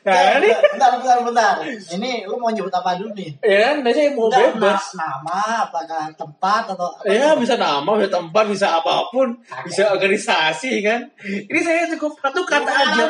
[0.00, 1.54] Nah, ini bentar bentar bentar
[1.92, 4.84] ini lu mau nyebut apa dulu nih ya kan saya mau Bentar, bebas.
[4.96, 9.92] na- nama apakah tempat atau apa Ya bisa nama, bisa tempat, bisa apa pun, bisa
[9.92, 11.10] organisasi kan.
[11.20, 13.04] Ini saya cukup satu kata Nah, aja.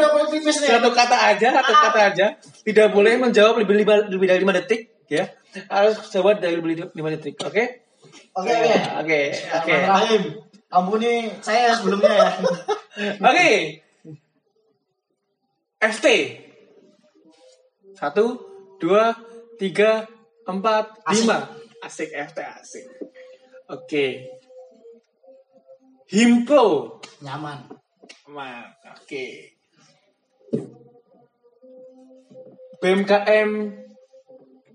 [0.51, 2.27] satu kata aja, satu kata aja.
[2.41, 5.31] Tidak boleh menjawab lebih, lebih dari lima detik, ya.
[5.69, 7.90] Harus jawab dari lebih lima detik, oke?
[8.37, 9.21] Oke oke Oke,
[9.53, 9.75] oke.
[9.87, 10.23] Rahim
[10.71, 12.29] ampuni saya sebelumnya ya
[13.31, 13.51] Oke.
[15.81, 16.07] FT.
[17.97, 18.37] Satu,
[18.77, 19.17] dua,
[19.57, 20.05] tiga,
[20.45, 21.25] empat, Asik.
[21.25, 21.39] lima.
[21.81, 22.85] Asik FT asik.
[23.71, 24.07] Oke.
[26.11, 26.99] Himpo.
[27.25, 27.65] nyaman
[28.29, 28.67] Aman.
[28.91, 29.55] Oke.
[32.81, 33.51] BMKM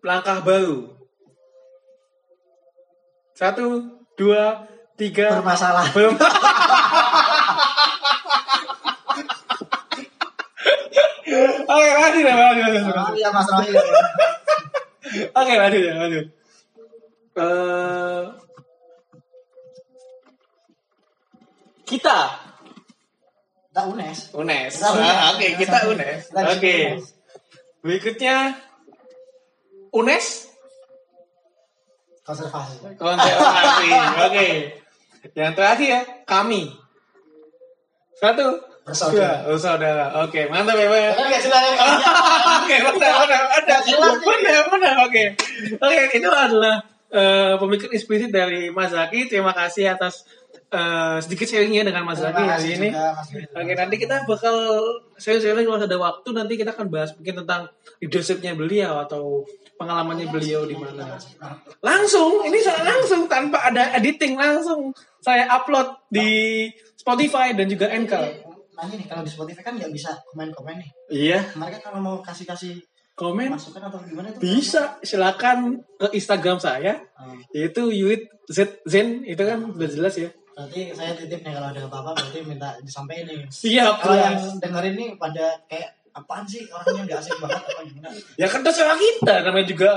[0.01, 0.94] langkah baru.
[3.35, 4.63] Satu, dua,
[4.95, 5.35] tiga.
[5.35, 6.15] bermasalah Belum.
[11.65, 13.75] Oke, lanjut ya, lanjut, lanjut, iya Mas Rohim
[15.35, 16.25] Oke, lanjut ya, lanjut.
[17.35, 18.23] Eh,
[21.83, 22.17] kita
[23.67, 24.73] kita UNES UNES.
[24.79, 25.11] Kita UNES.
[25.11, 26.21] Ah, Oke, kita UNES.
[26.31, 26.75] Oke.
[26.95, 27.03] UNES.
[27.83, 28.55] Berikutnya
[29.91, 30.54] UNES
[32.25, 33.87] konservasi konservasi.
[34.25, 34.47] Oke.
[35.33, 36.73] Yang terakhir ya, kami.
[38.17, 39.41] Satu, bersaudara.
[39.49, 40.29] Dua, oh.
[40.29, 40.99] Oke, mantap ya, Pak.
[41.01, 41.11] ya.
[41.17, 41.77] Kan jelas ya?
[42.61, 43.81] Oke, benar, benar.
[43.85, 44.25] Jelas nih.
[44.25, 45.23] Benar, benar, oke.
[45.81, 46.75] Oke, itu adalah
[47.09, 49.29] eh, pemikiran eksplisit dari Mas Zaki.
[49.29, 50.25] Terima kasih atas
[50.69, 52.89] eh, sedikit sharingnya dengan Mas Zaki hari ini.
[53.53, 54.55] Oke, nanti kita bakal
[55.17, 57.69] sharing-sharing kalau ada waktu nanti kita akan bahas mungkin tentang
[58.01, 59.45] leadershipnya beliau atau
[59.75, 61.15] pengalamannya beliau di mana.
[61.79, 66.65] Langsung, ini saya langsung tanpa ada editing langsung saya upload di
[66.95, 68.23] Spotify dan juga Anchor.
[68.75, 70.89] Nanya nih, kalau di Spotify kan nggak bisa komen-komen nih.
[71.07, 72.83] Iya, Mereka kalau mau kasih-kasih
[73.15, 74.43] komen masukan atau gimana itu?
[74.43, 80.27] bisa silakan ke Instagram saya Oh, yaitu Yuit Z Zen itu kan udah jelas ya.
[80.51, 83.47] Berarti saya titip nih kalau ada apa-apa berarti minta disampaikan nih.
[83.47, 84.03] Siap.
[84.03, 88.07] Kalau yang dengerin nih pada kayak apaan sih orangnya nggak asik banget apa gimana?
[88.39, 89.89] Ya kan terserah kita namanya juga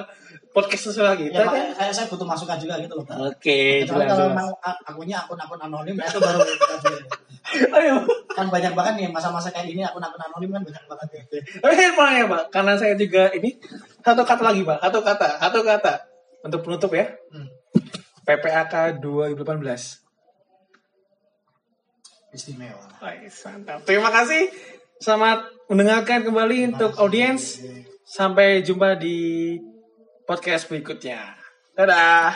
[0.51, 1.55] podcast terserah kita Ya, kan.
[1.71, 3.07] makanya saya, butuh masukan juga gitu loh.
[3.07, 4.11] Oke, Kecuali jelas.
[4.11, 4.35] kalau jelas.
[4.35, 4.49] memang
[4.83, 6.41] akunnya akun-akun anonim ya itu baru.
[7.49, 7.97] Ayo.
[8.29, 11.23] kan banyak banget nih masa-masa kayak gini akun-akun anonim kan banyak banget ya.
[11.63, 12.43] Oke, Pak ya, Pak.
[12.51, 13.55] Karena saya juga ini
[14.03, 14.79] satu kata lagi, Pak.
[14.83, 15.95] Satu kata, satu kata
[16.43, 17.07] untuk penutup ya.
[17.31, 17.47] Hmm.
[18.27, 20.03] PPAK 2018.
[22.29, 22.85] Istimewa.
[23.01, 23.79] Baik, mantap.
[23.89, 24.53] Terima kasih.
[24.99, 27.63] Selamat mendengarkan kembali untuk audiens.
[28.03, 29.55] Sampai jumpa di
[30.27, 31.39] podcast berikutnya.
[31.79, 32.35] Dadah.